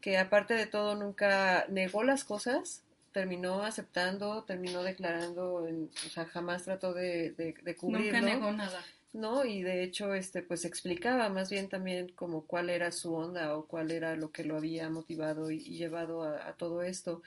que 0.01 0.17
aparte 0.17 0.53
de 0.53 0.67
todo 0.67 0.95
nunca 0.95 1.65
negó 1.69 2.03
las 2.03 2.23
cosas, 2.23 2.83
terminó 3.11 3.63
aceptando, 3.63 4.43
terminó 4.43 4.83
declarando, 4.83 5.55
o 5.55 6.09
sea, 6.09 6.25
jamás 6.25 6.63
trató 6.63 6.93
de, 6.93 7.31
de, 7.31 7.75
cubrirlo. 7.75 8.19
Nunca 8.19 8.21
negó 8.21 8.51
nada. 8.51 8.83
No, 9.15 9.45
y 9.45 9.63
de 9.63 9.81
hecho, 9.81 10.13
este, 10.13 10.41
pues 10.41 10.65
explicaba 10.65 11.29
más 11.29 11.49
bien 11.49 11.69
también 11.69 12.09
como 12.09 12.41
cuál 12.41 12.69
era 12.69 12.91
su 12.91 13.15
onda 13.15 13.55
o 13.55 13.65
cuál 13.65 13.91
era 13.91 14.17
lo 14.17 14.33
que 14.33 14.43
lo 14.43 14.57
había 14.57 14.89
motivado 14.89 15.51
y, 15.51 15.59
llevado 15.59 16.23
a, 16.23 16.51
todo 16.57 16.83
esto. 16.83 17.21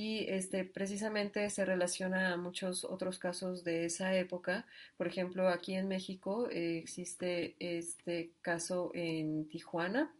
Y 0.00 0.26
este, 0.28 0.64
precisamente 0.64 1.50
se 1.50 1.64
relaciona 1.64 2.32
a 2.32 2.36
muchos 2.36 2.84
otros 2.84 3.18
casos 3.18 3.64
de 3.64 3.86
esa 3.86 4.14
época. 4.14 4.64
Por 4.96 5.08
ejemplo, 5.08 5.48
aquí 5.48 5.74
en 5.74 5.88
México 5.88 6.48
eh, 6.52 6.78
existe 6.78 7.56
este 7.58 8.30
caso 8.40 8.92
en 8.94 9.48
Tijuana 9.48 10.14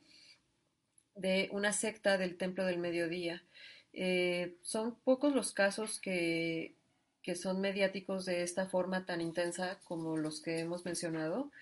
de 1.15 1.49
una 1.53 1.73
secta 1.73 2.19
del 2.19 2.37
Templo 2.37 2.65
del 2.65 2.79
Mediodía 2.79 3.45
eh, 3.93 4.57
son 4.63 4.97
pocos 5.05 5.33
los 5.33 5.53
casos 5.53 6.01
que, 6.01 6.75
que, 7.23 7.37
son 7.37 7.61
mediáticos 7.61 8.25
de 8.25 8.43
esta 8.43 8.67
forma 8.67 9.07
tan 9.07 9.21
intensa 9.21 9.79
como 9.85 10.17
los 10.17 10.41
que 10.41 10.59
hemos 10.59 10.85
mencionado, 10.85 11.53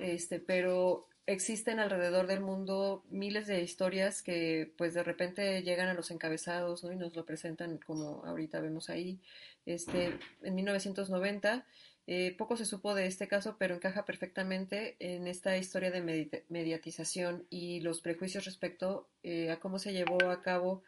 este, 0.00 0.40
pero 0.40 1.08
existen 1.26 1.80
alrededor 1.80 2.26
del 2.26 2.40
mundo 2.40 3.04
miles 3.10 3.46
de 3.46 3.60
historias 3.62 4.22
que 4.22 4.72
pues 4.78 4.94
de 4.94 5.02
repente 5.02 5.62
llegan 5.62 5.88
a 5.88 5.94
los 5.94 6.10
encabezados 6.10 6.84
y 6.84 6.96
nos 6.96 7.14
lo 7.16 7.24
presentan 7.24 7.78
como 7.78 8.24
ahorita 8.24 8.60
vemos 8.60 8.88
ahí. 8.90 9.18
Este, 9.66 10.16
en 10.42 10.54
1990 10.54 11.66
eh, 12.08 12.36
poco 12.38 12.56
se 12.56 12.64
supo 12.64 12.94
de 12.94 13.06
este 13.06 13.26
caso, 13.26 13.56
pero 13.58 13.74
encaja 13.74 14.04
perfectamente 14.04 14.94
en 15.00 15.26
esta 15.26 15.56
historia 15.56 15.90
de 15.90 16.44
mediatización 16.48 17.44
y 17.50 17.80
los 17.80 18.00
prejuicios 18.00 18.44
respecto 18.44 19.08
eh, 19.24 19.50
a 19.50 19.58
cómo 19.58 19.80
se 19.80 19.92
llevó 19.92 20.30
a 20.30 20.40
cabo 20.40 20.84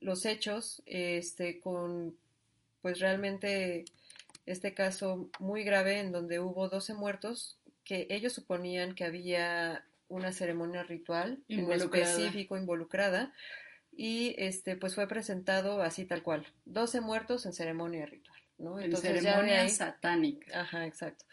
los 0.00 0.26
hechos, 0.26 0.82
este, 0.86 1.60
con 1.60 2.16
pues 2.82 2.98
realmente 2.98 3.84
este 4.46 4.74
caso 4.74 5.28
muy 5.38 5.62
grave 5.62 6.00
en 6.00 6.10
donde 6.10 6.40
hubo 6.40 6.68
12 6.68 6.94
muertos 6.94 7.57
que 7.88 8.06
ellos 8.10 8.34
suponían 8.34 8.94
que 8.94 9.04
había 9.04 9.82
una 10.08 10.30
ceremonia 10.30 10.82
ritual 10.82 11.42
en 11.48 11.72
específico 11.72 12.58
involucrada 12.58 13.32
y 13.90 14.34
este 14.36 14.76
pues 14.76 14.94
fue 14.94 15.08
presentado 15.08 15.80
así 15.80 16.04
tal 16.04 16.22
cual 16.22 16.46
12 16.66 17.00
muertos 17.00 17.46
en 17.46 17.54
ceremonia 17.54 18.04
ritual 18.04 18.38
¿no? 18.58 18.78
Entonces, 18.78 19.22
ceremonia 19.22 19.66
satánica. 19.70 20.60
Ajá 20.60 20.86
exacto 20.86 21.24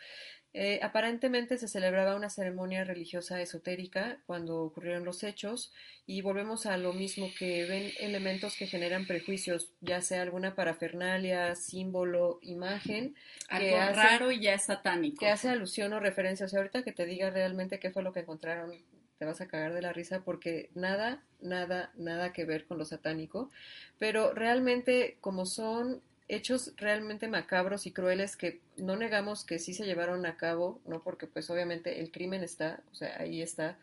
eh, 0.58 0.80
aparentemente 0.82 1.58
se 1.58 1.68
celebraba 1.68 2.15
una 2.15 2.30
ceremonia 2.30 2.86
religiosa 2.86 3.41
esotérica 3.41 4.20
cuando 4.26 4.62
ocurrieron 4.62 5.04
los 5.04 5.22
hechos 5.24 5.74
y 6.06 6.22
volvemos 6.22 6.65
a 6.65 6.78
lo 6.78 6.94
mismo 6.94 7.28
que 7.38 7.65
ven 7.65 7.91
elementos 8.00 8.56
que 8.56 8.65
generan 8.65 9.06
prejuicios, 9.06 9.74
ya 9.82 10.02
sea 10.02 10.22
alguna 10.22 10.56
parafernalia, 10.56 11.56
símbolo, 11.56 12.39
imagen. 12.41 13.15
Algo 13.50 13.76
raro 13.76 14.32
y 14.32 14.39
ya 14.39 14.54
es 14.54 14.63
satánico. 14.63 15.20
Que 15.20 15.30
hace 15.30 15.50
alusión 15.50 15.91
o 15.91 16.00
referencia. 16.00 16.46
O 16.46 16.50
sea, 16.50 16.60
ahorita 16.60 16.84
que 16.84 16.94
te 16.94 17.06
diga 17.06 17.30
realmente 17.32 17.78
qué 17.78 17.91
fue 17.91 18.02
lo 18.02 18.13
que 18.13 18.22
encontraron, 18.22 18.72
te 19.18 19.26
vas 19.26 19.41
a 19.41 19.50
cagar 19.50 19.74
de 19.74 19.82
la 19.82 19.91
risa 19.91 20.22
porque 20.24 20.70
nada, 20.74 21.22
nada, 21.41 21.91
nada 21.96 22.32
que 22.32 22.46
ver 22.46 22.65
con 22.65 22.78
lo 22.78 22.86
satánico. 22.86 23.52
Pero 24.00 24.34
realmente 24.34 25.18
como 25.20 25.46
son 25.46 26.02
hechos 26.28 26.74
realmente 26.78 27.28
macabros 27.28 27.86
y 27.86 27.92
crueles 27.92 28.36
que 28.36 28.62
no 28.78 28.96
negamos 28.96 29.46
que 29.46 29.60
sí 29.60 29.74
se 29.74 29.86
llevaron 29.86 30.26
a 30.26 30.38
cabo, 30.38 30.82
¿no? 30.86 31.04
Porque 31.04 31.28
pues 31.28 31.50
obviamente 31.50 32.00
el 32.00 32.12
crimen 32.12 32.44
está, 32.44 32.82
o 32.92 32.96
sea, 32.96 33.20
ahí 33.20 33.42
está 33.42 33.78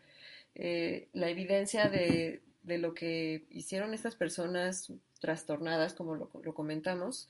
eh, 0.55 1.07
la 1.13 1.29
evidencia 1.29 1.89
de, 1.89 2.41
de, 2.63 2.77
lo 2.77 2.93
que 2.93 3.45
hicieron 3.49 3.93
estas 3.93 4.15
personas 4.15 4.91
trastornadas, 5.19 5.93
como 5.93 6.15
lo, 6.15 6.29
comentamos, 6.53 7.29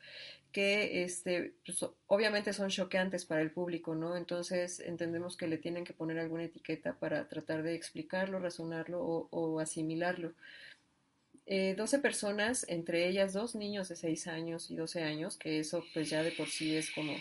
que 0.51 1.03
este, 1.03 1.53
pues, 1.65 1.85
obviamente 2.07 2.51
son 2.53 2.69
choqueantes 2.69 3.25
para 3.25 3.41
el 3.41 3.51
público, 3.51 3.95
¿no? 3.95 4.17
Entonces 4.17 4.79
entendemos 4.79 5.37
que 5.37 5.47
le 5.47 5.57
tienen 5.57 5.83
que 5.83 5.93
poner 5.93 6.19
alguna 6.19 6.43
etiqueta 6.43 6.95
para 6.99 7.27
tratar 7.29 7.63
de 7.63 7.75
explicarlo, 7.75 8.39
razonarlo 8.39 8.99
o 8.99 9.59
asimilarlo 9.59 10.33
eh, 11.45 11.75
12 11.75 11.99
personas, 11.99 12.65
entre 12.69 13.07
ellas 13.07 13.33
dos 13.33 13.55
niños 13.55 13.89
de 13.89 13.95
6 13.95 14.27
años 14.27 14.71
y 14.71 14.75
12 14.75 15.03
años, 15.03 15.37
que 15.37 15.59
eso 15.59 15.83
pues 15.93 16.09
ya 16.09 16.23
de 16.23 16.31
por 16.31 16.47
sí 16.47 16.75
es 16.75 16.91
como 16.91 17.13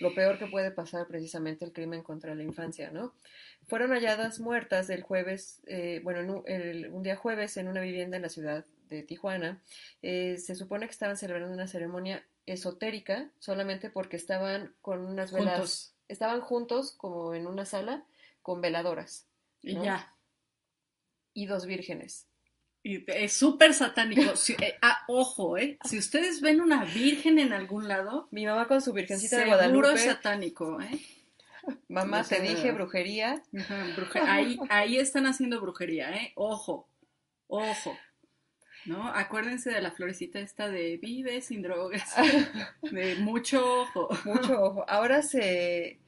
lo 0.00 0.14
peor 0.14 0.38
que 0.38 0.46
puede 0.46 0.70
pasar 0.70 1.06
precisamente 1.06 1.64
el 1.64 1.72
crimen 1.72 2.02
contra 2.02 2.34
la 2.34 2.42
infancia, 2.42 2.90
¿no? 2.90 3.14
Fueron 3.68 3.92
halladas 3.92 4.40
muertas 4.40 4.90
el 4.90 5.02
jueves, 5.02 5.60
eh, 5.66 6.00
bueno, 6.02 6.42
un 6.90 7.02
día 7.02 7.16
jueves 7.16 7.56
en 7.56 7.68
una 7.68 7.80
vivienda 7.80 8.16
en 8.16 8.22
la 8.22 8.28
ciudad 8.28 8.66
de 8.88 9.02
Tijuana. 9.02 9.62
Eh, 10.02 10.36
se 10.38 10.54
supone 10.56 10.86
que 10.86 10.92
estaban 10.92 11.16
celebrando 11.16 11.54
una 11.54 11.68
ceremonia 11.68 12.26
esotérica 12.46 13.30
solamente 13.38 13.88
porque 13.88 14.16
estaban 14.16 14.74
con 14.82 15.06
unas 15.06 15.32
velas, 15.32 15.94
estaban 16.08 16.40
juntos 16.40 16.92
como 16.92 17.34
en 17.34 17.46
una 17.46 17.64
sala 17.64 18.04
con 18.42 18.60
veladoras. 18.60 19.28
Y 19.62 19.80
ya. 19.80 20.14
Y 21.32 21.46
dos 21.46 21.64
vírgenes. 21.64 22.26
Es 22.84 23.34
súper 23.34 23.74
satánico. 23.74 24.32
Eh, 24.60 24.78
ah, 24.82 25.04
ojo, 25.06 25.56
¿eh? 25.56 25.78
Si 25.84 25.98
ustedes 25.98 26.40
ven 26.40 26.60
una 26.60 26.84
virgen 26.84 27.38
en 27.38 27.52
algún 27.52 27.86
lado. 27.86 28.28
Mi 28.30 28.44
mamá 28.44 28.66
con 28.66 28.82
su 28.82 28.92
virgencita 28.92 29.38
de 29.38 29.46
Guadalupe. 29.46 29.86
Seguro 29.88 29.98
satánico, 29.98 30.80
¿eh? 30.80 31.00
Mamá, 31.88 32.24
te 32.24 32.40
dije 32.40 32.72
brujería. 32.72 33.42
ahí, 34.26 34.58
ahí 34.68 34.98
están 34.98 35.26
haciendo 35.26 35.60
brujería, 35.60 36.10
¿eh? 36.10 36.32
Ojo, 36.34 36.88
ojo. 37.46 37.96
¿No? 38.84 39.06
Acuérdense 39.08 39.70
de 39.70 39.80
la 39.80 39.92
florecita 39.92 40.40
esta 40.40 40.68
de 40.68 40.96
vive 40.96 41.40
sin 41.40 41.62
drogas. 41.62 42.14
De 42.90 43.14
mucho 43.16 43.82
ojo. 43.82 44.08
Mucho 44.24 44.60
ojo. 44.60 44.84
Ahora 44.88 45.22
se. 45.22 46.00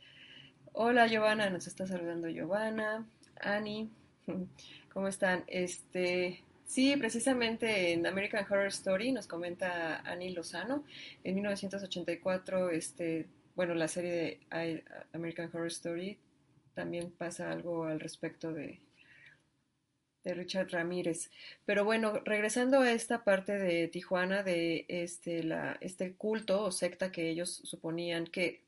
Hola, 0.73 1.07
Giovanna. 1.07 1.51
Nos 1.51 1.69
está 1.69 1.87
saludando 1.87 2.29
Giovanna. 2.29 3.07
Ani. 3.41 3.91
¿Cómo 4.93 5.07
están? 5.07 5.45
Este. 5.47 6.43
Sí, 6.67 6.97
precisamente 6.97 7.93
en 7.93 8.07
American 8.07 8.45
Horror 8.45 8.67
Story 8.67 9.13
nos 9.13 9.27
comenta 9.27 10.01
Annie 10.01 10.31
Lozano. 10.31 10.85
En 11.23 11.35
1984, 11.35 12.71
este, 12.71 13.27
bueno, 13.55 13.75
la 13.75 13.89
serie 13.89 14.11
de 14.51 14.85
American 15.13 15.51
Horror 15.53 15.69
Story 15.69 16.19
también 16.75 17.11
pasa 17.13 17.53
algo 17.53 17.85
al 17.85 18.01
respecto 18.01 18.53
de, 18.53 18.81
de 20.25 20.35
Richard 20.35 20.71
Ramírez. 20.71 21.31
Pero 21.65 21.85
bueno, 21.85 22.21
regresando 22.25 22.81
a 22.81 22.91
esta 22.91 23.25
parte 23.25 23.59
de 23.59 23.89
Tijuana, 23.89 24.43
de 24.43 24.87
este, 24.89 25.47
este 25.81 26.15
culto 26.15 26.65
o 26.65 26.73
secta 26.73 27.13
que 27.13 27.29
ellos 27.29 27.61
suponían 27.65 28.27
que 28.27 28.63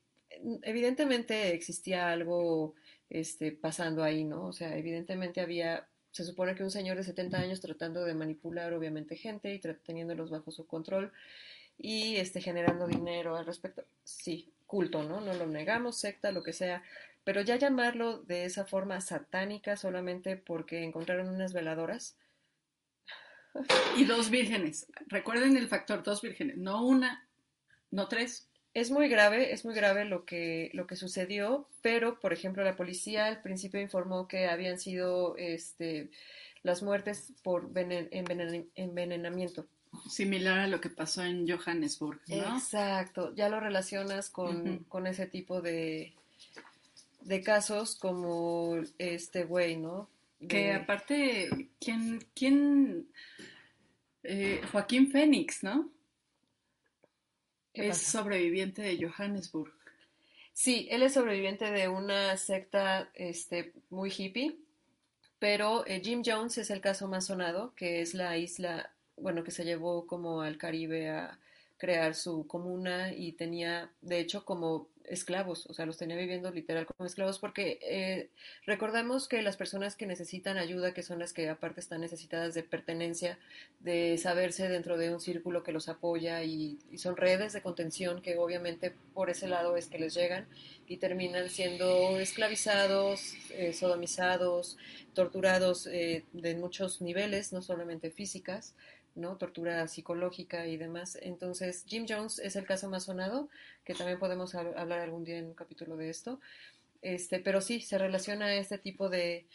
evidentemente 0.63 1.53
existía 1.53 2.09
algo 2.09 2.75
este, 3.09 3.51
pasando 3.51 4.03
ahí, 4.03 4.23
¿no? 4.23 4.47
O 4.47 4.53
sea, 4.53 4.77
evidentemente 4.77 5.41
había 5.41 5.87
se 6.17 6.23
supone 6.23 6.55
que 6.55 6.63
un 6.63 6.71
señor 6.71 6.97
de 6.97 7.03
70 7.03 7.37
años 7.37 7.61
tratando 7.61 8.03
de 8.03 8.15
manipular 8.15 8.73
obviamente 8.73 9.15
gente 9.15 9.53
y 9.53 9.59
teniéndolos 9.59 10.31
bajo 10.31 10.49
su 10.49 10.65
control 10.65 11.11
y 11.77 12.15
este, 12.15 12.41
generando 12.41 12.87
dinero 12.87 13.35
al 13.35 13.45
respecto. 13.45 13.85
Sí, 14.03 14.51
culto, 14.65 15.03
¿no? 15.03 15.21
No 15.21 15.35
lo 15.35 15.45
negamos, 15.45 15.99
secta, 15.99 16.31
lo 16.31 16.41
que 16.41 16.53
sea. 16.53 16.81
Pero 17.23 17.41
ya 17.41 17.55
llamarlo 17.55 18.17
de 18.23 18.45
esa 18.45 18.65
forma 18.65 18.99
satánica 18.99 19.77
solamente 19.77 20.37
porque 20.37 20.83
encontraron 20.83 21.29
unas 21.29 21.53
veladoras. 21.53 22.17
Y 23.95 24.05
dos 24.05 24.31
vírgenes. 24.31 24.87
Recuerden 25.07 25.55
el 25.55 25.67
factor 25.67 26.01
dos 26.01 26.21
vírgenes, 26.21 26.57
no 26.57 26.83
una, 26.83 27.27
no 27.91 28.07
tres. 28.07 28.49
Es 28.77 28.91
muy 28.91 29.09
grave, 29.09 29.53
es 29.53 29.65
muy 29.65 29.73
grave 29.73 30.05
lo 30.05 30.23
que, 30.23 30.69
lo 30.73 30.85
que 30.85 30.95
sucedió, 30.95 31.67
pero, 31.81 32.19
por 32.19 32.31
ejemplo, 32.31 32.63
la 32.63 32.75
policía 32.75 33.25
al 33.25 33.41
principio 33.41 33.81
informó 33.81 34.27
que 34.27 34.45
habían 34.45 34.77
sido 34.77 35.35
este, 35.35 36.11
las 36.61 36.83
muertes 36.83 37.33
por 37.41 37.73
venen, 37.73 38.07
envenen, 38.11 38.69
envenenamiento. 38.75 39.65
Similar 40.07 40.59
a 40.59 40.67
lo 40.67 40.79
que 40.79 40.91
pasó 40.91 41.23
en 41.23 41.47
Johannesburg, 41.49 42.21
¿no? 42.27 42.55
Exacto, 42.55 43.33
ya 43.33 43.49
lo 43.49 43.59
relacionas 43.59 44.29
con, 44.29 44.61
uh 44.61 44.65
-huh. 44.65 44.87
con 44.87 45.07
ese 45.07 45.25
tipo 45.25 45.59
de, 45.59 46.13
de 47.21 47.41
casos 47.41 47.95
como 47.95 48.75
este 48.99 49.45
güey, 49.45 49.77
¿no? 49.77 50.07
De... 50.39 50.47
Que 50.49 50.73
aparte, 50.73 51.49
¿quién, 51.79 52.23
quién, 52.35 53.07
eh, 54.21 54.61
Joaquín 54.71 55.09
Fénix, 55.09 55.63
¿no? 55.63 55.96
Es 57.77 57.99
pasa? 57.99 58.19
sobreviviente 58.19 58.81
de 58.81 59.05
Johannesburg. 59.05 59.73
Sí, 60.53 60.87
él 60.89 61.03
es 61.03 61.13
sobreviviente 61.13 61.69
de 61.71 61.87
una 61.87 62.35
secta 62.37 63.09
este, 63.13 63.73
muy 63.89 64.11
hippie, 64.15 64.57
pero 65.39 65.85
eh, 65.85 66.01
Jim 66.03 66.23
Jones 66.25 66.57
es 66.57 66.71
el 66.71 66.81
caso 66.81 67.07
más 67.07 67.27
sonado, 67.27 67.73
que 67.75 68.01
es 68.01 68.13
la 68.13 68.37
isla, 68.37 68.91
bueno, 69.15 69.43
que 69.43 69.51
se 69.51 69.65
llevó 69.65 70.07
como 70.07 70.41
al 70.41 70.57
Caribe 70.57 71.09
a 71.09 71.39
crear 71.77 72.15
su 72.15 72.47
comuna 72.47 73.13
y 73.13 73.33
tenía, 73.33 73.91
de 74.01 74.19
hecho, 74.19 74.45
como 74.45 74.89
esclavos, 75.07 75.65
o 75.67 75.73
sea, 75.73 75.85
los 75.85 75.97
tenía 75.97 76.15
viviendo 76.15 76.51
literal 76.51 76.85
como 76.85 77.07
esclavos, 77.07 77.39
porque 77.39 77.79
eh, 77.81 78.29
recordamos 78.65 79.27
que 79.27 79.41
las 79.41 79.57
personas 79.57 79.95
que 79.95 80.05
necesitan 80.05 80.57
ayuda, 80.57 80.93
que 80.93 81.03
son 81.03 81.19
las 81.19 81.33
que 81.33 81.49
aparte 81.49 81.79
están 81.79 82.01
necesitadas 82.01 82.53
de 82.53 82.63
pertenencia, 82.63 83.39
de 83.79 84.17
saberse 84.17 84.67
dentro 84.69 84.97
de 84.97 85.13
un 85.13 85.19
círculo 85.19 85.63
que 85.63 85.71
los 85.71 85.89
apoya 85.89 86.43
y, 86.43 86.79
son 86.97 87.15
redes 87.15 87.53
de 87.53 87.61
contención 87.61 88.21
que 88.21 88.37
obviamente 88.37 88.93
por 89.13 89.29
ese 89.29 89.47
lado 89.47 89.77
es 89.77 89.87
que 89.87 89.99
les 89.99 90.13
llegan 90.13 90.47
y 90.87 90.97
terminan 90.97 91.49
siendo 91.49 92.19
esclavizados, 92.19 93.35
eh, 93.51 93.73
sodomizados, 93.73 94.77
torturados 95.13 95.87
eh, 95.87 96.25
de 96.33 96.55
muchos 96.55 97.01
niveles, 97.01 97.53
no 97.53 97.61
solamente 97.61 98.09
físicas, 98.09 98.73
¿no? 99.17 99.37
Tortura 99.37 99.87
psicológica 99.87 100.67
y 100.67 100.77
demás. 100.77 101.17
Entonces, 101.21 101.83
Jim 101.87 102.05
Jones 102.07 102.39
es 102.39 102.55
el 102.55 102.65
caso 102.65 102.89
más 102.89 103.05
sonado, 103.05 103.49
que 103.83 103.93
también 103.93 104.19
podemos 104.19 104.55
hablar 104.55 104.99
algún 104.99 105.23
día 105.23 105.37
en 105.37 105.47
un 105.47 105.53
capítulo 105.53 105.97
de 105.97 106.09
esto. 106.09 106.39
Este, 107.01 107.39
pero 107.39 107.61
sí, 107.61 107.81
se 107.81 107.97
relaciona 107.97 108.45
a 108.47 108.55
este 108.55 108.77
tipo 108.77 109.09
de, 109.09 109.45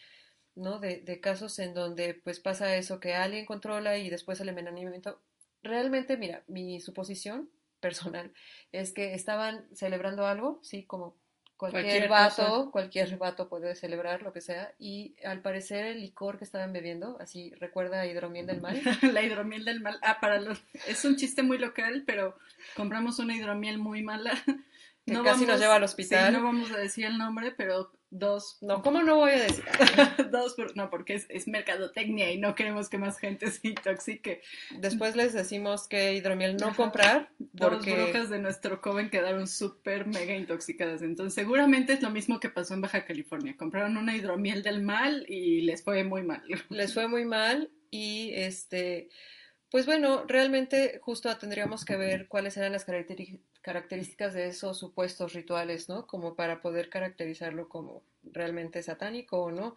¿no? 0.55 0.79
De, 0.79 0.99
de, 1.01 1.21
casos 1.21 1.59
en 1.59 1.75
donde 1.75 2.15
pues 2.15 2.41
pasa 2.41 2.77
eso 2.77 3.01
que 3.01 3.15
alguien 3.15 3.47
controla 3.47 3.99
y 3.99 4.11
después 4.11 4.41
el 4.41 4.49
envenenamiento. 4.49 5.21
Realmente, 5.63 6.17
mira, 6.17 6.43
mi 6.49 6.81
suposición 6.81 7.49
personal 7.81 8.33
es 8.73 8.93
que 8.93 9.15
estaban 9.15 9.67
celebrando 9.75 10.27
algo, 10.27 10.61
sí, 10.63 10.85
como 10.85 11.17
cualquier, 11.71 11.85
cualquier 11.85 12.09
vato, 12.09 12.43
cosa. 12.43 12.71
cualquier 12.73 13.17
vato 13.19 13.49
puede 13.49 13.75
celebrar 13.77 14.23
lo 14.23 14.33
que 14.33 14.41
sea. 14.41 14.75
Y 14.81 15.15
al 15.25 15.43
parecer 15.43 15.85
el 15.85 16.01
licor 16.01 16.37
que 16.37 16.45
estaban 16.45 16.73
bebiendo, 16.73 17.17
así 17.21 17.53
recuerda 17.61 18.05
hidromiel 18.05 18.47
del 18.47 18.61
mal. 18.61 18.81
la 19.13 19.23
hidromiel 19.23 19.65
del 19.65 19.81
mal. 19.81 19.99
Ah, 20.03 20.19
para 20.21 20.41
los. 20.41 20.61
Es 20.89 21.05
un 21.05 21.17
chiste 21.17 21.43
muy 21.43 21.59
local, 21.59 22.03
pero 22.05 22.37
compramos 22.75 23.21
una 23.21 23.37
hidromiel 23.37 23.79
muy 23.79 24.03
mala. 24.03 24.33
Que 25.05 25.15
no 25.15 25.25
casi 25.25 25.41
vamos, 25.41 25.49
nos 25.49 25.61
lleva 25.61 25.77
al 25.77 25.85
hospital. 25.85 26.33
Sí, 26.33 26.39
no 26.39 26.45
vamos 26.45 26.71
a 26.73 26.77
decir 26.77 27.07
el 27.07 27.19
nombre, 27.19 27.53
pero 27.53 27.93
dos. 28.13 28.59
No, 28.61 28.83
¿cómo 28.83 29.03
no 29.03 29.17
voy 29.17 29.33
a 29.33 29.43
decir? 29.43 29.65
dos, 30.31 30.55
no, 30.77 30.91
porque 30.91 31.15
es, 31.15 31.27
es, 31.31 31.49
mercadotecnia 31.49 32.31
y 32.31 32.39
no 32.39 32.55
queremos 32.55 32.89
que 32.89 32.99
más 32.99 33.19
gente 33.19 33.51
se 33.51 33.69
intoxique. 33.69 34.43
Después 34.79 35.17
les 35.17 35.33
decimos 35.33 35.89
que 35.89 36.15
hidromiel 36.15 36.57
no 36.59 36.69
Ajá. 36.69 36.77
comprar. 36.77 37.31
Porque... 37.59 37.91
Dos 37.91 38.05
brujas 38.05 38.31
de 38.31 38.39
nuestro 38.39 38.81
coven 38.81 39.11
quedaron 39.11 39.49
súper 39.49 40.07
mega 40.07 40.37
intoxicadas. 40.37 41.03
Entonces, 41.03 41.35
seguramente 41.35 41.95
es 41.95 42.03
lo 42.03 42.11
mismo 42.11 42.39
que 42.39 42.51
pasó 42.51 42.75
en 42.75 42.83
Baja 42.83 43.05
California. 43.05 43.57
Compraron 43.57 43.97
una 43.97 44.15
hidromiel 44.15 44.63
del 44.63 44.83
mal 44.83 45.25
y 45.29 45.63
les 45.63 45.83
fue 45.83 46.05
muy 46.05 46.23
mal. 46.23 46.43
Les 46.69 46.95
fue 46.95 47.09
muy 47.09 47.25
mal 47.25 47.71
y 47.91 48.33
este. 48.35 49.09
Pues 49.71 49.87
bueno, 49.87 50.25
realmente 50.27 51.01
justo 51.03 51.35
tendríamos 51.39 51.87
que 51.87 51.97
ver 51.97 52.29
cuáles 52.29 52.59
eran 52.59 52.73
las 52.73 52.85
características 52.85 53.52
de 53.63 54.47
esos 54.49 54.79
supuestos 54.79 55.33
rituales, 55.33 55.89
¿no? 55.89 56.07
Como 56.07 56.35
para 56.35 56.61
poder 56.61 56.89
caracterizarlo 56.89 57.69
como 57.69 58.03
realmente 58.25 58.83
satánico 58.83 59.43
o 59.43 59.51
no. 59.51 59.77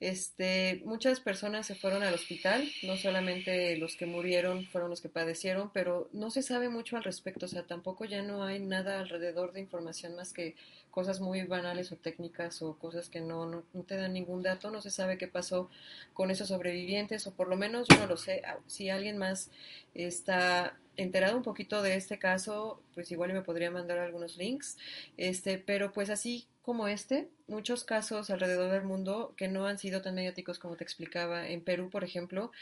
Este, 0.00 0.82
muchas 0.84 1.20
personas 1.20 1.66
se 1.66 1.74
fueron 1.74 2.02
al 2.02 2.12
hospital, 2.12 2.68
no 2.82 2.96
solamente 2.96 3.76
los 3.78 3.96
que 3.96 4.04
murieron 4.04 4.66
fueron 4.66 4.90
los 4.90 5.00
que 5.00 5.08
padecieron, 5.08 5.70
pero 5.72 6.10
no 6.12 6.30
se 6.30 6.42
sabe 6.42 6.68
mucho 6.68 6.98
al 6.98 7.04
respecto, 7.04 7.46
o 7.46 7.48
sea, 7.48 7.66
tampoco 7.66 8.04
ya 8.04 8.22
no 8.22 8.44
hay 8.44 8.58
nada 8.58 9.00
alrededor 9.00 9.52
de 9.52 9.60
información 9.60 10.14
más 10.14 10.34
que 10.34 10.54
cosas 10.90 11.20
muy 11.20 11.42
banales 11.44 11.92
o 11.92 11.96
técnicas 11.96 12.60
o 12.60 12.78
cosas 12.78 13.08
que 13.08 13.20
no, 13.20 13.46
no, 13.46 13.64
no 13.72 13.82
te 13.84 13.96
dan 13.96 14.12
ningún 14.12 14.42
dato, 14.42 14.70
no 14.70 14.82
se 14.82 14.90
sabe 14.90 15.16
qué 15.16 15.28
pasó 15.28 15.70
con 16.12 16.30
esos 16.30 16.48
sobrevivientes 16.48 17.26
o 17.26 17.34
por 17.34 17.48
lo 17.48 17.56
menos 17.56 17.88
no 17.98 18.06
lo 18.06 18.18
sé, 18.18 18.42
si 18.66 18.90
alguien 18.90 19.16
más 19.16 19.50
está 19.94 20.76
enterado 20.96 21.36
un 21.36 21.42
poquito 21.42 21.82
de 21.82 21.96
este 21.96 22.18
caso, 22.18 22.82
pues 22.94 23.10
igual 23.10 23.32
me 23.32 23.42
podría 23.42 23.70
mandar 23.70 23.98
algunos 23.98 24.36
links, 24.36 24.76
este, 25.16 25.58
pero 25.58 25.92
pues 25.92 26.10
así 26.10 26.46
como 26.62 26.88
este, 26.88 27.28
muchos 27.48 27.84
casos 27.84 28.30
alrededor 28.30 28.72
del 28.72 28.84
mundo 28.84 29.34
que 29.36 29.48
no 29.48 29.66
han 29.66 29.78
sido 29.78 30.02
tan 30.02 30.14
mediáticos 30.14 30.58
como 30.58 30.76
te 30.76 30.84
explicaba. 30.84 31.48
En 31.48 31.62
Perú, 31.62 31.90
por 31.90 32.04
ejemplo, 32.04 32.52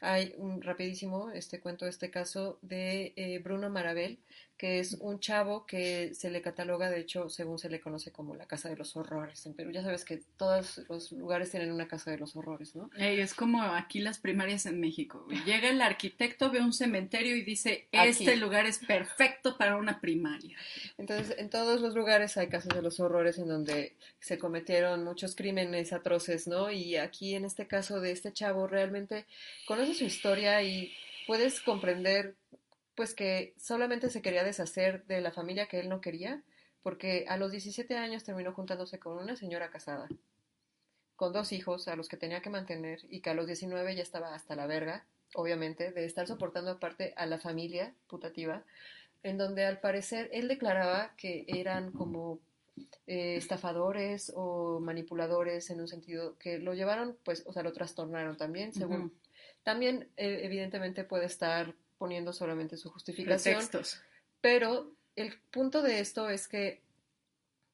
hay 0.00 0.34
un 0.36 0.62
rapidísimo, 0.62 1.30
este 1.30 1.60
cuento, 1.60 1.86
este 1.86 2.10
caso 2.10 2.58
de 2.62 3.12
eh, 3.16 3.38
Bruno 3.38 3.70
Marabel, 3.70 4.18
que 4.56 4.78
es 4.78 4.96
un 5.00 5.18
chavo 5.18 5.66
que 5.66 6.14
se 6.14 6.30
le 6.30 6.40
cataloga, 6.40 6.88
de 6.88 7.00
hecho, 7.00 7.28
según 7.28 7.58
se 7.58 7.68
le 7.68 7.80
conoce 7.80 8.12
como 8.12 8.36
la 8.36 8.46
Casa 8.46 8.68
de 8.68 8.76
los 8.76 8.96
Horrores. 8.96 9.44
En 9.46 9.54
Perú 9.54 9.72
ya 9.72 9.82
sabes 9.82 10.04
que 10.04 10.22
todos 10.36 10.80
los 10.88 11.10
lugares 11.12 11.50
tienen 11.50 11.72
una 11.72 11.88
Casa 11.88 12.12
de 12.12 12.18
los 12.18 12.36
Horrores, 12.36 12.76
¿no? 12.76 12.88
Es 12.96 13.34
como 13.34 13.62
aquí 13.62 14.00
las 14.00 14.18
primarias 14.18 14.66
en 14.66 14.78
México. 14.78 15.26
Llega 15.44 15.70
el 15.70 15.82
arquitecto, 15.82 16.50
ve 16.50 16.60
un 16.60 16.72
cementerio 16.72 17.36
y 17.36 17.42
dice, 17.42 17.88
este 17.90 18.30
aquí. 18.30 18.40
lugar 18.40 18.66
es 18.66 18.78
perfecto 18.78 19.58
para 19.58 19.76
una 19.76 20.00
primaria. 20.00 20.56
Entonces, 20.98 21.36
en 21.36 21.50
todos 21.50 21.80
los 21.80 21.94
lugares 21.94 22.36
hay 22.36 22.48
Casas 22.48 22.74
de 22.74 22.82
los 22.82 23.00
Horrores 23.00 23.38
en 23.38 23.48
donde 23.48 23.96
se 24.20 24.33
cometieron 24.38 25.04
muchos 25.04 25.34
crímenes 25.36 25.92
atroces, 25.92 26.46
¿no? 26.46 26.70
Y 26.70 26.96
aquí, 26.96 27.34
en 27.34 27.44
este 27.44 27.66
caso 27.66 28.00
de 28.00 28.12
este 28.12 28.32
chavo, 28.32 28.66
realmente 28.66 29.26
conoce 29.66 29.94
su 29.94 30.04
historia 30.04 30.62
y 30.62 30.92
puedes 31.26 31.60
comprender 31.60 32.36
pues 32.94 33.14
que 33.14 33.54
solamente 33.58 34.10
se 34.10 34.22
quería 34.22 34.44
deshacer 34.44 35.04
de 35.06 35.20
la 35.20 35.32
familia 35.32 35.66
que 35.66 35.80
él 35.80 35.88
no 35.88 36.00
quería, 36.00 36.42
porque 36.82 37.24
a 37.28 37.36
los 37.36 37.50
17 37.50 37.96
años 37.96 38.24
terminó 38.24 38.52
juntándose 38.52 38.98
con 38.98 39.18
una 39.18 39.36
señora 39.36 39.70
casada, 39.70 40.08
con 41.16 41.32
dos 41.32 41.52
hijos 41.52 41.88
a 41.88 41.96
los 41.96 42.08
que 42.08 42.16
tenía 42.16 42.42
que 42.42 42.50
mantener 42.50 43.00
y 43.08 43.20
que 43.20 43.30
a 43.30 43.34
los 43.34 43.46
19 43.46 43.96
ya 43.96 44.02
estaba 44.02 44.34
hasta 44.34 44.54
la 44.54 44.66
verga, 44.66 45.06
obviamente, 45.34 45.92
de 45.92 46.04
estar 46.04 46.26
soportando 46.26 46.72
aparte 46.72 47.14
a 47.16 47.26
la 47.26 47.38
familia 47.38 47.94
putativa, 48.06 48.62
en 49.22 49.38
donde 49.38 49.64
al 49.64 49.80
parecer 49.80 50.28
él 50.32 50.46
declaraba 50.48 51.14
que 51.16 51.44
eran 51.48 51.90
como 51.90 52.38
eh, 53.06 53.36
estafadores 53.36 54.32
o 54.34 54.80
manipuladores 54.80 55.70
en 55.70 55.80
un 55.80 55.88
sentido 55.88 56.36
que 56.38 56.58
lo 56.58 56.74
llevaron, 56.74 57.16
pues, 57.24 57.44
o 57.46 57.52
sea, 57.52 57.62
lo 57.62 57.72
trastornaron 57.72 58.36
también, 58.36 58.72
según. 58.72 59.00
Uh 59.02 59.04
-huh. 59.06 59.12
También, 59.62 60.08
eh, 60.16 60.40
evidentemente, 60.42 61.04
puede 61.04 61.26
estar 61.26 61.74
poniendo 61.98 62.32
solamente 62.32 62.76
su 62.76 62.90
justificación. 62.90 63.56
Pretextos. 63.56 64.00
Pero 64.40 64.92
el 65.16 65.38
punto 65.50 65.82
de 65.82 66.00
esto 66.00 66.28
es 66.28 66.48
que 66.48 66.82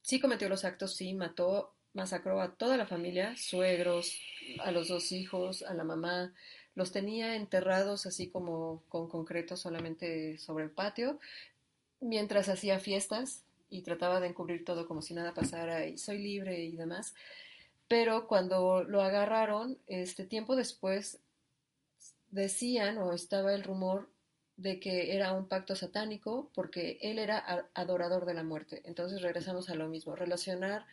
sí 0.03 0.21
cometió 0.21 0.49
los 0.49 0.65
actos, 0.65 0.95
sí, 0.95 1.15
mató, 1.15 1.73
masacró 1.95 2.41
a 2.41 2.55
toda 2.55 2.77
la 2.77 2.87
familia, 2.87 3.37
suegros, 3.37 4.21
a 4.61 4.71
los 4.71 4.89
dos 4.89 5.13
hijos, 5.13 5.63
a 5.63 5.75
la 5.75 5.85
mamá, 5.85 6.33
los 6.75 6.93
tenía 6.93 7.35
enterrados 7.37 8.07
así 8.07 8.29
como 8.29 8.83
con 8.89 9.09
concreto 9.09 9.57
solamente 9.57 10.39
sobre 10.39 10.65
el 10.65 10.71
patio, 10.71 11.19
mientras 12.01 12.49
hacía 12.49 12.79
fiestas 12.79 13.45
y 13.71 13.83
trataba 13.83 14.21
de 14.21 14.29
encubrir 14.29 14.65
todo 14.65 14.87
como 14.87 15.01
si 15.01 15.15
nada 15.15 15.33
pasara 15.33 15.87
y 15.87 15.97
soy 15.97 16.19
libre 16.19 16.65
y 16.65 16.77
demás. 16.77 17.15
Pero 17.89 18.27
cuando 18.27 18.85
lo 18.85 19.03
agarraron, 19.03 19.79
este 19.87 20.25
tiempo 20.25 20.57
después 20.57 21.19
decían 22.31 22.99
o 22.99 23.13
estaba 23.13 23.55
el 23.55 23.65
rumor 23.65 24.09
de 24.57 24.79
que 24.79 25.17
era 25.17 25.33
un 25.33 25.49
pacto 25.49 25.75
satánico 25.75 26.51
porque 26.55 26.99
él 27.01 27.19
era 27.19 27.69
adorador 27.75 28.27
de 28.27 28.35
la 28.35 28.45
muerte. 28.45 28.83
Entonces 28.85 29.23
regresamos 29.23 29.71
a 29.71 29.75
lo 29.75 29.89
mismo, 29.89 30.15
relacionar 30.15 30.87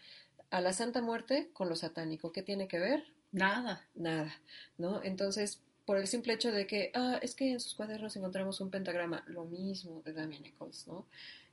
a 0.50 0.62
la 0.62 0.74
Santa 0.74 1.02
Muerte 1.02 1.50
con 1.54 1.68
lo 1.68 1.76
satánico. 1.76 2.32
¿Qué 2.32 2.42
tiene 2.42 2.68
que 2.68 2.80
ver? 2.80 3.04
Nada. 3.32 3.86
Nada, 3.94 4.34
¿no? 4.78 5.04
Entonces, 5.04 5.62
por 5.86 5.98
el 5.98 6.08
simple 6.08 6.34
hecho 6.34 6.52
de 6.52 6.66
que, 6.66 6.92
ah, 6.96 7.20
es 7.22 7.36
que 7.36 7.52
en 7.52 7.60
sus 7.60 7.76
cuadernos 7.76 8.16
encontramos 8.16 8.62
un 8.62 8.70
pentagrama, 8.70 9.24
lo 9.28 9.46
mismo 9.46 10.02
de 10.04 10.14
Damien 10.14 10.44
Nichols, 10.44 10.88
¿no? 10.88 11.06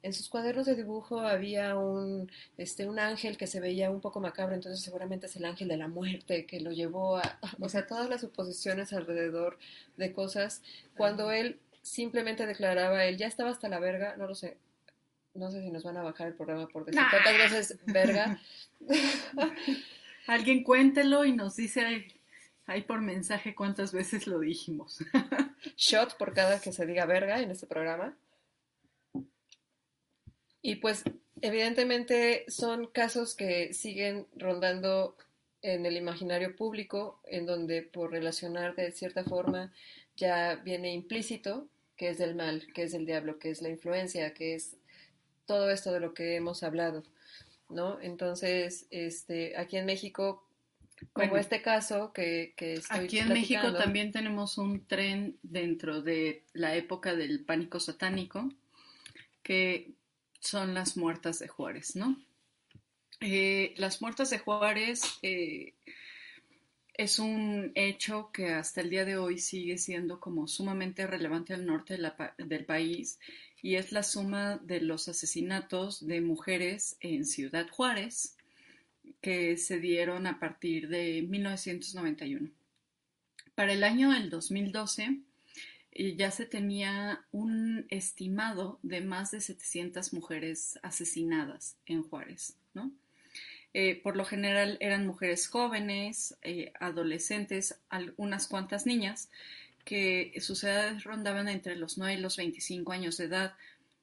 En 0.04 0.12
sus 0.12 0.28
cuadernos 0.28 0.66
de 0.66 0.74
dibujo 0.74 1.20
había 1.20 1.78
un, 1.78 2.30
este, 2.58 2.86
un 2.86 2.98
ángel 2.98 3.38
que 3.38 3.46
se 3.46 3.58
veía 3.58 3.90
un 3.90 4.02
poco 4.02 4.20
macabro, 4.20 4.54
entonces 4.54 4.84
seguramente 4.84 5.26
es 5.26 5.36
el 5.36 5.46
ángel 5.46 5.66
de 5.66 5.78
la 5.78 5.88
muerte 5.88 6.44
que 6.44 6.60
lo 6.60 6.72
llevó 6.72 7.16
a, 7.16 7.38
o 7.58 7.70
sea, 7.70 7.86
todas 7.86 8.10
las 8.10 8.20
suposiciones 8.20 8.92
alrededor 8.92 9.58
de 9.96 10.12
cosas, 10.12 10.60
cuando 10.94 11.32
él 11.32 11.58
simplemente 11.80 12.44
declaraba, 12.44 13.06
él 13.06 13.16
ya 13.16 13.26
estaba 13.26 13.48
hasta 13.48 13.70
la 13.70 13.78
verga, 13.78 14.14
no 14.18 14.26
lo 14.26 14.34
sé, 14.34 14.58
no 15.32 15.50
sé 15.50 15.62
si 15.62 15.70
nos 15.70 15.84
van 15.84 15.96
a 15.96 16.02
bajar 16.02 16.26
el 16.26 16.34
programa 16.34 16.68
por 16.68 16.84
decir 16.84 17.00
tantas 17.10 17.38
veces 17.38 17.78
verga. 17.86 18.38
Alguien 20.26 20.64
cuéntelo 20.64 21.24
y 21.24 21.32
nos 21.32 21.56
dice 21.56 22.06
ahí 22.66 22.82
por 22.82 23.00
mensaje 23.00 23.54
cuántas 23.54 23.94
veces 23.94 24.26
lo 24.26 24.38
dijimos. 24.38 24.98
Shot 25.78 26.18
por 26.18 26.34
cada 26.34 26.60
que 26.60 26.72
se 26.72 26.84
diga 26.84 27.06
verga 27.06 27.40
en 27.40 27.50
este 27.50 27.66
programa. 27.66 28.14
Y 30.64 30.76
pues 30.76 31.04
evidentemente 31.42 32.46
son 32.48 32.86
casos 32.86 33.34
que 33.34 33.74
siguen 33.74 34.26
rondando 34.34 35.14
en 35.60 35.84
el 35.84 35.98
imaginario 35.98 36.56
público, 36.56 37.20
en 37.26 37.44
donde 37.44 37.82
por 37.82 38.10
relacionar 38.10 38.74
de 38.74 38.90
cierta 38.90 39.24
forma 39.24 39.74
ya 40.16 40.54
viene 40.56 40.94
implícito 40.94 41.68
que 41.98 42.08
es 42.08 42.16
del 42.16 42.34
mal, 42.34 42.66
que 42.72 42.84
es 42.84 42.94
el 42.94 43.04
diablo, 43.04 43.38
que 43.38 43.50
es 43.50 43.60
la 43.60 43.68
influencia, 43.68 44.32
que 44.32 44.54
es 44.54 44.78
todo 45.44 45.70
esto 45.70 45.92
de 45.92 46.00
lo 46.00 46.14
que 46.14 46.34
hemos 46.34 46.62
hablado, 46.62 47.04
¿no? 47.68 48.00
Entonces, 48.00 48.86
este, 48.90 49.58
aquí 49.58 49.76
en 49.76 49.84
México, 49.84 50.48
como 51.12 51.36
este 51.36 51.60
caso 51.60 52.14
que, 52.14 52.54
que 52.56 52.72
estoy 52.72 53.04
Aquí 53.04 53.18
en 53.18 53.28
México 53.28 53.74
también 53.74 54.12
tenemos 54.12 54.56
un 54.56 54.86
tren 54.86 55.36
dentro 55.42 56.00
de 56.00 56.42
la 56.54 56.74
época 56.74 57.14
del 57.14 57.44
pánico 57.44 57.80
satánico, 57.80 58.48
que 59.42 59.92
son 60.44 60.74
las 60.74 60.96
muertas 60.96 61.38
de 61.38 61.48
Juárez, 61.48 61.96
¿no? 61.96 62.16
Eh, 63.20 63.74
las 63.76 64.02
muertas 64.02 64.30
de 64.30 64.38
Juárez 64.38 65.02
eh, 65.22 65.72
es 66.94 67.18
un 67.18 67.72
hecho 67.74 68.30
que 68.32 68.50
hasta 68.50 68.80
el 68.80 68.90
día 68.90 69.04
de 69.04 69.16
hoy 69.16 69.38
sigue 69.38 69.78
siendo 69.78 70.20
como 70.20 70.46
sumamente 70.46 71.06
relevante 71.06 71.54
al 71.54 71.64
norte 71.64 71.98
del 72.38 72.64
país 72.64 73.18
y 73.62 73.76
es 73.76 73.92
la 73.92 74.02
suma 74.02 74.58
de 74.58 74.80
los 74.80 75.08
asesinatos 75.08 76.06
de 76.06 76.20
mujeres 76.20 76.96
en 77.00 77.24
Ciudad 77.24 77.66
Juárez 77.70 78.36
que 79.20 79.56
se 79.56 79.78
dieron 79.80 80.26
a 80.26 80.38
partir 80.38 80.88
de 80.88 81.22
1991. 81.22 82.50
Para 83.54 83.72
el 83.72 83.84
año 83.84 84.10
del 84.10 84.28
2012 84.28 85.02
eh, 85.04 85.20
ya 85.94 86.30
se 86.30 86.46
tenía 86.46 87.24
un 87.30 87.86
estimado 87.88 88.78
de 88.82 89.00
más 89.00 89.30
de 89.30 89.40
700 89.40 90.12
mujeres 90.12 90.78
asesinadas 90.82 91.76
en 91.86 92.02
Juárez, 92.02 92.56
¿no? 92.74 92.90
Eh, 93.74 94.00
por 94.00 94.16
lo 94.16 94.24
general 94.24 94.76
eran 94.80 95.06
mujeres 95.06 95.48
jóvenes, 95.48 96.36
eh, 96.42 96.72
adolescentes, 96.78 97.80
unas 98.16 98.46
cuantas 98.46 98.86
niñas, 98.86 99.30
que 99.84 100.32
sus 100.40 100.62
edades 100.64 101.04
rondaban 101.04 101.48
entre 101.48 101.76
los 101.76 101.98
9 101.98 102.14
y 102.14 102.20
los 102.20 102.36
25 102.36 102.92
años 102.92 103.16
de 103.16 103.24
edad, 103.24 103.54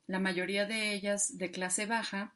la 0.07 0.19
mayoría 0.19 0.65
de 0.65 0.93
ellas 0.93 1.37
de 1.37 1.51
clase 1.51 1.85
baja, 1.85 2.33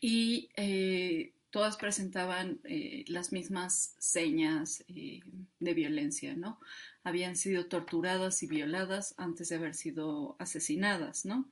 y 0.00 0.48
eh, 0.56 1.32
todas 1.52 1.76
presentaban 1.76 2.60
eh, 2.64 3.04
las 3.08 3.30
mismas 3.30 3.94
señas 3.98 4.84
eh, 4.88 5.20
de 5.60 5.74
violencia, 5.74 6.34
¿no? 6.34 6.58
Habían 7.04 7.36
sido 7.36 7.66
torturadas 7.66 8.42
y 8.42 8.46
violadas 8.46 9.14
antes 9.18 9.50
de 9.50 9.56
haber 9.56 9.74
sido 9.74 10.34
asesinadas, 10.38 11.26
¿no? 11.26 11.46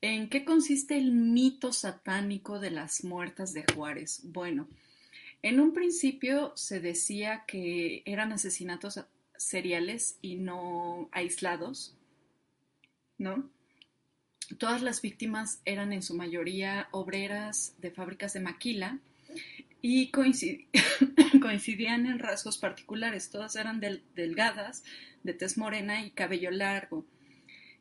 ¿En 0.00 0.28
qué 0.28 0.44
consiste 0.44 0.98
el 0.98 1.12
mito 1.12 1.72
satánico 1.72 2.58
de 2.58 2.72
las 2.72 3.04
muertas 3.04 3.52
de 3.52 3.64
Juárez? 3.72 4.22
Bueno, 4.24 4.68
en 5.42 5.60
un 5.60 5.72
principio 5.74 6.52
se 6.56 6.80
decía 6.80 7.44
que 7.46 8.02
eran 8.06 8.32
asesinatos 8.32 9.00
seriales 9.36 10.18
y 10.20 10.36
no 10.36 11.08
aislados, 11.12 11.94
¿no? 13.16 13.48
Todas 14.58 14.82
las 14.82 15.02
víctimas 15.02 15.60
eran 15.64 15.92
en 15.92 16.02
su 16.02 16.14
mayoría 16.14 16.88
obreras 16.90 17.76
de 17.78 17.92
fábricas 17.92 18.32
de 18.32 18.40
maquila 18.40 18.98
y 19.82 20.10
coincidían 21.40 22.06
en 22.06 22.18
rasgos 22.18 22.58
particulares. 22.58 23.30
Todas 23.30 23.56
eran 23.56 23.80
delgadas, 23.80 24.84
de 25.22 25.34
tez 25.34 25.58
morena 25.58 26.04
y 26.04 26.10
cabello 26.10 26.50
largo. 26.50 27.06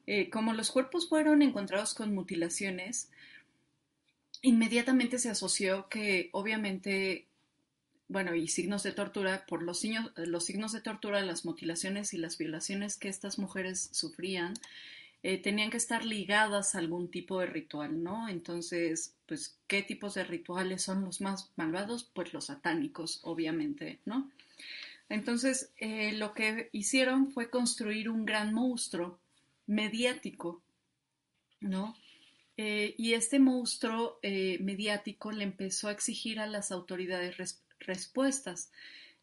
Eh, 0.07 0.29
como 0.29 0.53
los 0.53 0.71
cuerpos 0.71 1.07
fueron 1.07 1.41
encontrados 1.41 1.93
con 1.93 2.13
mutilaciones, 2.13 3.11
inmediatamente 4.41 5.19
se 5.19 5.29
asoció 5.29 5.87
que 5.89 6.29
obviamente 6.31 7.29
bueno, 8.09 8.33
y 8.33 8.47
signos 8.47 8.81
de 8.81 8.91
tortura, 8.91 9.45
por 9.47 9.61
los, 9.61 9.83
los 10.15 10.45
signos 10.45 10.71
de 10.71 10.81
tortura, 10.81 11.21
las 11.21 11.45
mutilaciones 11.45 12.11
y 12.15 12.17
las 12.17 12.39
violaciones 12.39 12.97
que 12.97 13.07
estas 13.07 13.37
mujeres 13.37 13.89
sufrían, 13.93 14.55
eh, 15.21 15.37
tenían 15.37 15.69
que 15.69 15.77
estar 15.77 16.05
ligadas 16.05 16.75
a 16.75 16.79
algún 16.79 17.09
tipo 17.11 17.39
de 17.39 17.45
ritual, 17.45 18.01
¿no? 18.03 18.29
Entonces, 18.29 19.15
pues, 19.27 19.57
¿qué 19.67 19.83
tipos 19.83 20.13
de 20.13 20.23
rituales 20.23 20.81
son 20.81 21.03
los 21.03 21.19
más 21.19 21.51
malvados? 21.57 22.09
Pues 22.13 22.33
los 22.33 22.45
satánicos, 22.45 23.19
obviamente, 23.23 23.99
¿no? 24.05 24.31
Entonces, 25.09 25.71
eh, 25.77 26.13
lo 26.13 26.33
que 26.33 26.69
hicieron 26.71 27.31
fue 27.31 27.49
construir 27.49 28.09
un 28.09 28.25
gran 28.25 28.53
monstruo 28.53 29.19
mediático, 29.67 30.61
¿no? 31.59 31.95
Eh, 32.57 32.95
y 32.97 33.13
este 33.13 33.39
monstruo 33.39 34.19
mediático 34.21 35.31
le 35.31 35.43
empezó 35.43 35.87
a 35.87 35.93
exigir 35.93 36.39
a 36.39 36.47
las 36.47 36.71
autoridades 36.71 37.37
respuestas. 37.79 38.71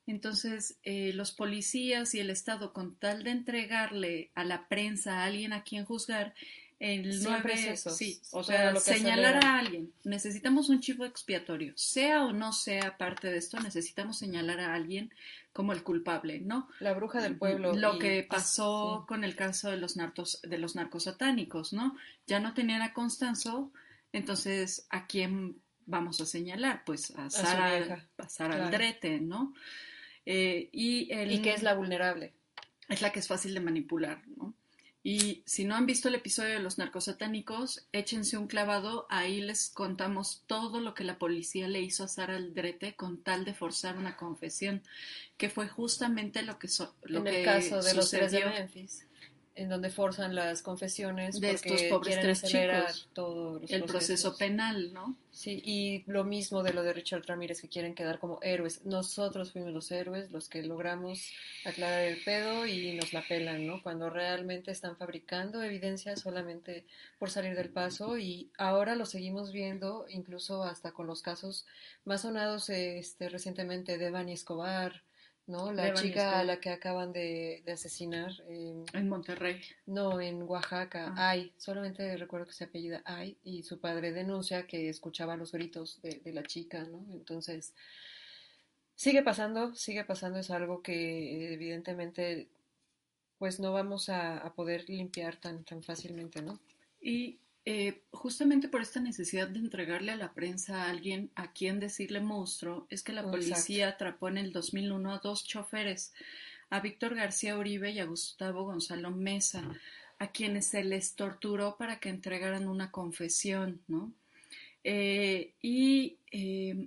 Entonces, 0.07 0.79
eh, 0.85 1.13
los 1.15 1.33
policías 1.33 2.15
y 2.15 2.21
el 2.21 2.31
Estado, 2.31 2.73
con 2.73 2.97
tal 2.97 3.25
de 3.25 3.31
entregarle 3.31 4.31
a 4.35 4.45
la 4.45 4.69
prensa 4.69 5.21
a 5.21 5.25
alguien 5.25 5.53
a 5.53 5.65
quien 5.65 5.85
juzgar, 5.85 6.35
el 6.79 7.23
nueve, 7.23 7.77
sí, 7.77 8.21
o 8.33 8.45
sea, 8.45 8.77
señalar 8.77 9.43
a 9.45 9.59
alguien. 9.59 9.93
Necesitamos 10.05 10.69
un 10.69 10.81
chivo 10.81 11.07
expiatorio, 11.07 11.73
sea 11.75 12.25
o 12.25 12.33
no 12.33 12.53
sea 12.53 12.99
parte 12.99 13.31
de 13.31 13.39
esto, 13.39 13.59
necesitamos 13.61 14.19
señalar 14.19 14.61
a 14.61 14.75
alguien 14.75 15.11
como 15.55 15.73
el 15.73 15.83
culpable, 15.83 16.41
¿no? 16.41 16.69
La 16.81 16.93
bruja 16.93 17.23
del 17.23 17.39
pueblo. 17.39 17.73
Lo 17.73 17.99
que 17.99 18.27
pasó 18.29 19.07
con 19.09 19.25
el 19.25 19.35
caso 19.35 19.71
de 19.71 19.79
los 19.79 19.97
narcos, 19.97 20.43
de 20.43 20.59
los 20.59 20.77
narcos 20.77 21.05
satánicos, 21.05 21.73
¿no? 21.73 21.97
Ya 22.27 22.41
no 22.41 22.53
tenían 22.53 22.83
a 22.83 22.93
Constanzo, 22.93 23.73
entonces 24.13 24.87
¿a 24.91 25.07
quién 25.07 25.63
vamos 25.87 26.21
a 26.21 26.27
señalar? 26.27 26.83
Pues 26.85 27.11
a 27.17 27.31
Sara, 27.31 28.07
a 28.19 28.29
Sara 28.29 28.67
Aldrete, 28.67 29.19
¿no? 29.21 29.55
Eh, 30.27 30.69
y, 30.73 31.13
el, 31.13 31.41
que 31.41 31.55
es 31.55 31.63
la 31.63 31.75
vulnerable. 31.75 32.35
Es 32.89 33.01
la 33.01 33.13
que 33.13 33.21
es 33.21 33.29
fácil 33.29 33.55
de 33.55 33.61
manipular, 33.61 34.23
¿no? 34.37 34.55
Y 35.03 35.45
si 35.47 35.65
no 35.65 35.77
han 35.77 35.87
visto 35.87 36.09
el 36.09 36.17
episodio 36.17 36.55
de 36.55 36.59
los 36.59 36.79
narcosatánicos, 36.79 37.87
échense 37.93 38.37
un 38.37 38.49
clavado, 38.49 39.07
ahí 39.09 39.41
les 39.41 39.71
contamos 39.71 40.43
todo 40.49 40.81
lo 40.81 40.95
que 40.95 41.05
la 41.05 41.17
policía 41.17 41.69
le 41.69 41.81
hizo 41.81 42.03
a 42.03 42.09
Sara 42.09 42.35
Aldrete 42.35 42.97
con 42.97 43.23
tal 43.23 43.45
de 43.45 43.55
forzar 43.55 43.99
una 43.99 44.17
confesión, 44.17 44.83
que 45.37 45.49
fue 45.49 45.69
justamente 45.69 46.43
lo 46.43 46.59
que, 46.59 46.69
lo 47.05 47.21
en 47.21 47.27
el 47.29 47.45
caso 47.45 47.81
de 47.83 47.95
los 47.95 48.11
tres 48.11 48.33
de 48.33 48.45
Memphis 48.47 49.07
en 49.57 49.69
donde 49.71 49.91
forzan 49.91 50.35
las 50.35 50.63
confesiones 50.63 51.41
de 51.41 51.53
estos 51.53 51.83
pobres 51.85 52.21
tres 52.21 52.43
chicos, 52.43 53.09
todo 53.15 53.61
el 53.67 53.85
proceso 53.85 54.37
penal, 54.37 54.93
¿no? 54.93 55.17
Sí, 55.31 55.61
y 55.65 56.03
lo 56.11 56.25
mismo 56.25 56.63
de 56.63 56.73
lo 56.73 56.83
de 56.83 56.93
Richard 56.93 57.25
Ramírez 57.27 57.61
que 57.61 57.69
quieren 57.69 57.95
quedar 57.95 58.19
como 58.19 58.39
héroes. 58.43 58.85
Nosotros 58.85 59.53
fuimos 59.53 59.73
los 59.73 59.91
héroes, 59.91 60.31
los 60.31 60.49
que 60.49 60.63
logramos 60.63 61.33
aclarar 61.65 62.05
el 62.05 62.23
pedo 62.23 62.67
y 62.67 62.95
nos 62.95 63.13
la 63.13 63.23
pelan, 63.27 63.67
¿no? 63.67 63.83
Cuando 63.83 64.11
realmente 64.11 64.71
están 64.71 64.97
fabricando 64.97 65.63
evidencia 65.63 66.17
solamente 66.17 66.85
por 67.19 67.31
salir 67.31 67.55
del 67.55 67.71
paso 67.71 68.19
y 68.19 68.51
ahora 68.59 68.95
lo 68.95 69.07
seguimos 69.07 69.53
viendo 69.53 70.07
incluso 70.09 70.63
hasta 70.63 70.93
con 70.93 71.07
los 71.07 71.23
casos 71.23 71.67
más 72.05 72.23
sonados 72.23 72.69
este 72.69 73.29
recientemente 73.29 73.99
de 73.99 74.11
Bani 74.11 74.33
Escobar, 74.33 75.03
¿no? 75.47 75.73
La 75.73 75.95
chica 75.95 76.39
a 76.39 76.45
la 76.45 76.59
que 76.61 76.71
acaban 76.71 77.13
de, 77.13 77.63
asesinar. 77.73 78.33
en 78.49 79.09
Monterrey. 79.09 79.61
No, 79.87 80.21
en 80.21 80.43
Oaxaca. 80.43 81.15
Ah. 81.17 81.31
Ay, 81.31 81.53
solamente 81.57 82.17
recuerdo 82.17 82.47
que 82.47 82.53
se 82.53 82.65
apellida 82.65 83.03
Ay 83.05 83.37
y 83.45 83.63
su 83.63 83.79
padre 83.79 84.13
denuncia 84.13 84.67
que 84.67 84.89
escuchaba 84.89 85.37
los 85.37 85.53
gritos 85.53 86.01
de, 86.03 86.21
la 86.33 86.43
chica, 86.43 86.85
¿no? 86.85 87.05
Entonces, 87.13 87.75
sigue 88.95 89.23
pasando, 89.23 89.75
sigue 89.75 90.05
pasando, 90.05 90.39
es 90.39 90.51
algo 90.51 90.83
que 90.83 91.53
evidentemente 91.55 92.49
pues 93.39 93.61
no 93.61 93.73
vamos 93.73 94.09
a, 94.09 94.39
a 94.39 94.55
poder 94.55 94.89
limpiar 94.89 95.37
tan, 95.37 95.63
tan 95.65 95.83
fácilmente, 95.83 96.41
¿no? 96.41 96.59
Y 97.01 97.39
eh, 97.69 98.03
justamente 98.13 98.69
por 98.69 98.81
esta 98.81 99.01
necesidad 99.01 99.49
de 99.49 99.59
entregarle 99.59 100.13
a 100.13 100.17
la 100.17 100.33
prensa 100.33 100.85
a 100.85 100.89
alguien 100.89 101.33
a 101.35 101.53
quien 101.53 101.81
decirle 101.81 102.21
monstruo, 102.21 102.87
es 102.91 103.03
que 103.03 103.13
la 103.13 103.29
policía 103.29 103.89
atrapó 103.89 104.29
en 104.29 104.39
el 104.39 104.53
2001 104.53 105.13
a 105.13 105.19
dos 105.19 105.45
choferes, 105.45 106.15
a 106.71 106.79
Víctor 106.79 107.17
García 107.17 107.59
Uribe 107.59 107.91
y 107.91 107.99
a 107.99 108.05
Gustavo 108.05 108.63
Gonzalo 108.63 109.11
Mesa, 109.11 109.65
a 110.21 110.29
quienes 110.29 110.67
se 110.67 110.85
les 110.85 111.17
torturó 111.17 111.77
para 111.77 111.99
que 111.99 112.09
entregaran 112.09 112.69
una 112.69 112.93
confesión, 112.93 113.81
¿no? 113.89 114.13
Eh, 114.85 115.53
y 115.61 116.19
eh, 116.31 116.87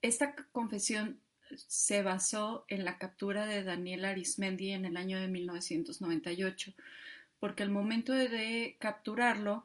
esta 0.00 0.36
confesión 0.52 1.18
se 1.56 2.04
basó 2.04 2.64
en 2.68 2.84
la 2.84 2.98
captura 2.98 3.46
de 3.46 3.64
Daniel 3.64 4.04
Arismendi 4.04 4.70
en 4.70 4.84
el 4.84 4.96
año 4.96 5.18
de 5.18 5.26
1998, 5.26 6.72
porque 7.40 7.64
al 7.64 7.70
momento 7.70 8.12
de, 8.12 8.76
capturarlo 8.78 9.64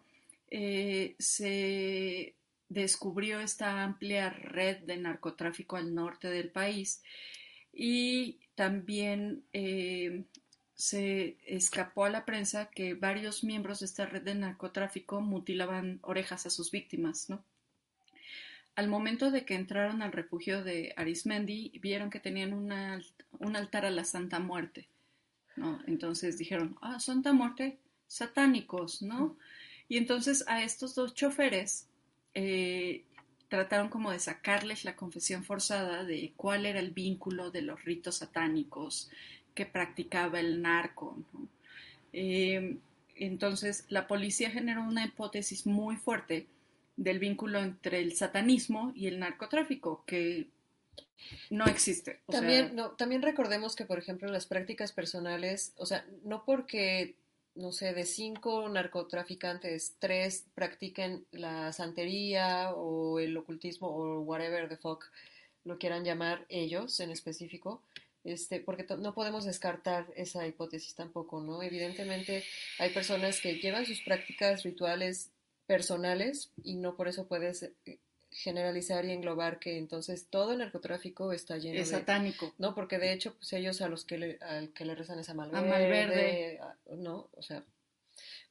eh, 0.49 1.15
se 1.19 2.35
descubrió 2.69 3.39
esta 3.39 3.83
amplia 3.83 4.29
red 4.29 4.77
de 4.83 4.97
narcotráfico 4.97 5.77
al 5.77 5.93
norte 5.93 6.29
del 6.29 6.51
país 6.51 7.01
y 7.71 8.39
también 8.55 9.43
eh, 9.53 10.25
se 10.73 11.37
escapó 11.45 12.05
a 12.05 12.09
la 12.09 12.25
prensa 12.25 12.69
que 12.69 12.93
varios 12.93 13.43
miembros 13.43 13.79
de 13.79 13.85
esta 13.85 14.05
red 14.05 14.23
de 14.23 14.35
narcotráfico 14.35 15.21
mutilaban 15.21 15.99
orejas 16.01 16.45
a 16.45 16.49
sus 16.49 16.71
víctimas, 16.71 17.29
¿no? 17.29 17.43
Al 18.75 18.89
momento 18.89 19.31
de 19.31 19.45
que 19.45 19.55
entraron 19.55 20.01
al 20.01 20.11
refugio 20.11 20.61
de 20.61 20.93
Arismendi, 20.97 21.71
vieron 21.81 22.09
que 22.09 22.19
tenían 22.19 22.53
un 22.53 23.55
altar 23.55 23.85
a 23.85 23.89
la 23.89 24.03
Santa 24.03 24.39
Muerte. 24.39 24.89
Entonces 25.87 26.37
dijeron, 26.37 26.77
ah, 26.81 26.99
Santa 26.99 27.31
Muerte, 27.31 27.79
satánicos, 28.07 29.01
¿no? 29.01 29.37
Y 29.87 29.97
entonces 29.97 30.43
a 30.47 30.63
estos 30.63 30.95
dos 30.95 31.13
choferes 31.13 31.87
eh, 32.33 33.03
trataron 33.49 33.89
como 33.89 34.11
de 34.11 34.19
sacarles 34.19 34.85
la 34.85 34.95
confesión 34.95 35.43
forzada 35.43 36.03
de 36.03 36.33
cuál 36.35 36.65
era 36.65 36.79
el 36.79 36.91
vínculo 36.91 37.51
de 37.51 37.61
los 37.61 37.83
ritos 37.83 38.17
satánicos 38.17 39.09
que 39.53 39.65
practicaba 39.65 40.39
el 40.39 40.61
narco. 40.61 41.17
¿no? 41.33 41.47
Eh, 42.13 42.77
entonces 43.15 43.85
la 43.89 44.07
policía 44.07 44.49
generó 44.49 44.83
una 44.83 45.05
hipótesis 45.05 45.65
muy 45.65 45.95
fuerte 45.95 46.47
del 46.97 47.19
vínculo 47.19 47.59
entre 47.59 47.99
el 47.99 48.15
satanismo 48.15 48.91
y 48.95 49.07
el 49.07 49.19
narcotráfico, 49.19 50.03
que 50.05 50.47
no 51.49 51.65
existe. 51.65 52.21
también, 52.27 52.75
no, 52.75 52.91
también 52.91 53.21
recordemos 53.21 53.75
que, 53.75 53.85
por 53.85 53.99
ejemplo, 53.99 54.29
las 54.31 54.45
prácticas 54.45 54.91
personales, 54.91 55.73
o 55.77 55.85
sea, 55.85 56.05
no 56.23 56.43
porque, 56.45 57.15
no 57.55 57.71
sé, 57.71 57.93
de 57.93 58.05
cinco 58.05 58.67
narcotraficantes, 58.69 59.95
tres 59.99 60.45
practiquen 60.53 61.25
la 61.31 61.71
santería 61.71 62.73
o 62.73 63.19
el 63.19 63.35
ocultismo 63.37 63.87
o 63.87 64.19
whatever 64.21 64.67
the 64.67 64.77
fuck 64.77 65.05
lo 65.63 65.77
quieran 65.77 66.03
llamar 66.03 66.45
ellos 66.49 66.99
en 66.99 67.11
específico, 67.11 67.81
este, 68.23 68.59
porque 68.59 68.85
no 68.97 69.13
podemos 69.13 69.45
descartar 69.45 70.07
esa 70.15 70.45
hipótesis 70.47 70.95
tampoco, 70.95 71.41
¿no? 71.41 71.63
Evidentemente 71.63 72.43
hay 72.79 72.91
personas 72.91 73.39
que 73.41 73.55
llevan 73.55 73.85
sus 73.85 74.01
prácticas 74.01 74.63
rituales 74.63 75.31
personales 75.65 76.51
y 76.63 76.75
no 76.75 76.95
por 76.95 77.07
eso 77.07 77.27
puedes 77.27 77.63
eh, 77.63 77.99
generalizar 78.35 79.05
y 79.05 79.11
englobar 79.11 79.59
que 79.59 79.77
entonces 79.77 80.27
todo 80.29 80.51
el 80.51 80.59
narcotráfico 80.59 81.31
está 81.31 81.57
lleno 81.57 81.79
es 81.79 81.89
satánico. 81.89 82.53
No, 82.57 82.75
porque 82.75 82.99
de 82.99 83.13
hecho 83.13 83.33
pues 83.35 83.53
ellos 83.53 83.81
a 83.81 83.87
los 83.87 84.03
que 84.03 84.17
le, 84.17 84.37
al 84.41 84.73
que 84.73 84.83
le 84.83 84.93
rezan 84.93 85.19
es 85.19 85.29
a 85.29 85.33
Malverde, 85.33 86.59
no, 86.97 87.29
o 87.31 87.41
sea, 87.41 87.63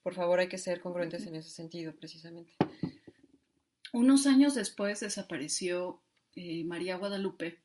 por 0.03 0.15
favor 0.15 0.41
hay 0.41 0.49
que 0.49 0.57
ser 0.57 0.81
congruentes 0.81 1.27
en 1.27 1.35
ese 1.35 1.51
sentido 1.51 1.95
precisamente. 1.95 2.53
Unos 3.93 4.27
años 4.27 4.55
después 4.55 5.01
desapareció 5.01 6.01
eh, 6.35 6.65
María 6.65 6.97
Guadalupe 6.97 7.59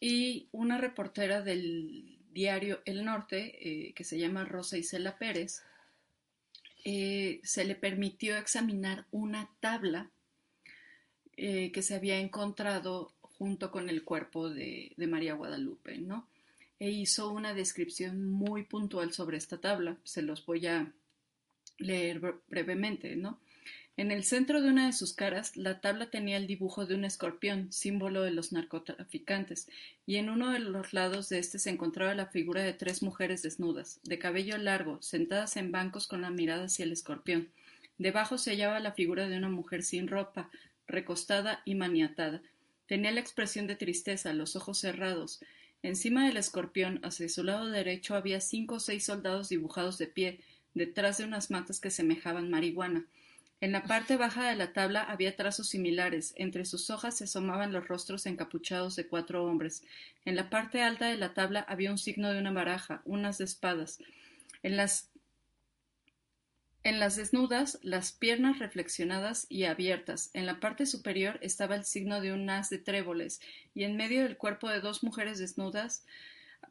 y 0.00 0.48
una 0.52 0.78
reportera 0.78 1.42
del 1.42 2.18
diario 2.32 2.80
El 2.86 3.04
Norte, 3.04 3.58
eh, 3.60 3.92
que 3.92 4.04
se 4.04 4.18
llama 4.18 4.44
Rosa 4.46 4.78
Isela 4.78 5.18
Pérez, 5.18 5.62
eh, 6.86 7.40
se 7.44 7.64
le 7.64 7.74
permitió 7.74 8.38
examinar 8.38 9.04
una 9.10 9.50
tabla 9.60 10.10
eh, 11.42 11.72
que 11.72 11.80
se 11.80 11.94
había 11.94 12.18
encontrado 12.18 13.14
junto 13.22 13.70
con 13.70 13.88
el 13.88 14.04
cuerpo 14.04 14.50
de, 14.50 14.92
de, 14.98 15.06
María 15.06 15.32
Guadalupe, 15.32 15.96
¿no? 15.96 16.28
E 16.78 16.90
hizo 16.90 17.30
una 17.30 17.54
descripción 17.54 18.30
muy 18.30 18.64
puntual 18.64 19.14
sobre 19.14 19.38
esta 19.38 19.56
tabla. 19.58 19.96
Se 20.04 20.20
los 20.20 20.44
voy 20.44 20.66
a 20.66 20.92
leer 21.78 22.20
brevemente, 22.46 23.16
¿no? 23.16 23.38
En 23.96 24.10
el 24.10 24.22
centro 24.22 24.60
de 24.60 24.68
una 24.68 24.84
de 24.84 24.92
sus 24.92 25.14
caras, 25.14 25.56
la 25.56 25.80
tabla 25.80 26.10
tenía 26.10 26.36
el 26.36 26.46
dibujo 26.46 26.84
de 26.84 26.94
un 26.94 27.06
escorpión, 27.06 27.72
símbolo 27.72 28.20
de 28.20 28.32
los 28.32 28.52
narcotraficantes, 28.52 29.66
y 30.04 30.16
en 30.16 30.28
uno 30.28 30.50
de 30.50 30.58
los 30.58 30.92
lados 30.92 31.30
de 31.30 31.38
este 31.38 31.58
se 31.58 31.70
encontraba 31.70 32.14
la 32.14 32.26
figura 32.26 32.62
de 32.62 32.74
tres 32.74 33.02
mujeres 33.02 33.40
desnudas, 33.40 33.98
de 34.04 34.18
cabello 34.18 34.58
largo, 34.58 35.00
sentadas 35.00 35.56
en 35.56 35.72
bancos 35.72 36.06
con 36.06 36.20
la 36.20 36.28
mirada 36.28 36.64
hacia 36.64 36.84
el 36.84 36.92
escorpión. 36.92 37.48
Debajo 37.96 38.36
se 38.36 38.50
hallaba 38.50 38.78
la 38.80 38.92
figura 38.92 39.26
de 39.26 39.38
una 39.38 39.48
mujer 39.48 39.82
sin 39.82 40.06
ropa, 40.06 40.50
recostada 40.90 41.62
y 41.64 41.74
maniatada. 41.74 42.42
Tenía 42.86 43.12
la 43.12 43.20
expresión 43.20 43.66
de 43.66 43.76
tristeza, 43.76 44.32
los 44.32 44.56
ojos 44.56 44.78
cerrados. 44.78 45.40
Encima 45.82 46.26
del 46.26 46.36
escorpión, 46.36 47.00
hacia 47.02 47.28
su 47.28 47.44
lado 47.44 47.68
derecho, 47.68 48.14
había 48.14 48.40
cinco 48.40 48.76
o 48.76 48.80
seis 48.80 49.04
soldados 49.04 49.48
dibujados 49.48 49.96
de 49.98 50.06
pie, 50.06 50.40
detrás 50.74 51.18
de 51.18 51.24
unas 51.24 51.50
matas 51.50 51.80
que 51.80 51.90
semejaban 51.90 52.50
marihuana. 52.50 53.06
En 53.62 53.72
la 53.72 53.82
parte 53.82 54.16
baja 54.16 54.48
de 54.48 54.56
la 54.56 54.72
tabla 54.72 55.02
había 55.02 55.36
trazos 55.36 55.68
similares, 55.68 56.32
entre 56.36 56.64
sus 56.64 56.88
hojas 56.88 57.18
se 57.18 57.24
asomaban 57.24 57.72
los 57.72 57.88
rostros 57.88 58.24
encapuchados 58.24 58.96
de 58.96 59.06
cuatro 59.06 59.44
hombres. 59.44 59.82
En 60.24 60.34
la 60.34 60.48
parte 60.48 60.80
alta 60.80 61.08
de 61.08 61.18
la 61.18 61.34
tabla 61.34 61.60
había 61.68 61.90
un 61.90 61.98
signo 61.98 62.32
de 62.32 62.38
una 62.38 62.52
baraja, 62.52 63.02
unas 63.04 63.36
de 63.36 63.44
espadas. 63.44 63.98
En 64.62 64.78
las 64.78 65.09
en 66.82 66.98
las 66.98 67.16
desnudas, 67.16 67.78
las 67.82 68.12
piernas 68.12 68.58
reflexionadas 68.58 69.46
y 69.50 69.64
abiertas. 69.64 70.30
En 70.32 70.46
la 70.46 70.60
parte 70.60 70.86
superior 70.86 71.38
estaba 71.42 71.74
el 71.74 71.84
signo 71.84 72.20
de 72.20 72.32
un 72.32 72.48
haz 72.48 72.70
de 72.70 72.78
tréboles, 72.78 73.40
y 73.74 73.84
en 73.84 73.96
medio 73.96 74.22
del 74.22 74.38
cuerpo 74.38 74.68
de 74.68 74.80
dos 74.80 75.02
mujeres 75.02 75.38
desnudas 75.38 76.04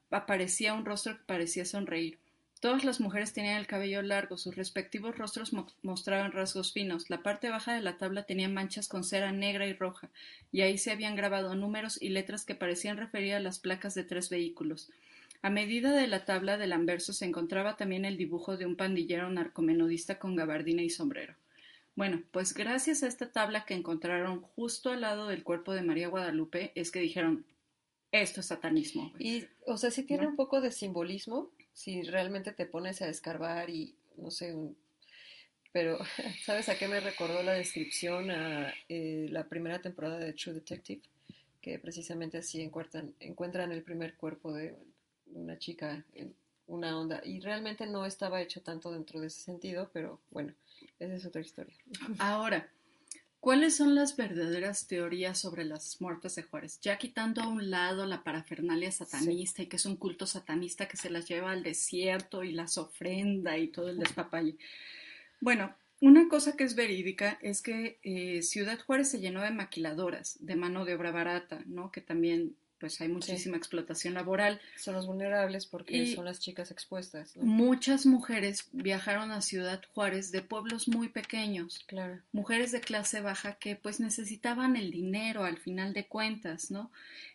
aparecía 0.10 0.74
un 0.74 0.86
rostro 0.86 1.18
que 1.18 1.24
parecía 1.26 1.66
sonreír. 1.66 2.18
Todas 2.60 2.84
las 2.84 3.00
mujeres 3.00 3.32
tenían 3.32 3.56
el 3.56 3.68
cabello 3.68 4.02
largo, 4.02 4.38
sus 4.38 4.56
respectivos 4.56 5.18
rostros 5.18 5.54
mostraban 5.82 6.34
rasgos 6.34 6.74
finos. 6.74 7.10
La 7.10 7.24
parte 7.24 7.50
baja 7.50 7.74
de 7.74 7.82
la 7.82 7.98
tabla 7.98 8.24
tenía 8.24 8.50
manchas 8.50 8.90
con 8.90 9.06
cera 9.06 9.32
negra 9.32 9.66
y 9.66 9.74
roja, 9.74 10.10
y 10.52 10.62
ahí 10.62 10.78
se 10.78 10.92
habían 10.92 11.16
grabado 11.16 11.56
números 11.56 12.02
y 12.02 12.10
letras 12.10 12.44
que 12.44 12.56
parecían 12.56 12.98
referir 12.98 13.36
a 13.36 13.40
las 13.40 13.60
placas 13.60 13.96
de 13.96 14.04
tres 14.04 14.30
vehículos. 14.30 14.90
A 15.42 15.50
medida 15.50 15.94
de 15.94 16.08
la 16.08 16.26
tabla 16.26 16.58
del 16.58 16.74
anverso 16.74 17.14
se 17.14 17.26
encontraba 17.26 17.78
también 17.78 18.06
el 18.06 18.18
dibujo 18.18 18.58
de 18.58 18.66
un 18.66 18.76
pandillero 18.76 19.30
narcomenudista 19.30 20.20
con 20.20 20.36
gabardina 20.36 20.82
y 20.82 20.90
sombrero. 20.90 21.36
Bueno, 21.96 22.24
pues 22.32 22.54
gracias 22.54 23.04
a 23.04 23.08
esta 23.08 23.32
tabla 23.32 23.66
que 23.66 23.74
encontraron 23.74 24.42
justo 24.42 24.92
al 24.92 25.02
lado 25.02 25.28
del 25.28 25.44
cuerpo 25.44 25.74
de 25.74 25.82
María 25.82 26.08
Guadalupe 26.08 26.72
es 26.76 26.92
que 26.92 27.00
dijeron 27.00 27.46
esto 28.12 28.40
es 28.40 28.48
satanismo. 28.48 29.14
Y, 29.20 29.46
o 29.66 29.78
sea, 29.78 29.92
sí 29.92 30.04
tiene 30.04 30.28
un 30.28 30.36
poco 30.36 30.62
de 30.62 30.72
simbolismo, 30.72 31.52
si 31.74 32.02
realmente 32.04 32.52
te 32.52 32.66
pones 32.66 33.02
a 33.02 33.10
escarbar 33.10 33.70
y, 33.70 33.96
no 34.18 34.32
sé, 34.32 34.56
pero 35.72 36.00
¿sabes 36.46 36.70
a 36.70 36.78
qué 36.78 36.88
me 36.88 37.00
recordó 37.00 37.44
la 37.44 37.54
descripción 37.54 38.32
a 38.32 38.74
eh, 38.90 39.28
la 39.30 39.48
primera 39.48 39.82
temporada 39.82 40.18
de 40.18 40.34
True 40.34 40.56
Detective? 40.56 41.02
Que 41.62 41.78
precisamente 41.78 42.38
así 42.38 42.62
encuentran, 42.62 43.14
encuentran 43.20 43.72
el 43.72 43.84
primer 43.84 44.16
cuerpo 44.16 44.54
de 44.54 44.76
una 45.34 45.58
chica 45.58 46.06
en 46.14 46.36
una 46.68 46.98
onda. 47.00 47.22
Y 47.24 47.40
realmente 47.40 47.86
no 47.88 48.06
estaba 48.06 48.42
hecho 48.42 48.62
tanto 48.62 48.92
dentro 48.92 49.20
de 49.20 49.28
ese 49.28 49.42
sentido, 49.42 49.90
pero 49.94 50.20
bueno, 50.32 50.54
esa 51.00 51.16
es 51.16 51.26
otra 51.26 51.42
historia. 51.42 51.76
Ahora, 52.20 52.70
¿Cuáles 53.40 53.78
son 53.78 53.96
las 53.96 54.18
verdaderas 54.18 54.88
teorías 54.88 55.40
sobre 55.40 55.64
las 55.64 56.02
muertes 56.02 56.36
de 56.36 56.44
Juárez? 56.44 56.82
Ya 56.82 56.98
quitando 56.98 57.42
a 57.42 57.48
un 57.48 57.70
lado 57.70 58.06
la 58.06 58.22
parafernalia 58.22 58.92
satanista 58.92 59.62
y 59.62 59.68
que 59.68 59.78
es 59.78 59.86
un 59.86 59.96
culto 59.96 60.28
satanista 60.28 60.90
que 60.90 60.98
se 60.98 61.10
las 61.10 61.26
lleva 61.26 61.52
al 61.52 61.64
desierto 61.64 62.44
y 62.44 62.52
las 62.52 62.78
ofrenda 62.78 63.58
y 63.58 63.70
todo 63.70 63.90
el 63.90 64.00
despapalle. 64.00 64.58
Bueno, 65.40 65.74
una 66.02 66.28
cosa 66.28 66.58
que 66.58 66.66
es 66.66 66.76
verídica 66.76 67.40
es 67.42 67.62
que 67.62 68.00
eh, 68.04 68.42
Ciudad 68.42 68.78
Juárez 68.86 69.10
se 69.10 69.22
llenó 69.22 69.42
de 69.42 69.52
maquiladoras, 69.52 70.38
de 70.42 70.58
mano 70.58 70.84
de 70.84 70.96
obra 70.96 71.12
barata, 71.12 71.64
¿no? 71.66 71.94
Que 71.94 72.02
también 72.02 72.58
pues 72.80 73.00
hay 73.02 73.10
muchísima 73.10 73.58
explotación 73.58 74.14
laboral. 74.14 74.60
Son 74.78 74.96
los 74.96 75.06
vulnerables 75.06 75.66
porque 75.66 76.16
son 76.16 76.26
las 76.26 76.40
chicas 76.40 76.72
expuestas. 76.72 77.36
Muchas 77.38 78.06
mujeres 78.06 78.70
viajaron 78.72 79.32
a 79.32 79.42
Ciudad 79.42 79.82
Juárez 79.94 80.32
de 80.32 80.42
pueblos 80.42 80.88
muy 80.88 81.10
pequeños. 81.10 81.84
Claro. 81.88 82.20
Mujeres 82.32 82.72
de 82.72 82.82
clase 82.82 83.22
baja 83.22 83.56
que 83.56 83.76
pues 83.76 84.00
necesitaban 84.00 84.76
el 84.76 84.92
dinero 84.92 85.44
al 85.44 85.58
final 85.58 85.94
de 85.94 86.08
cuentas, 86.08 86.72
¿no? 86.72 86.92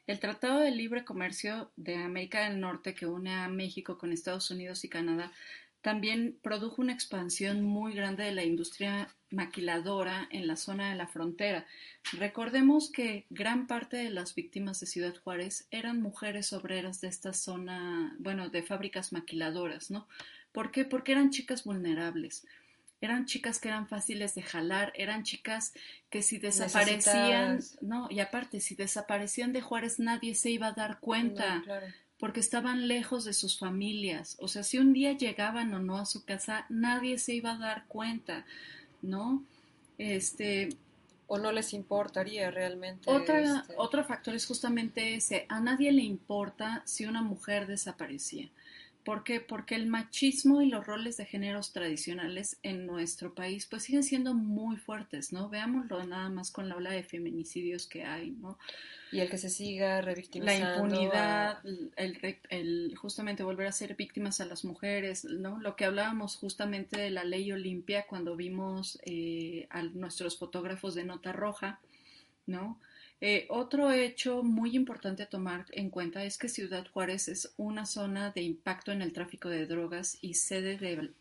El 0.06 0.20
Tratado 0.20 0.60
de 0.60 0.70
Libre 0.70 1.04
Comercio 1.04 1.70
de 1.76 1.96
América 1.96 2.48
del 2.48 2.60
Norte 2.60 2.94
que 2.94 3.06
une 3.06 3.34
a 3.34 3.48
México 3.48 3.96
con 3.96 4.12
Estados 4.12 4.50
Unidos 4.50 4.84
y 4.84 4.88
Canadá 4.88 5.32
también 5.84 6.38
produjo 6.42 6.80
una 6.80 6.94
expansión 6.94 7.62
muy 7.62 7.92
grande 7.92 8.24
de 8.24 8.32
la 8.32 8.42
industria 8.42 9.14
maquiladora 9.28 10.26
en 10.30 10.46
la 10.46 10.56
zona 10.56 10.88
de 10.88 10.96
la 10.96 11.06
frontera. 11.06 11.66
Recordemos 12.14 12.90
que 12.90 13.26
gran 13.28 13.66
parte 13.66 13.98
de 13.98 14.08
las 14.08 14.34
víctimas 14.34 14.80
de 14.80 14.86
Ciudad 14.86 15.14
Juárez 15.22 15.68
eran 15.70 16.00
mujeres 16.00 16.54
obreras 16.54 17.02
de 17.02 17.08
esta 17.08 17.34
zona, 17.34 18.16
bueno, 18.18 18.48
de 18.48 18.62
fábricas 18.62 19.12
maquiladoras, 19.12 19.90
¿no? 19.90 20.08
¿Por 20.52 20.70
qué? 20.70 20.86
Porque 20.86 21.12
eran 21.12 21.28
chicas 21.28 21.64
vulnerables. 21.64 22.46
Eran 23.02 23.26
chicas 23.26 23.58
que 23.58 23.68
eran 23.68 23.86
fáciles 23.86 24.34
de 24.34 24.40
jalar, 24.40 24.90
eran 24.96 25.22
chicas 25.22 25.74
que 26.08 26.22
si 26.22 26.38
desaparecían, 26.38 27.60
no, 27.82 28.08
y 28.10 28.20
aparte, 28.20 28.60
si 28.60 28.74
desaparecían 28.74 29.52
de 29.52 29.60
Juárez 29.60 29.98
nadie 29.98 30.34
se 30.34 30.48
iba 30.48 30.68
a 30.68 30.72
dar 30.72 30.98
cuenta. 31.00 31.60
claro 31.62 31.88
porque 32.18 32.40
estaban 32.40 32.88
lejos 32.88 33.24
de 33.24 33.32
sus 33.32 33.58
familias. 33.58 34.36
O 34.40 34.48
sea, 34.48 34.62
si 34.62 34.78
un 34.78 34.92
día 34.92 35.12
llegaban 35.12 35.74
o 35.74 35.80
no 35.80 35.98
a 35.98 36.06
su 36.06 36.24
casa, 36.24 36.66
nadie 36.68 37.18
se 37.18 37.34
iba 37.34 37.52
a 37.52 37.58
dar 37.58 37.86
cuenta, 37.86 38.44
¿no? 39.02 39.42
Este. 39.98 40.70
O 41.26 41.38
no 41.38 41.52
les 41.52 41.72
importaría 41.72 42.50
realmente. 42.50 43.10
Otra, 43.10 43.40
este 43.40 43.74
Otro 43.78 44.04
factor 44.04 44.34
es 44.34 44.46
justamente 44.46 45.14
ese. 45.14 45.46
A 45.48 45.58
nadie 45.58 45.90
le 45.90 46.02
importa 46.02 46.82
si 46.84 47.06
una 47.06 47.22
mujer 47.22 47.66
desaparecía. 47.66 48.50
¿Por 49.04 49.22
qué? 49.22 49.40
Porque 49.40 49.74
el 49.74 49.86
machismo 49.86 50.62
y 50.62 50.70
los 50.70 50.86
roles 50.86 51.18
de 51.18 51.26
géneros 51.26 51.72
tradicionales 51.72 52.56
en 52.62 52.86
nuestro 52.86 53.34
país 53.34 53.66
pues 53.66 53.82
siguen 53.82 54.02
siendo 54.02 54.32
muy 54.32 54.78
fuertes, 54.78 55.30
¿no? 55.30 55.50
Veámoslo 55.50 56.04
nada 56.06 56.30
más 56.30 56.50
con 56.50 56.70
la 56.70 56.76
ola 56.76 56.90
de 56.90 57.02
feminicidios 57.02 57.86
que 57.86 58.04
hay, 58.04 58.30
¿no? 58.30 58.58
Y 59.12 59.20
el 59.20 59.28
que 59.28 59.36
se 59.36 59.50
siga 59.50 60.00
revictimizando. 60.00 60.66
La 60.66 60.74
impunidad, 60.74 61.58
el, 61.96 62.38
el, 62.48 62.94
justamente 62.96 63.42
volver 63.42 63.66
a 63.66 63.72
ser 63.72 63.94
víctimas 63.94 64.40
a 64.40 64.46
las 64.46 64.64
mujeres, 64.64 65.24
¿no? 65.24 65.60
Lo 65.60 65.76
que 65.76 65.84
hablábamos 65.84 66.36
justamente 66.36 66.98
de 66.98 67.10
la 67.10 67.24
ley 67.24 67.52
Olimpia 67.52 68.06
cuando 68.08 68.36
vimos 68.36 68.98
eh, 69.04 69.68
a 69.70 69.82
nuestros 69.82 70.38
fotógrafos 70.38 70.94
de 70.94 71.04
Nota 71.04 71.32
Roja, 71.32 71.78
¿no? 72.46 72.80
Eh, 73.26 73.46
otro 73.48 73.90
hecho 73.90 74.42
muy 74.42 74.76
importante 74.76 75.22
a 75.22 75.30
tomar 75.30 75.64
en 75.70 75.88
cuenta 75.88 76.24
es 76.24 76.36
que 76.36 76.50
Ciudad 76.50 76.86
Juárez 76.92 77.28
es 77.28 77.54
una 77.56 77.86
zona 77.86 78.32
de 78.32 78.42
impacto 78.42 78.92
en 78.92 79.00
el 79.00 79.14
tráfico 79.14 79.48
de 79.48 79.64
drogas 79.64 80.18
y 80.20 80.34
sede 80.34 80.76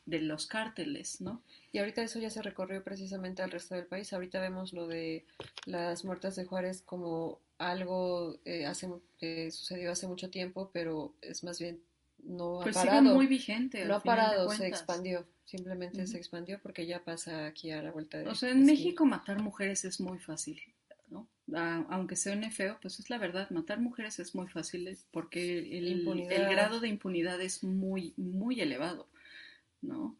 de, 0.06 0.20
los 0.20 0.46
cárteles, 0.46 1.22
¿no? 1.22 1.42
Y 1.72 1.78
ahorita 1.78 2.04
eso 2.04 2.20
ya 2.20 2.30
se 2.30 2.42
recorrió 2.42 2.84
precisamente 2.84 3.42
al 3.42 3.52
resto 3.52 3.76
del 3.76 3.86
país. 3.86 4.12
Ahorita 4.12 4.42
vemos 4.42 4.74
lo 4.74 4.86
de 4.86 5.24
las 5.66 6.04
muertas 6.04 6.36
de 6.36 6.44
Juárez 6.44 6.82
como 6.82 7.40
algo 7.58 8.36
eh, 8.44 8.66
hace, 8.66 8.90
que 9.18 9.50
sucedió 9.52 9.94
hace 9.94 10.06
mucho 10.06 10.30
tiempo, 10.30 10.72
pero 10.74 11.14
es 11.22 11.46
más 11.46 11.58
bien 11.58 11.80
no 12.22 12.60
ha 12.60 12.64
pues 12.64 12.76
parado. 12.76 13.16
muy 13.16 13.28
vigente. 13.28 13.86
No 13.86 13.96
ha 13.96 14.04
parado, 14.04 14.50
se 14.50 14.68
expandió. 14.68 15.26
Simplemente 15.46 16.06
se 16.08 16.18
expandió 16.18 16.60
porque 16.62 16.86
ya 16.86 17.02
pasa 17.02 17.46
aquí 17.46 17.72
a 17.72 17.82
la 17.82 17.92
vuelta 17.92 18.18
de. 18.18 18.28
O 18.28 18.36
sea, 18.36 18.50
en 18.50 18.66
México 18.66 19.06
matar 19.06 19.42
mujeres 19.42 19.86
es 19.86 20.02
muy 20.02 20.20
fácil 20.20 20.62
aunque 21.56 22.16
suene 22.16 22.52
feo, 22.52 22.78
pues 22.82 23.00
es 23.00 23.10
la 23.10 23.18
verdad, 23.18 23.50
matar 23.50 23.80
mujeres 23.80 24.20
es 24.20 24.34
muy 24.34 24.48
fácil 24.48 24.98
porque 25.12 25.78
el, 25.78 26.06
grado 26.50 26.80
de 26.80 26.88
impunidad 26.88 27.42
es 27.42 27.64
muy, 27.64 28.14
muy 28.18 28.62
elevado, 28.62 29.08
¿no? 29.82 30.16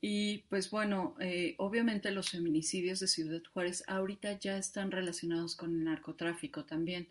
Y 0.00 0.38
pues 0.48 0.70
bueno, 0.70 1.16
eh, 1.20 1.54
obviamente 1.58 2.10
los 2.10 2.30
feminicidios 2.30 3.00
de 3.00 3.08
Ciudad 3.08 3.42
Juárez 3.52 3.82
ahorita 3.86 4.38
ya 4.38 4.58
están 4.58 4.90
relacionados 4.90 5.56
con 5.56 5.74
el 5.74 5.84
narcotráfico 5.84 6.64
también, 6.64 7.08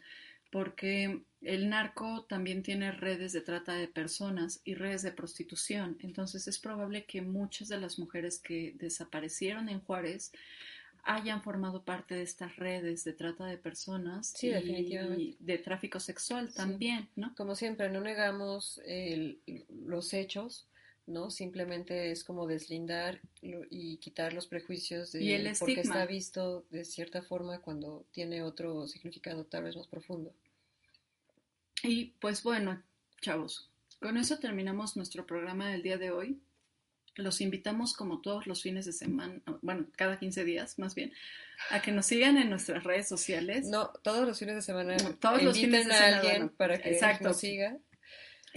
porque 0.51 1.21
el 1.41 1.69
narco 1.69 2.25
también 2.29 2.63
tiene 2.63 2.91
redes 2.91 3.33
de 3.33 3.41
trata 3.41 3.73
de 3.73 3.87
personas 3.87 4.61
y 4.63 4.75
redes 4.75 5.01
de 5.01 5.11
prostitución. 5.11 5.97
Entonces 6.01 6.47
es 6.47 6.59
probable 6.59 7.05
que 7.05 7.21
muchas 7.21 7.67
de 7.69 7.79
las 7.79 7.99
mujeres 7.99 8.39
que 8.39 8.73
desaparecieron 8.77 9.67
en 9.67 9.81
Juárez 9.81 10.31
hayan 11.05 11.41
formado 11.43 11.83
parte 11.83 12.15
de 12.15 12.23
estas 12.23 12.55
redes 12.55 13.03
de 13.03 13.13
trata 13.13 13.45
de 13.45 13.57
personas 13.57 14.33
y 14.43 15.37
de 15.39 15.57
tráfico 15.59 15.99
sexual 15.99 16.53
también, 16.53 17.07
¿no? 17.15 17.33
Como 17.35 17.55
siempre, 17.55 17.89
no 17.89 18.01
negamos 18.01 18.81
los 19.69 20.13
hechos, 20.13 20.67
¿no? 21.05 21.29
Simplemente 21.29 22.11
es 22.11 22.23
como 22.23 22.47
deslindar 22.47 23.21
y 23.41 23.97
quitar 23.97 24.33
los 24.33 24.47
prejuicios 24.47 25.11
de 25.11 25.23
y 25.23 25.33
el 25.33 25.55
porque 25.59 25.81
está 25.81 26.05
visto 26.07 26.65
de 26.71 26.83
cierta 26.83 27.21
forma 27.21 27.61
cuando 27.61 28.05
tiene 28.11 28.41
otro 28.41 28.87
significado 28.87 29.45
tal 29.45 29.65
vez 29.65 29.77
más 29.77 29.87
profundo. 29.87 30.33
Y 31.83 32.15
pues 32.19 32.41
bueno, 32.41 32.81
chavos, 33.21 33.69
con 34.01 34.17
eso 34.17 34.39
terminamos 34.39 34.97
nuestro 34.97 35.27
programa 35.27 35.69
del 35.69 35.83
día 35.83 35.99
de 35.99 36.09
hoy 36.09 36.39
los 37.15 37.41
invitamos 37.41 37.93
como 37.93 38.21
todos 38.21 38.47
los 38.47 38.61
fines 38.61 38.85
de 38.85 38.93
semana, 38.93 39.41
bueno, 39.61 39.87
cada 39.95 40.19
15 40.19 40.43
días 40.43 40.77
más 40.79 40.95
bien, 40.95 41.13
a 41.69 41.81
que 41.81 41.91
nos 41.91 42.05
sigan 42.05 42.37
en 42.37 42.49
nuestras 42.49 42.83
redes 42.83 43.07
sociales. 43.07 43.67
No, 43.67 43.91
todos 44.03 44.27
los 44.27 44.37
fines 44.37 44.55
de 44.55 44.61
semana. 44.61 44.97
todos 45.19 45.41
los 45.41 45.57
fines 45.57 45.87
de 45.87 45.93
semana. 45.93 46.17
alguien 46.17 46.49
para 46.49 46.77
que 46.77 46.99
nos 47.21 47.37
siga. 47.37 47.77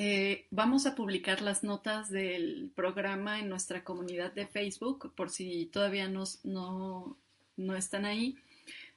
Eh, 0.00 0.46
vamos 0.50 0.86
a 0.86 0.94
publicar 0.94 1.42
las 1.42 1.64
notas 1.64 2.08
del 2.08 2.70
programa 2.76 3.40
en 3.40 3.48
nuestra 3.48 3.82
comunidad 3.82 4.32
de 4.32 4.46
Facebook, 4.46 5.12
por 5.16 5.28
si 5.28 5.66
todavía 5.66 6.08
nos, 6.08 6.44
no, 6.44 7.18
no 7.56 7.76
están 7.76 8.04
ahí. 8.04 8.36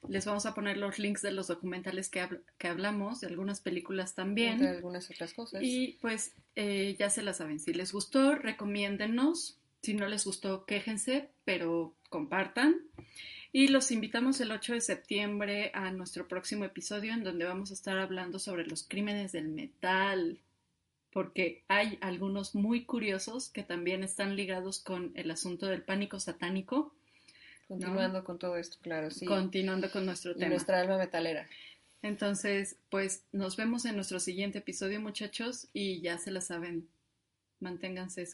Les 0.08 0.26
vamos 0.26 0.46
a 0.46 0.54
poner 0.54 0.76
los 0.76 0.98
links 0.98 1.22
de 1.22 1.32
los 1.32 1.46
documentales 1.46 2.08
que, 2.08 2.26
que 2.58 2.68
hablamos, 2.68 3.20
de 3.20 3.28
algunas 3.28 3.60
películas 3.60 4.14
también. 4.14 4.58
De 4.58 4.68
algunas 4.68 5.10
otras 5.10 5.32
cosas. 5.32 5.62
Y 5.62 5.98
pues 6.00 6.34
eh, 6.56 6.96
ya 6.98 7.08
se 7.08 7.22
la 7.22 7.34
saben. 7.34 7.60
Si 7.60 7.72
les 7.72 7.92
gustó, 7.92 8.34
recomiéndennos. 8.34 9.58
Si 9.82 9.94
no 9.94 10.06
les 10.08 10.24
gustó, 10.24 10.64
quéjense, 10.64 11.30
pero 11.44 11.94
compartan. 12.08 12.76
Y 13.52 13.68
los 13.68 13.90
invitamos 13.90 14.40
el 14.40 14.50
8 14.50 14.74
de 14.74 14.80
septiembre 14.80 15.70
a 15.74 15.90
nuestro 15.90 16.26
próximo 16.26 16.64
episodio 16.64 17.12
en 17.12 17.22
donde 17.22 17.44
vamos 17.44 17.70
a 17.70 17.74
estar 17.74 17.98
hablando 17.98 18.38
sobre 18.38 18.66
los 18.66 18.82
crímenes 18.82 19.32
del 19.32 19.48
metal, 19.48 20.40
porque 21.12 21.62
hay 21.68 21.98
algunos 22.00 22.54
muy 22.54 22.84
curiosos 22.84 23.50
que 23.50 23.62
también 23.62 24.02
están 24.04 24.36
ligados 24.36 24.78
con 24.78 25.12
el 25.16 25.30
asunto 25.30 25.66
del 25.66 25.82
pánico 25.82 26.18
satánico 26.18 26.94
Continuando 27.72 28.22
con 28.22 28.38
todo 28.38 28.56
esto, 28.56 28.76
claro, 28.82 29.10
sí. 29.10 29.24
Continuando 29.24 29.90
con 29.90 30.04
nuestro 30.04 30.34
tema. 30.34 30.50
nuestra 30.50 30.80
alma 30.80 30.98
metalera. 30.98 31.48
Entonces, 32.02 32.76
pues 32.90 33.24
nos 33.32 33.56
vemos 33.56 33.86
en 33.86 33.96
nuestro 33.96 34.20
siguiente 34.20 34.58
episodio, 34.58 35.00
muchachos, 35.00 35.68
y 35.72 36.02
ya 36.02 36.18
se 36.18 36.30
la 36.30 36.42
saben. 36.42 36.86
Manténganse 37.60 38.28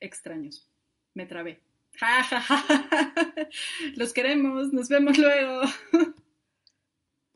extraños. 0.00 0.68
Me 1.14 1.24
trabé. 1.24 1.60
Los 3.96 4.12
queremos, 4.12 4.74
nos 4.74 4.90
vemos 4.90 5.16
luego. 5.16 5.62